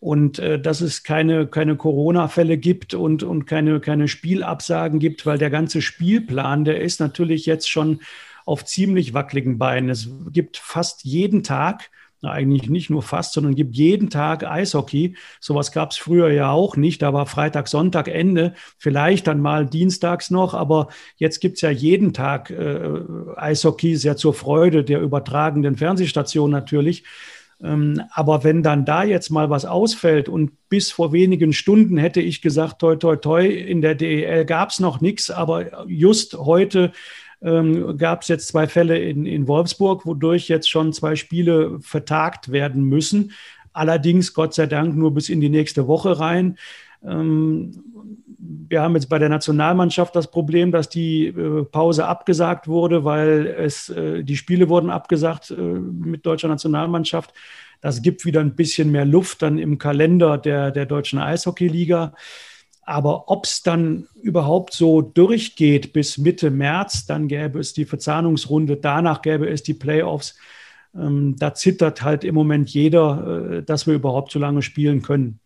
und 0.00 0.38
äh, 0.38 0.60
dass 0.60 0.80
es 0.80 1.02
keine, 1.02 1.46
keine 1.46 1.76
Corona-Fälle 1.76 2.58
gibt 2.58 2.94
und, 2.94 3.22
und 3.22 3.46
keine, 3.46 3.80
keine 3.80 4.08
Spielabsagen 4.08 4.98
gibt, 4.98 5.26
weil 5.26 5.38
der 5.38 5.50
ganze 5.50 5.80
Spielplan, 5.80 6.64
der 6.64 6.80
ist 6.80 7.00
natürlich 7.00 7.46
jetzt 7.46 7.70
schon 7.70 8.00
auf 8.44 8.64
ziemlich 8.64 9.14
wackeligen 9.14 9.58
Beinen. 9.58 9.88
Es 9.88 10.10
gibt 10.30 10.58
fast 10.58 11.04
jeden 11.04 11.42
Tag 11.42 11.90
eigentlich 12.26 12.70
nicht 12.70 12.90
nur 12.90 13.02
fast, 13.02 13.34
sondern 13.34 13.54
gibt 13.54 13.76
jeden 13.76 14.10
Tag 14.10 14.44
Eishockey. 14.44 15.16
Sowas 15.40 15.72
gab 15.72 15.90
es 15.90 15.96
früher 15.96 16.30
ja 16.30 16.50
auch 16.50 16.76
nicht. 16.76 17.02
Da 17.02 17.12
war 17.12 17.26
Freitag, 17.26 17.68
Sonntag 17.68 18.08
Ende, 18.08 18.54
vielleicht 18.78 19.26
dann 19.26 19.40
mal 19.40 19.66
dienstags 19.66 20.30
noch, 20.30 20.54
aber 20.54 20.88
jetzt 21.16 21.40
gibt 21.40 21.56
es 21.56 21.60
ja 21.62 21.70
jeden 21.70 22.12
Tag 22.12 22.50
äh, 22.50 23.00
Eishockey, 23.36 23.96
sehr 23.96 24.16
zur 24.16 24.34
Freude 24.34 24.84
der 24.84 25.00
übertragenden 25.00 25.76
Fernsehstation 25.76 26.50
natürlich. 26.50 27.04
Ähm, 27.62 28.02
aber 28.10 28.44
wenn 28.44 28.62
dann 28.62 28.84
da 28.84 29.04
jetzt 29.04 29.30
mal 29.30 29.48
was 29.48 29.64
ausfällt 29.64 30.28
und 30.28 30.52
bis 30.68 30.90
vor 30.90 31.12
wenigen 31.12 31.52
Stunden 31.52 31.96
hätte 31.96 32.20
ich 32.20 32.42
gesagt, 32.42 32.80
toi, 32.80 32.96
toi, 32.96 33.16
toi, 33.16 33.46
in 33.46 33.80
der 33.80 33.94
DEL 33.94 34.44
gab 34.44 34.70
es 34.70 34.80
noch 34.80 35.00
nichts, 35.00 35.30
aber 35.30 35.86
just 35.88 36.34
heute 36.34 36.92
ähm, 37.44 37.96
gab 37.98 38.22
es 38.22 38.28
jetzt 38.28 38.48
zwei 38.48 38.66
Fälle 38.66 38.98
in, 38.98 39.26
in 39.26 39.46
Wolfsburg, 39.46 40.06
wodurch 40.06 40.48
jetzt 40.48 40.70
schon 40.70 40.92
zwei 40.92 41.14
Spiele 41.14 41.78
vertagt 41.80 42.50
werden 42.50 42.84
müssen. 42.84 43.32
Allerdings, 43.72 44.34
Gott 44.34 44.54
sei 44.54 44.66
Dank, 44.66 44.96
nur 44.96 45.12
bis 45.12 45.28
in 45.28 45.40
die 45.40 45.50
nächste 45.50 45.86
Woche 45.86 46.18
rein. 46.18 46.56
Ähm, 47.04 47.72
wir 48.38 48.82
haben 48.82 48.94
jetzt 48.94 49.08
bei 49.08 49.18
der 49.18 49.28
Nationalmannschaft 49.28 50.16
das 50.16 50.30
Problem, 50.30 50.72
dass 50.72 50.88
die 50.88 51.26
äh, 51.26 51.64
Pause 51.64 52.06
abgesagt 52.06 52.66
wurde, 52.68 53.04
weil 53.04 53.46
es, 53.46 53.88
äh, 53.90 54.22
die 54.22 54.36
Spiele 54.36 54.68
wurden 54.68 54.90
abgesagt 54.90 55.50
äh, 55.50 55.60
mit 55.60 56.24
deutscher 56.24 56.48
Nationalmannschaft. 56.48 57.32
Das 57.80 58.00
gibt 58.00 58.24
wieder 58.24 58.40
ein 58.40 58.54
bisschen 58.54 58.90
mehr 58.90 59.04
Luft 59.04 59.42
dann 59.42 59.58
im 59.58 59.76
Kalender 59.76 60.38
der, 60.38 60.70
der 60.70 60.86
deutschen 60.86 61.18
Eishockeyliga. 61.18 62.14
Aber 62.86 63.30
ob 63.30 63.46
es 63.46 63.62
dann 63.62 64.08
überhaupt 64.20 64.74
so 64.74 65.00
durchgeht 65.00 65.92
bis 65.92 66.18
Mitte 66.18 66.50
März, 66.50 67.06
dann 67.06 67.28
gäbe 67.28 67.58
es 67.58 67.72
die 67.72 67.84
Verzahnungsrunde, 67.84 68.76
danach 68.76 69.22
gäbe 69.22 69.48
es 69.48 69.62
die 69.62 69.74
Playoffs. 69.74 70.36
Ähm, 70.94 71.36
da 71.38 71.54
zittert 71.54 72.02
halt 72.02 72.24
im 72.24 72.34
Moment 72.34 72.70
jeder, 72.70 73.58
äh, 73.58 73.62
dass 73.62 73.86
wir 73.86 73.94
überhaupt 73.94 74.32
so 74.32 74.38
lange 74.38 74.62
spielen 74.62 75.02
können. 75.02 75.40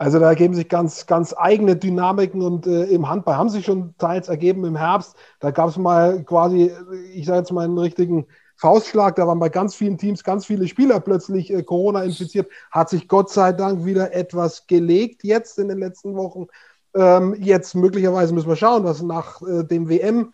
Also 0.00 0.18
da 0.18 0.30
ergeben 0.30 0.54
sich 0.54 0.70
ganz, 0.70 1.04
ganz 1.04 1.34
eigene 1.36 1.76
Dynamiken 1.76 2.40
und 2.40 2.66
äh, 2.66 2.84
im 2.84 3.10
Handball 3.10 3.36
haben 3.36 3.50
sich 3.50 3.66
schon 3.66 3.94
teils 3.98 4.30
ergeben 4.30 4.64
im 4.64 4.74
Herbst. 4.74 5.14
Da 5.40 5.50
gab 5.50 5.68
es 5.68 5.76
mal 5.76 6.24
quasi, 6.24 6.72
ich 7.12 7.26
sage 7.26 7.40
jetzt 7.40 7.52
mal 7.52 7.66
einen 7.66 7.76
richtigen 7.76 8.26
Faustschlag, 8.56 9.16
da 9.16 9.26
waren 9.26 9.38
bei 9.38 9.50
ganz 9.50 9.74
vielen 9.74 9.98
Teams 9.98 10.24
ganz 10.24 10.46
viele 10.46 10.68
Spieler 10.68 11.00
plötzlich 11.00 11.52
äh, 11.52 11.62
Corona 11.62 12.02
infiziert, 12.02 12.50
hat 12.70 12.88
sich 12.88 13.08
Gott 13.08 13.28
sei 13.28 13.52
Dank 13.52 13.84
wieder 13.84 14.14
etwas 14.14 14.66
gelegt 14.66 15.22
jetzt 15.22 15.58
in 15.58 15.68
den 15.68 15.80
letzten 15.80 16.16
Wochen. 16.16 16.46
Ähm, 16.94 17.36
jetzt 17.38 17.74
möglicherweise 17.74 18.32
müssen 18.32 18.48
wir 18.48 18.56
schauen, 18.56 18.84
was 18.84 19.02
nach 19.02 19.42
äh, 19.42 19.64
dem 19.64 19.90
WM 19.90 20.32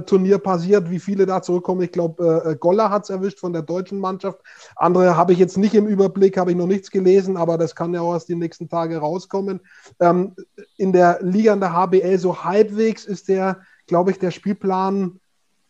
Turnier 0.00 0.38
passiert, 0.38 0.90
wie 0.90 0.98
viele 0.98 1.24
da 1.24 1.40
zurückkommen. 1.40 1.82
Ich 1.82 1.92
glaube, 1.92 2.42
äh, 2.44 2.56
Goller 2.56 2.90
hat 2.90 3.04
es 3.04 3.10
erwischt 3.10 3.38
von 3.38 3.52
der 3.52 3.62
deutschen 3.62 4.00
Mannschaft. 4.00 4.40
Andere 4.76 5.16
habe 5.16 5.32
ich 5.32 5.38
jetzt 5.38 5.56
nicht 5.56 5.74
im 5.74 5.86
Überblick, 5.86 6.36
habe 6.36 6.50
ich 6.50 6.56
noch 6.56 6.66
nichts 6.66 6.90
gelesen, 6.90 7.36
aber 7.36 7.56
das 7.58 7.74
kann 7.74 7.94
ja 7.94 8.00
auch 8.00 8.14
erst 8.14 8.28
die 8.28 8.34
nächsten 8.34 8.68
Tage 8.68 8.98
rauskommen. 8.98 9.60
Ähm, 10.00 10.34
in 10.76 10.92
der 10.92 11.20
Liga, 11.22 11.52
in 11.52 11.60
der 11.60 11.72
HBL, 11.72 12.18
so 12.18 12.44
halbwegs 12.44 13.04
ist 13.04 13.28
der, 13.28 13.60
glaube 13.86 14.10
ich, 14.10 14.18
der 14.18 14.32
Spielplan 14.32 15.20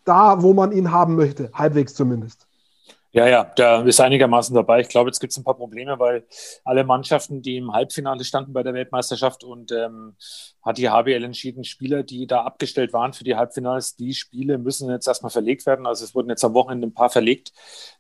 da, 0.05 0.43
wo 0.43 0.55
man 0.55 0.73
ihn 0.73 0.91
haben 0.91 1.15
möchte, 1.15 1.51
halbwegs 1.53 1.95
zumindest. 1.95 2.48
Ja, 3.19 3.27
ja, 3.27 3.43
der 3.43 3.85
ist 3.85 3.99
einigermaßen 4.01 4.55
dabei. 4.55 4.79
Ich 4.79 4.89
glaube, 4.89 5.11
jetzt 5.11 5.19
gibt 5.19 5.33
es 5.33 5.37
ein 5.37 5.43
paar 5.43 5.57
Probleme, 5.57 5.99
weil 5.99 6.25
alle 6.65 6.85
Mannschaften, 6.85 7.43
die 7.43 7.57
im 7.57 7.73
Halbfinale 7.73 8.23
standen 8.23 8.53
bei 8.53 8.63
der 8.63 8.75
Weltmeisterschaft 8.75 9.43
und 9.43 9.73
ähm, 9.73 10.15
hat 10.63 10.79
die 10.79 10.89
HBL 10.89 11.25
entschieden, 11.25 11.65
Spieler, 11.65 12.05
die 12.05 12.29
da 12.29 12.43
abgestellt 12.43 12.93
waren 12.93 13.13
für 13.15 13.25
die 13.25 13.35
Halbfinals, 13.35 13.97
die 13.97 14.15
Spiele 14.15 14.57
müssen 14.57 14.89
jetzt 14.89 15.09
erstmal 15.09 15.33
verlegt 15.33 15.67
werden. 15.67 15.85
Also 15.85 16.05
es 16.05 16.15
wurden 16.15 16.29
jetzt 16.29 16.45
am 16.45 16.55
Wochenende 16.55 16.87
ein 16.87 16.95
paar 16.95 17.11
verlegt. 17.11 17.53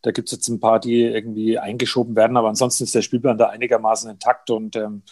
Da 0.02 0.12
gibt 0.12 0.28
es 0.28 0.32
jetzt 0.32 0.46
ein 0.46 0.60
paar, 0.60 0.78
die 0.78 1.02
irgendwie 1.02 1.58
eingeschoben 1.58 2.14
werden, 2.14 2.36
aber 2.36 2.50
ansonsten 2.50 2.84
ist 2.84 2.94
der 2.94 3.02
Spielplan 3.02 3.38
da 3.38 3.48
einigermaßen 3.48 4.08
intakt 4.08 4.50
und 4.50 4.76
ähm, 4.76 5.02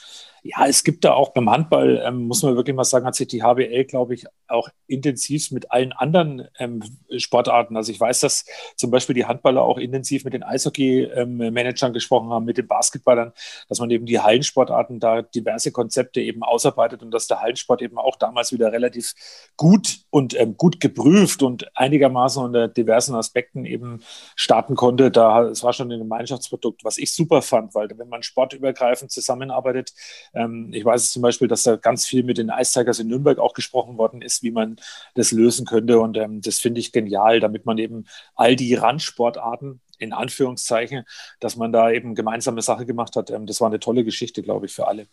ja, 0.49 0.67
es 0.67 0.85
gibt 0.85 1.05
da 1.05 1.13
auch 1.13 1.31
beim 1.31 1.51
Handball, 1.51 2.03
ähm, 2.05 2.27
muss 2.27 2.43
man 2.43 2.57
wirklich 2.57 2.77
mal 2.77 2.85
sagen, 2.85 3.07
hat 3.07 3.15
sich 3.15 3.27
die 3.29 3.43
HBL, 3.43 3.85
glaube 3.85 4.15
ich, 4.15 4.27
auch 4.49 4.69
intensiv 4.87 5.51
mit 5.51 5.73
allen 5.73 5.93
anderen 5.93 6.49
ähm, 6.59 6.83
Sportarten. 7.17 7.77
Also 7.77 7.91
ich 7.91 7.99
weiß, 7.99 8.21
dass 8.21 8.45
zum 8.77 8.91
Beispiel 8.91 9.15
die 9.15 9.25
Handballer 9.25 9.63
auch 9.63 9.79
intensiv 9.79 10.25
mit 10.25 10.35
den 10.35 10.45
Eishockey-Managern 10.45 11.89
ähm, 11.89 11.95
gesprochen 11.95 12.31
haben, 12.31 12.45
mit 12.45 12.59
den 12.59 12.69
Basketballern, 12.69 13.33
dass 13.69 13.81
man 13.81 13.91
eben 13.91 14.07
die 14.07 14.21
Hallensportarten 14.21 15.01
da 15.01 15.23
diverse 15.23 15.73
Konzepte 15.73 16.21
eben 16.21 16.43
ausarbeitet 16.43 17.03
und 17.03 17.11
dass 17.11 17.27
der 17.27 17.41
Hallensport 17.41 17.83
eben 17.83 17.99
auch 17.99 18.17
damals 18.17 18.53
wieder 18.53 18.73
relativ 18.73 19.15
gut 19.57 20.01
und 20.11 20.39
ähm, 20.39 20.57
gut 20.57 20.81
geprüft 20.81 21.43
und 21.43 21.77
einigermaßen 21.77 22.43
unter 22.43 22.69
diversen 22.69 23.15
Aspekten 23.17 23.65
eben 23.65 24.01
starten 24.37 24.77
konnte. 24.77 25.11
Da, 25.11 25.45
es 25.45 25.65
war 25.65 25.73
schon 25.73 25.91
ein 25.91 25.99
Gemeinschaftsprodukt, 25.99 26.85
was 26.85 26.99
ich 26.99 27.13
super 27.13 27.43
fand, 27.43 27.75
weil 27.75 27.89
wenn 27.97 28.09
man 28.09 28.23
sportübergreifend 28.23 29.11
zusammenarbeitet, 29.11 29.93
ähm, 30.37 30.70
ich 30.72 30.85
weiß 30.85 31.11
zum 31.11 31.22
Beispiel, 31.22 31.49
dass 31.49 31.62
da 31.62 31.77
ganz 31.77 32.07
viel 32.07 32.22
mit 32.22 32.38
den 32.38 32.51
Ice 32.51 32.79
Tigers 32.79 32.99
in 32.99 33.09
Nürnberg 33.09 33.38
auch 33.38 33.55
gesprochen 33.55 33.99
worden 33.99 34.22
ist, 34.22 34.42
wie 34.42 34.51
man 34.51 34.77
das 35.14 35.33
lösen 35.33 35.66
könnte. 35.66 35.99
Und 35.99 36.16
ähm, 36.16 36.40
das 36.42 36.59
finde 36.59 36.81
ich 36.81 36.92
genial, 36.92 37.40
damit 37.40 37.66
man 37.66 37.79
eben 37.79 38.05
all 38.35 38.55
die 38.55 38.75
Randsportarten 38.75 39.81
in 39.99 40.12
Anführungszeichen, 40.12 41.05
dass 41.40 41.57
man 41.57 41.72
da 41.72 41.90
eben 41.90 42.14
gemeinsame 42.14 42.62
Sache 42.62 42.87
gemacht 42.87 43.16
hat. 43.16 43.31
Ähm, 43.31 43.46
das 43.46 43.61
war 43.61 43.68
eine 43.68 43.81
tolle 43.81 44.05
Geschichte, 44.05 44.42
glaube 44.42 44.66
ich, 44.66 44.72
für 44.72 44.87
alle. 44.87 45.07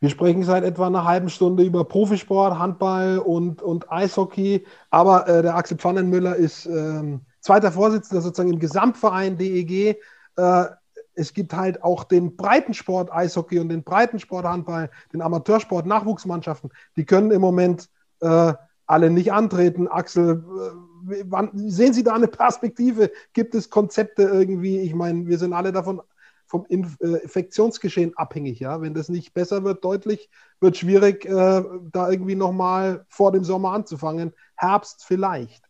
Wir 0.00 0.10
sprechen 0.10 0.44
seit 0.44 0.64
etwa 0.64 0.86
einer 0.86 1.04
halben 1.04 1.28
Stunde 1.28 1.64
über 1.64 1.84
Profisport, 1.84 2.58
Handball 2.58 3.18
und, 3.18 3.62
und 3.62 3.90
Eishockey. 3.90 4.64
Aber 4.90 5.28
äh, 5.28 5.42
der 5.42 5.56
Axel 5.56 5.76
Pfannenmüller 5.76 6.36
ist 6.36 6.66
ähm, 6.66 7.22
zweiter 7.40 7.72
Vorsitzender 7.72 8.22
sozusagen 8.22 8.52
im 8.52 8.58
Gesamtverein 8.58 9.36
DEG. 9.36 9.98
Äh, 10.36 10.64
es 11.16 11.32
gibt 11.32 11.54
halt 11.54 11.82
auch 11.82 12.04
den 12.04 12.36
Breitensport 12.36 13.12
Eishockey 13.12 13.58
und 13.58 13.70
den 13.70 13.82
Breitensport 13.82 14.44
Handball, 14.44 14.90
den 15.12 15.22
Amateursport 15.22 15.86
Nachwuchsmannschaften. 15.86 16.70
Die 16.96 17.04
können 17.04 17.30
im 17.30 17.40
Moment 17.40 17.88
äh, 18.20 18.52
alle 18.86 19.10
nicht 19.10 19.32
antreten. 19.32 19.88
Axel, 19.88 20.44
äh, 21.10 21.24
wann, 21.26 21.50
sehen 21.54 21.92
Sie 21.92 22.04
da 22.04 22.14
eine 22.14 22.28
Perspektive? 22.28 23.10
Gibt 23.32 23.54
es 23.54 23.70
Konzepte 23.70 24.22
irgendwie? 24.22 24.78
Ich 24.80 24.94
meine, 24.94 25.26
wir 25.26 25.38
sind 25.38 25.52
alle 25.52 25.72
davon 25.72 26.02
vom 26.46 26.64
Inf 26.68 26.96
äh, 27.00 27.22
Infektionsgeschehen 27.22 28.16
abhängig. 28.16 28.60
Ja? 28.60 28.80
Wenn 28.80 28.94
das 28.94 29.08
nicht 29.08 29.34
besser 29.34 29.64
wird, 29.64 29.84
deutlich, 29.84 30.30
wird 30.60 30.76
schwierig, 30.76 31.24
äh, 31.24 31.62
da 31.92 32.10
irgendwie 32.10 32.36
nochmal 32.36 33.04
vor 33.08 33.32
dem 33.32 33.42
Sommer 33.42 33.72
anzufangen. 33.72 34.32
Herbst 34.54 35.04
vielleicht. 35.04 35.65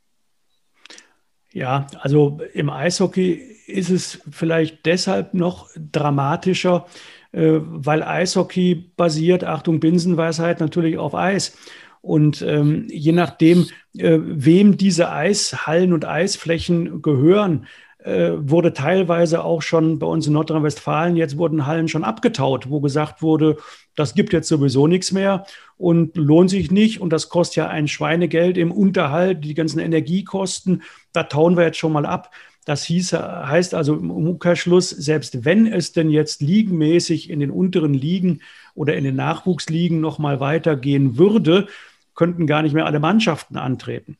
Ja, 1.57 1.87
also 2.03 2.39
im 2.53 2.69
Eishockey 2.69 3.33
ist 3.67 3.89
es 3.89 4.21
vielleicht 4.31 4.85
deshalb 4.85 5.33
noch 5.33 5.71
dramatischer, 5.75 6.85
äh, 7.33 7.61
weil 7.63 8.03
Eishockey 8.03 8.75
basiert, 8.95 9.43
Achtung, 9.43 9.81
Binsenweisheit, 9.81 10.61
natürlich 10.61 10.99
auf 10.99 11.15
Eis. 11.15 11.57
Und 12.03 12.43
ähm, 12.43 12.89
je 12.91 13.13
nachdem, 13.13 13.69
äh, 13.97 14.19
wem 14.21 14.77
diese 14.77 15.11
Eishallen 15.11 15.95
und 15.95 16.05
Eisflächen 16.05 17.01
gehören, 17.01 17.67
äh, 18.07 18.49
wurde 18.49 18.73
teilweise 18.73 19.43
auch 19.43 19.63
schon 19.63 19.99
bei 19.99 20.07
uns 20.07 20.29
in 20.29 20.33
Nordrhein-Westfalen, 20.35 21.17
jetzt 21.17 21.39
wurden 21.39 21.67
Hallen 21.67 21.89
schon 21.89 22.05
abgetaut, 22.05 22.71
wo 22.71 22.81
gesagt 22.81 23.21
wurde, 23.21 23.57
das 23.97 24.15
gibt 24.15 24.33
jetzt 24.33 24.47
sowieso 24.47 24.87
nichts 24.87 25.11
mehr 25.11 25.45
und 25.77 26.17
lohnt 26.17 26.51
sich 26.51 26.71
nicht 26.71 27.01
und 27.01 27.13
das 27.13 27.29
kostet 27.29 27.57
ja 27.57 27.69
ein 27.69 27.89
Schweinegeld 27.89 28.59
im 28.59 28.71
Unterhalt, 28.71 29.45
die 29.45 29.55
ganzen 29.55 29.81
Energiekosten, 29.81 30.83
da 31.13 31.25
tauen 31.25 31.57
wir 31.57 31.65
jetzt 31.65 31.79
schon 31.79 31.93
mal 31.93 32.07
ab. 32.07 32.31
Das 32.65 32.85
hieß, 32.85 33.13
heißt 33.13 33.75
also 33.75 33.95
im 33.95 34.11
Umkehrschluss, 34.13 34.91
selbst 34.91 35.45
wenn 35.45 35.67
es 35.67 35.93
denn 35.93 36.09
jetzt 36.11 36.43
liegenmäßig 36.43 37.29
in 37.29 37.41
den 37.41 37.51
unteren 37.51 37.95
Ligen 37.95 38.41
oder 38.75 38.97
in 38.97 39.03
den 39.03 39.17
Nachwuchsligen 39.17 40.01
noch 40.01 40.19
mal 40.19 40.39
weitergehen 40.39 41.19
würde, 41.19 41.67
könnten 42.15 42.47
gar 42.47 42.63
nicht 42.63 42.73
mehr 42.73 42.87
alle 42.87 43.01
Mannschaften 43.01 43.57
antreten. 43.57 44.17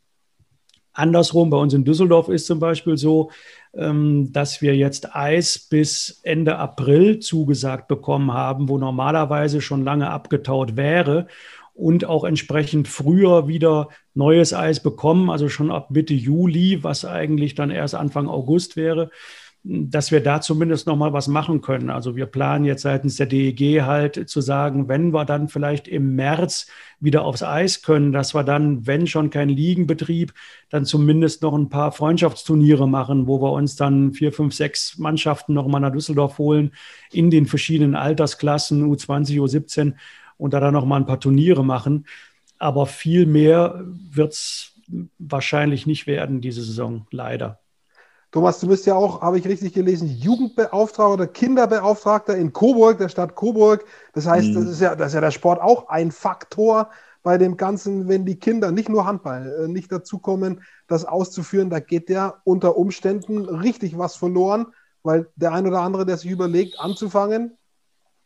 Andersrum, 0.97 1.51
bei 1.51 1.59
uns 1.59 1.75
in 1.75 1.85
Düsseldorf 1.85 2.29
ist 2.29 2.47
zum 2.47 2.59
Beispiel 2.59 2.97
so, 2.97 3.31
dass 3.79 4.63
wir 4.63 4.75
jetzt 4.75 5.15
Eis 5.15 5.59
bis 5.59 6.21
Ende 6.23 6.57
April 6.57 7.19
zugesagt 7.19 7.89
bekommen 7.89 8.33
haben, 8.33 8.69
wo 8.69 8.79
normalerweise 8.79 9.61
schon 9.61 9.85
lange 9.85 10.09
abgetaut 10.11 10.77
wäre 10.77 11.27
und 11.75 12.07
auch 12.07 12.25
entsprechend 12.25 12.89
früher 12.89 13.49
wieder 13.49 13.89
neues 14.15 14.55
Eis 14.55 14.83
bekommen, 14.83 15.29
also 15.29 15.51
schon 15.51 15.71
ab 15.71 15.91
Mitte 15.91 16.15
Juli, 16.15 16.83
was 16.83 17.05
eigentlich 17.05 17.55
dann 17.55 17.71
erst 17.71 17.95
Anfang 17.95 18.29
August 18.29 18.77
wäre 18.77 19.11
dass 19.69 20.13
wir 20.13 20.23
da 20.23 20.41
zumindest 20.41 20.87
noch 20.87 20.97
mal 20.97 21.13
was 21.13 21.27
machen 21.27 21.61
können. 21.61 21.91
Also 21.91 22.15
wir 22.15 22.27
planen 22.27 22.65
jetzt 22.65 22.83
seitens 22.83 23.17
der 23.17 23.27
DEG 23.27 23.83
halt 23.83 24.29
zu 24.29 24.41
sagen, 24.41 24.89
wenn 24.89 25.13
wir 25.13 25.25
dann 25.25 25.49
vielleicht 25.49 25.89
im 25.89 26.15
März 26.15 26.69
wieder 27.01 27.25
aufs 27.25 27.43
Eis 27.43 27.83
können, 27.83 28.13
dass 28.13 28.33
wir 28.33 28.45
dann, 28.45 28.87
wenn 28.87 29.09
schon 29.09 29.31
kein 29.31 29.49
Liegenbetrieb, 29.49 30.33
dann 30.69 30.85
zumindest 30.85 31.43
noch 31.43 31.55
ein 31.55 31.69
paar 31.69 31.91
Freundschaftsturniere 31.91 32.87
machen, 32.89 33.27
wo 33.27 33.43
wir 33.43 33.51
uns 33.51 33.75
dann 33.75 34.13
vier, 34.13 34.33
fünf, 34.33 34.55
sechs 34.55 34.99
Mannschaften 34.99 35.53
noch 35.53 35.67
mal 35.67 35.81
nach 35.81 35.93
Düsseldorf 35.93 36.39
holen 36.39 36.71
in 37.11 37.31
den 37.31 37.47
verschiedenen 37.47 37.97
Altersklassen, 37.97 38.85
U20, 38.85 39.41
U17 39.41 39.95
und 40.37 40.55
da 40.55 40.61
dann 40.61 40.75
noch 40.75 40.87
mal 40.87 40.97
ein 40.97 41.07
paar 41.07 41.21
Turniere 41.21 41.65
machen. 41.65 42.07
Aber 42.59 42.87
viel 42.87 43.27
mehr 43.27 43.83
wird 43.85 44.33
es 44.33 44.75
wahrscheinlich 45.19 45.87
nicht 45.87 46.07
werden 46.07 46.41
diese 46.41 46.63
Saison, 46.63 47.09
leider. 47.11 47.59
Thomas, 48.33 48.59
du 48.61 48.69
bist 48.69 48.87
ja 48.87 48.95
auch, 48.95 49.23
habe 49.23 49.39
ich 49.39 49.47
richtig 49.47 49.73
gelesen, 49.73 50.09
Jugendbeauftragter 50.09 51.13
oder 51.13 51.27
Kinderbeauftragter 51.27 52.37
in 52.37 52.53
Coburg, 52.53 52.99
der 52.99 53.09
Stadt 53.09 53.35
Coburg. 53.35 53.85
Das 54.13 54.27
heißt, 54.27 54.49
mhm. 54.49 54.55
das, 54.55 54.65
ist 54.65 54.81
ja, 54.81 54.95
das 54.95 55.09
ist 55.09 55.15
ja 55.15 55.21
der 55.21 55.31
Sport 55.31 55.61
auch 55.61 55.89
ein 55.89 56.11
Faktor 56.11 56.91
bei 57.23 57.39
dem 57.39 57.57
Ganzen, 57.57 58.09
wenn 58.09 58.25
die 58.25 58.39
Kinder 58.39 58.71
nicht 58.71 58.89
nur 58.89 59.07
Handball 59.07 59.65
äh, 59.65 59.69
nicht 59.69 59.91
dazukommen, 59.91 60.63
das 60.87 61.05
auszuführen. 61.05 61.71
Da 61.71 61.81
geht 61.81 62.11
ja 62.11 62.41
unter 62.45 62.77
Umständen 62.77 63.49
richtig 63.49 63.99
was 63.99 64.17
verloren, 64.17 64.67
weil 65.03 65.29
der 65.37 65.53
ein 65.53 65.67
oder 65.67 65.81
andere, 65.81 66.07
der 66.07 66.17
sich 66.17 66.31
überlegt, 66.31 66.79
anzufangen, 66.79 67.57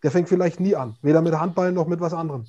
der 0.03 0.11
fängt 0.11 0.29
vielleicht 0.29 0.61
nie 0.61 0.77
an. 0.77 0.97
Weder 1.03 1.23
mit 1.23 1.39
Handball 1.39 1.73
noch 1.73 1.87
mit 1.87 2.01
was 2.01 2.15
anderem. 2.15 2.47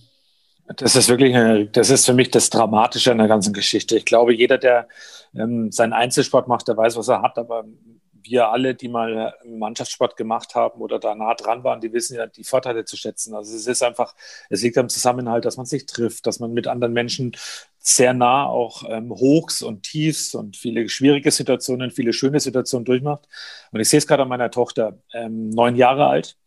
Das 0.77 0.95
ist 0.95 1.09
wirklich, 1.09 1.35
eine, 1.35 1.67
das 1.67 1.89
ist 1.89 2.05
für 2.05 2.13
mich 2.13 2.31
das 2.31 2.49
Dramatische 2.49 3.11
an 3.11 3.17
der 3.17 3.27
ganzen 3.27 3.53
Geschichte. 3.53 3.97
Ich 3.97 4.05
glaube, 4.05 4.33
jeder, 4.33 4.57
der 4.57 4.87
ähm, 5.35 5.71
seinen 5.71 5.93
Einzelsport 5.93 6.47
macht, 6.47 6.67
der 6.67 6.77
weiß, 6.77 6.95
was 6.95 7.07
er 7.07 7.21
hat, 7.21 7.37
aber 7.37 7.65
wir 8.23 8.49
alle, 8.49 8.75
die 8.75 8.87
mal 8.87 9.33
Mannschaftssport 9.45 10.15
gemacht 10.17 10.55
haben 10.55 10.81
oder 10.81 10.99
da 10.99 11.15
nah 11.15 11.33
dran 11.33 11.63
waren, 11.63 11.81
die 11.81 11.93
wissen 11.93 12.15
ja 12.15 12.27
die 12.27 12.43
Vorteile 12.43 12.85
zu 12.85 12.97
schätzen. 12.97 13.33
Also 13.33 13.55
es 13.55 13.67
ist 13.67 13.83
einfach, 13.83 14.15
es 14.49 14.61
liegt 14.61 14.77
am 14.77 14.89
Zusammenhalt, 14.89 15.45
dass 15.45 15.57
man 15.57 15.65
sich 15.65 15.85
trifft, 15.85 16.27
dass 16.27 16.39
man 16.39 16.53
mit 16.53 16.67
anderen 16.67 16.93
Menschen 16.93 17.33
sehr 17.79 18.13
nah 18.13 18.45
auch 18.45 18.83
ähm, 18.87 19.11
Hochs 19.11 19.63
und 19.63 19.83
Tiefs 19.83 20.35
und 20.35 20.55
viele 20.55 20.87
schwierige 20.87 21.31
Situationen, 21.31 21.91
viele 21.91 22.13
schöne 22.13 22.39
Situationen 22.39 22.85
durchmacht. 22.85 23.27
Und 23.71 23.79
ich 23.79 23.89
sehe 23.89 23.97
es 23.97 24.07
gerade 24.07 24.23
an 24.23 24.29
meiner 24.29 24.51
Tochter, 24.51 24.99
ähm, 25.13 25.49
neun 25.49 25.75
Jahre 25.75 26.07
alt, 26.07 26.37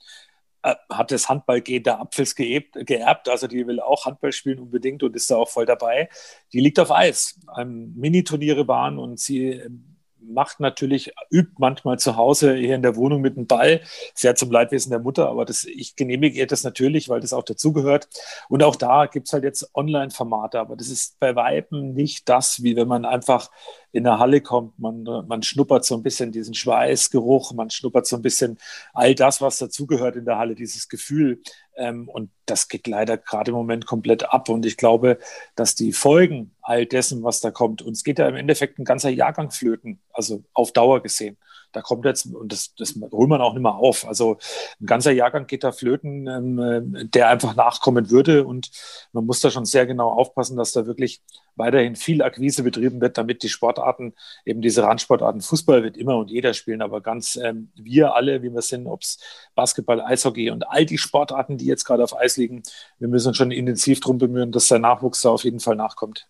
hat 0.65 1.11
das 1.11 1.29
Handballgehen 1.29 1.83
der 1.83 2.01
Apfels 2.01 2.35
geerbt, 2.35 2.75
geerbt, 2.87 3.29
also 3.29 3.47
die 3.47 3.67
will 3.67 3.81
auch 3.81 4.07
Handball 4.07 4.33
spielen 4.33 4.59
unbedingt 4.59 5.03
und 5.03 5.15
ist 5.15 5.31
da 5.31 5.37
auch 5.37 5.49
voll 5.49 5.67
dabei. 5.67 6.09
Die 6.53 6.61
liegt 6.61 6.81
auf 6.81 6.91
Eis. 6.91 7.39
Mini-Turniere 7.65 8.67
waren 8.67 8.99
und 8.99 9.21
sie 9.21 9.51
ähm, 9.51 9.95
macht 10.27 10.61
natürlich, 10.61 11.13
übt 11.31 11.53
manchmal 11.59 11.99
zu 11.99 12.17
Hause 12.17 12.55
hier 12.55 12.75
in 12.75 12.83
der 12.83 12.97
Wohnung 12.97 13.21
mit 13.21 13.37
dem 13.37 13.47
Ball, 13.47 13.83
sehr 14.15 14.35
zum 14.35 14.51
Leidwesen 14.51 14.91
der 14.91 15.01
Mutter, 15.01 15.29
aber 15.29 15.45
das, 15.45 15.65
ich 15.65 15.97
genehmige 15.97 16.39
ihr 16.39 16.47
das 16.47 16.65
natürlich, 16.65 17.09
weil 17.09 17.21
das 17.21 17.33
auch 17.33 17.43
dazugehört. 17.43 18.09
Und 18.49 18.63
auch 18.63 18.77
da 18.77 19.07
gibt 19.07 19.27
es 19.27 19.33
halt 19.33 19.45
jetzt 19.45 19.71
Online-Formate, 19.75 20.59
aber 20.59 20.77
das 20.77 20.89
ist 20.89 21.19
bei 21.21 21.37
Weiben 21.37 21.95
nicht 21.95 22.29
das, 22.29 22.63
wie 22.63 22.77
wenn 22.77 22.89
man 22.89 23.05
einfach 23.05 23.51
in 23.95 24.03
der 24.03 24.19
Halle 24.19 24.41
kommt, 24.41 24.77
man, 24.77 25.05
man 25.05 25.43
schnuppert 25.45 25.85
so 25.85 25.95
ein 25.95 26.03
bisschen 26.03 26.33
diesen 26.33 26.53
Schweißgeruch, 26.53 27.53
man 27.53 27.71
schnuppert 27.71 28.09
so 28.09 28.17
ein 28.17 28.23
bisschen 28.23 28.59
all 28.93 29.15
das, 29.15 29.41
was 29.41 29.59
dazugehört 29.59 30.17
in 30.17 30.25
der 30.25 30.37
Halle, 30.37 30.57
dieses 30.57 30.89
Gefühl. 30.89 31.41
Ähm, 31.77 32.09
und 32.09 32.31
das 32.45 32.67
geht 32.69 32.89
leider 32.89 33.17
gerade 33.17 33.53
im 33.53 33.57
Moment 33.57 33.87
komplett 33.87 34.25
ab. 34.33 34.49
Und 34.49 34.67
ich 34.67 34.77
glaube, 34.77 35.19
dass 35.55 35.77
die 35.77 35.93
Folgen 35.93 36.57
all 36.61 36.87
dessen, 36.87 37.23
was 37.23 37.41
da 37.41 37.53
kommt, 37.53 37.83
und 37.83 37.93
es 37.93 38.03
geht 38.03 38.19
ja 38.19 38.27
im 38.27 38.35
Endeffekt 38.35 38.81
ein 38.81 38.85
ganzer 38.85 39.11
Jahrgang 39.11 39.53
flöten, 39.53 40.01
also 40.13 40.43
auf 40.55 40.73
Dauer 40.73 41.01
gesehen. 41.01 41.37
Da 41.71 41.81
kommt 41.81 42.05
jetzt, 42.05 42.27
und 42.27 42.51
das, 42.51 42.75
das 42.77 42.97
holt 43.13 43.29
man 43.29 43.41
auch 43.41 43.53
nicht 43.53 43.63
mehr 43.63 43.77
auf. 43.77 44.09
Also 44.09 44.39
ein 44.81 44.87
ganzer 44.87 45.13
Jahrgang 45.13 45.47
geht 45.47 45.63
da 45.63 45.71
flöten, 45.71 46.27
ähm, 46.27 47.11
der 47.13 47.29
einfach 47.29 47.55
nachkommen 47.55 48.11
würde. 48.11 48.45
Und 48.45 48.73
man 49.13 49.25
muss 49.25 49.41
da 49.41 49.53
schon 49.53 49.67
sehr 49.67 49.87
genau 49.87 50.11
aufpassen, 50.11 50.57
dass 50.57 50.73
da 50.73 50.85
wirklich 50.87 51.23
weiterhin 51.57 51.97
viel 51.97 52.23
Akquise 52.23 52.63
betrieben 52.63 53.01
wird, 53.01 53.19
damit 53.19 53.43
die 53.43 53.49
Sportarten, 53.49 54.15
eben 54.45 54.61
diese 54.61 54.83
Randsportarten, 54.83 55.41
Fußball 55.41 55.83
wird 55.83 55.97
immer 55.97 56.17
und 56.17 56.31
jeder 56.31 56.55
spielen, 56.55 56.83
aber 56.83 57.01
ganz 57.01 57.37
ähm, 57.37 57.71
wir 57.75 58.15
alle, 58.15 58.43
wie 58.43 58.53
wir 58.53 58.63
sind, 58.63 58.87
ob 58.87 59.03
es 59.03 59.19
Basketball, 59.55 60.01
Eishockey 60.01 60.51
und 60.51 60.69
all 60.69 60.85
die 60.85 60.99
Sportarten, 60.99 61.59
die 61.59 61.67
jetzt 61.67 61.85
gerade 61.85 62.03
auf 62.03 62.17
Eis 62.17 62.37
liegen, 62.37 62.63
wir 62.99 63.09
müssen 63.09 63.29
uns 63.29 63.37
schon 63.37 63.51
intensiv 63.51 64.01
darum 64.01 64.19
bemühen, 64.19 64.53
dass 64.53 64.69
der 64.69 64.79
Nachwuchs 64.79 65.23
da 65.23 65.31
auf 65.31 65.45
jeden 65.45 65.61
Fall 65.61 65.77
nachkommt. 65.77 66.29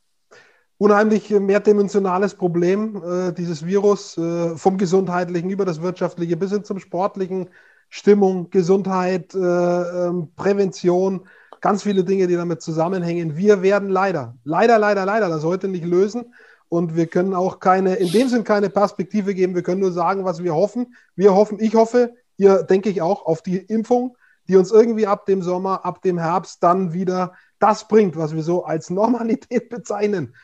Unheimlich 0.77 1.31
mehrdimensionales 1.31 2.35
Problem, 2.35 3.03
äh, 3.03 3.33
dieses 3.33 3.65
Virus, 3.65 4.19
äh, 4.19 4.57
vom 4.57 4.77
gesundheitlichen 4.77 5.49
über 5.51 5.65
das 5.65 5.81
wirtschaftliche 5.81 6.37
bis 6.37 6.51
hin 6.51 6.65
zum 6.65 6.81
sportlichen, 6.81 7.49
Stimmung, 7.89 8.51
Gesundheit, 8.51 9.35
äh, 9.35 9.39
ähm, 9.39 10.33
Prävention, 10.35 11.29
ganz 11.65 11.83
viele 11.83 12.05
Dinge, 12.05 12.27
die 12.27 12.37
damit 12.37 12.61
zusammenhängen. 12.61 13.39
Wir 13.39 13.63
werden 13.63 13.89
leider, 13.89 14.37
leider, 14.45 14.79
leider, 14.79 15.07
leider 15.07 15.31
das 15.31 15.45
heute 15.45 15.67
nicht 15.67 15.87
lösen. 15.87 16.35
Und 16.69 16.95
wir 16.95 17.07
können 17.07 17.33
auch 17.33 17.59
keine, 17.59 17.95
in 17.95 18.13
dem 18.13 18.29
Sinn 18.29 18.45
keine 18.45 18.69
Perspektive 18.69 19.35
geben. 19.35 19.55
Wir 19.55 19.63
können 19.63 19.81
nur 19.81 19.91
sagen, 19.91 20.27
was 20.27 20.43
wir 20.43 20.55
hoffen. 20.55 20.95
Wir 21.17 21.35
hoffen, 21.35 21.59
ich 21.59 21.75
hoffe, 21.75 22.13
ihr 22.37 22.65
denke 22.65 22.91
ich 22.91 23.01
auch 23.01 23.25
auf 23.25 23.41
die 23.41 23.57
Impfung, 23.57 24.15
die 24.47 24.57
uns 24.57 24.73
irgendwie 24.73 25.07
ab 25.07 25.25
dem 25.25 25.41
Sommer, 25.41 25.87
ab 25.87 26.03
dem 26.03 26.19
Herbst 26.19 26.63
dann 26.63 26.93
wieder 26.93 27.33
das 27.61 27.89
bringt, 27.89 28.15
was 28.19 28.35
wir 28.35 28.43
so 28.43 28.67
als 28.67 28.91
Normalität 28.91 29.69
bezeichnen. 29.71 30.35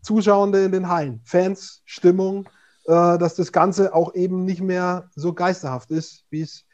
Zuschauende 0.00 0.64
in 0.64 0.72
den 0.72 0.88
Hallen, 0.88 1.20
Fans, 1.24 1.82
Stimmung, 1.84 2.48
äh, 2.86 3.18
dass 3.18 3.34
das 3.34 3.52
Ganze 3.52 3.92
auch 3.92 4.14
eben 4.14 4.46
nicht 4.46 4.62
mehr 4.62 5.10
so 5.14 5.34
geisterhaft 5.34 5.90
ist, 5.90 6.24
wie 6.30 6.40
es 6.40 6.64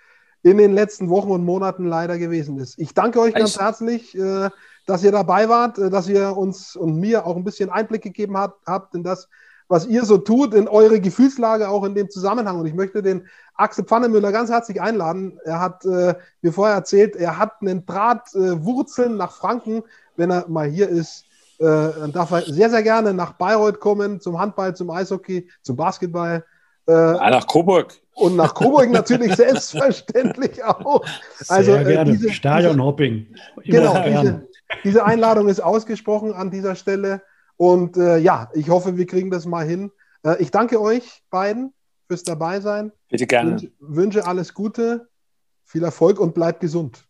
in 0.43 0.59
den 0.59 0.73
letzten 0.73 1.11
Wochen 1.11 1.31
und 1.31 1.45
Monaten 1.45 1.87
leider 1.87 2.19
gewesen 2.19 2.59
ist. 2.59 2.79
Ich 2.79 2.95
danke 2.95 3.21
euch 3.21 3.35
ganz 3.35 3.59
herzlich, 3.59 4.17
äh, 4.17 4.51
dass 4.87 5.05
ihr 5.05 5.13
dabei 5.13 5.49
wart, 5.49 5.79
äh, 5.79 5.91
dass 5.91 6.09
ihr 6.09 6.37
uns 6.37 6.77
und 6.77 6.99
mir 6.99 7.27
auch 7.27 7.37
ein 7.37 7.45
bisschen 7.45 7.71
Einblick 7.71 8.03
gegeben 8.03 8.37
habt 8.39 8.95
in 8.95 9.03
das, 9.03 9.29
was 9.69 9.87
ihr 9.87 10.05
so 10.05 10.19
tut, 10.19 10.55
in 10.55 10.67
eure 10.67 11.01
Gefühlslage 11.01 11.69
auch 11.69 11.85
in 11.85 11.95
dem 11.95 12.11
Zusammenhang. 12.11 12.59
Und 12.59 12.67
ich 12.67 12.75
möchte 12.75 13.03
den 13.03 13.29
Axel 13.55 13.85
Pfannemüller 13.85 14.33
ganz 14.33 14.51
herzlich 14.51 14.81
einladen. 14.81 15.39
Er 15.45 15.61
hat 15.61 15.85
äh, 15.85 16.15
mir 16.43 16.53
vorher 16.53 16.75
erzählt, 16.75 17.17
er 17.17 17.39
hat 17.39 17.61
einen 17.61 17.85
Draht 17.87 18.35
äh, 18.35 18.65
Wurzeln 18.65 19.17
nach 19.17 19.33
Franken, 19.33 19.83
wenn 20.17 20.31
er 20.31 20.49
mal 20.49 20.69
hier 20.69 20.89
ist 20.89 21.25
äh, 21.61 21.65
dann 22.01 22.13
darf 22.13 22.31
er 22.31 22.41
sehr, 22.41 22.71
sehr 22.71 22.83
gerne 22.83 23.13
nach 23.13 23.33
Bayreuth 23.33 23.81
kommen, 23.81 24.19
zum 24.19 24.39
Handball, 24.39 24.75
zum 24.75 24.91
Eishockey, 24.91 25.47
zum 25.61 25.77
Basketball. 25.77 26.43
Äh, 26.89 26.93
ja, 26.93 27.31
nach 27.31 27.47
Coburg. 27.47 28.01
Und 28.21 28.37
nach 28.37 28.55
Coburg 28.55 28.91
natürlich 28.91 29.35
selbstverständlich 29.37 30.63
auch. 30.63 31.03
Also, 31.49 31.73
sehr 31.73 31.81
äh, 31.81 31.85
gerne. 31.85 32.13
Diese, 32.13 32.31
Stadionhopping. 32.31 33.35
Genau, 33.65 34.03
diese, 34.03 34.49
diese, 34.85 35.05
Einladung 35.07 35.49
ist 35.49 35.61
ausgesprochen 35.61 36.35
an 36.35 36.51
dieser 36.51 36.75
Stelle. 36.75 37.23
Und 37.57 37.97
äh, 37.97 38.19
ja, 38.19 38.51
ich 38.55 38.69
hoffe, 38.69 38.97
wir 38.99 39.07
kriegen 39.07 39.31
das 39.31 39.47
mal 39.47 39.67
hin. 39.67 39.91
Äh, 40.23 40.43
ich 40.43 40.51
danke 40.51 40.81
euch 40.81 41.23
beiden 41.31 41.73
fürs 42.09 42.23
Dabeisein. 42.23 42.93
Bitte 43.09 43.27
gerne. 43.27 43.53
Wünsche, 43.53 43.73
wünsche 43.81 44.27
alles 44.27 44.53
Gute, 44.53 45.09
viel 45.65 45.83
Erfolg 45.83 46.21
und 46.21 46.35
bleibt 46.35 46.61
gesund. 46.61 47.05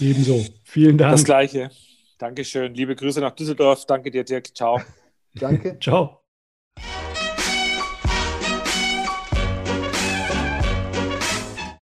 Ebenso. 0.00 0.44
Vielen 0.62 0.96
Dank. 0.96 1.12
Das 1.12 1.24
Gleiche. 1.24 1.70
Dankeschön. 2.18 2.74
Liebe 2.74 2.96
Grüße 2.96 3.20
nach 3.20 3.32
Düsseldorf. 3.32 3.84
Danke 3.86 4.10
dir, 4.10 4.24
Dirk. 4.24 4.56
Ciao. 4.56 4.80
Danke. 5.34 5.78
Ciao. 5.82 6.22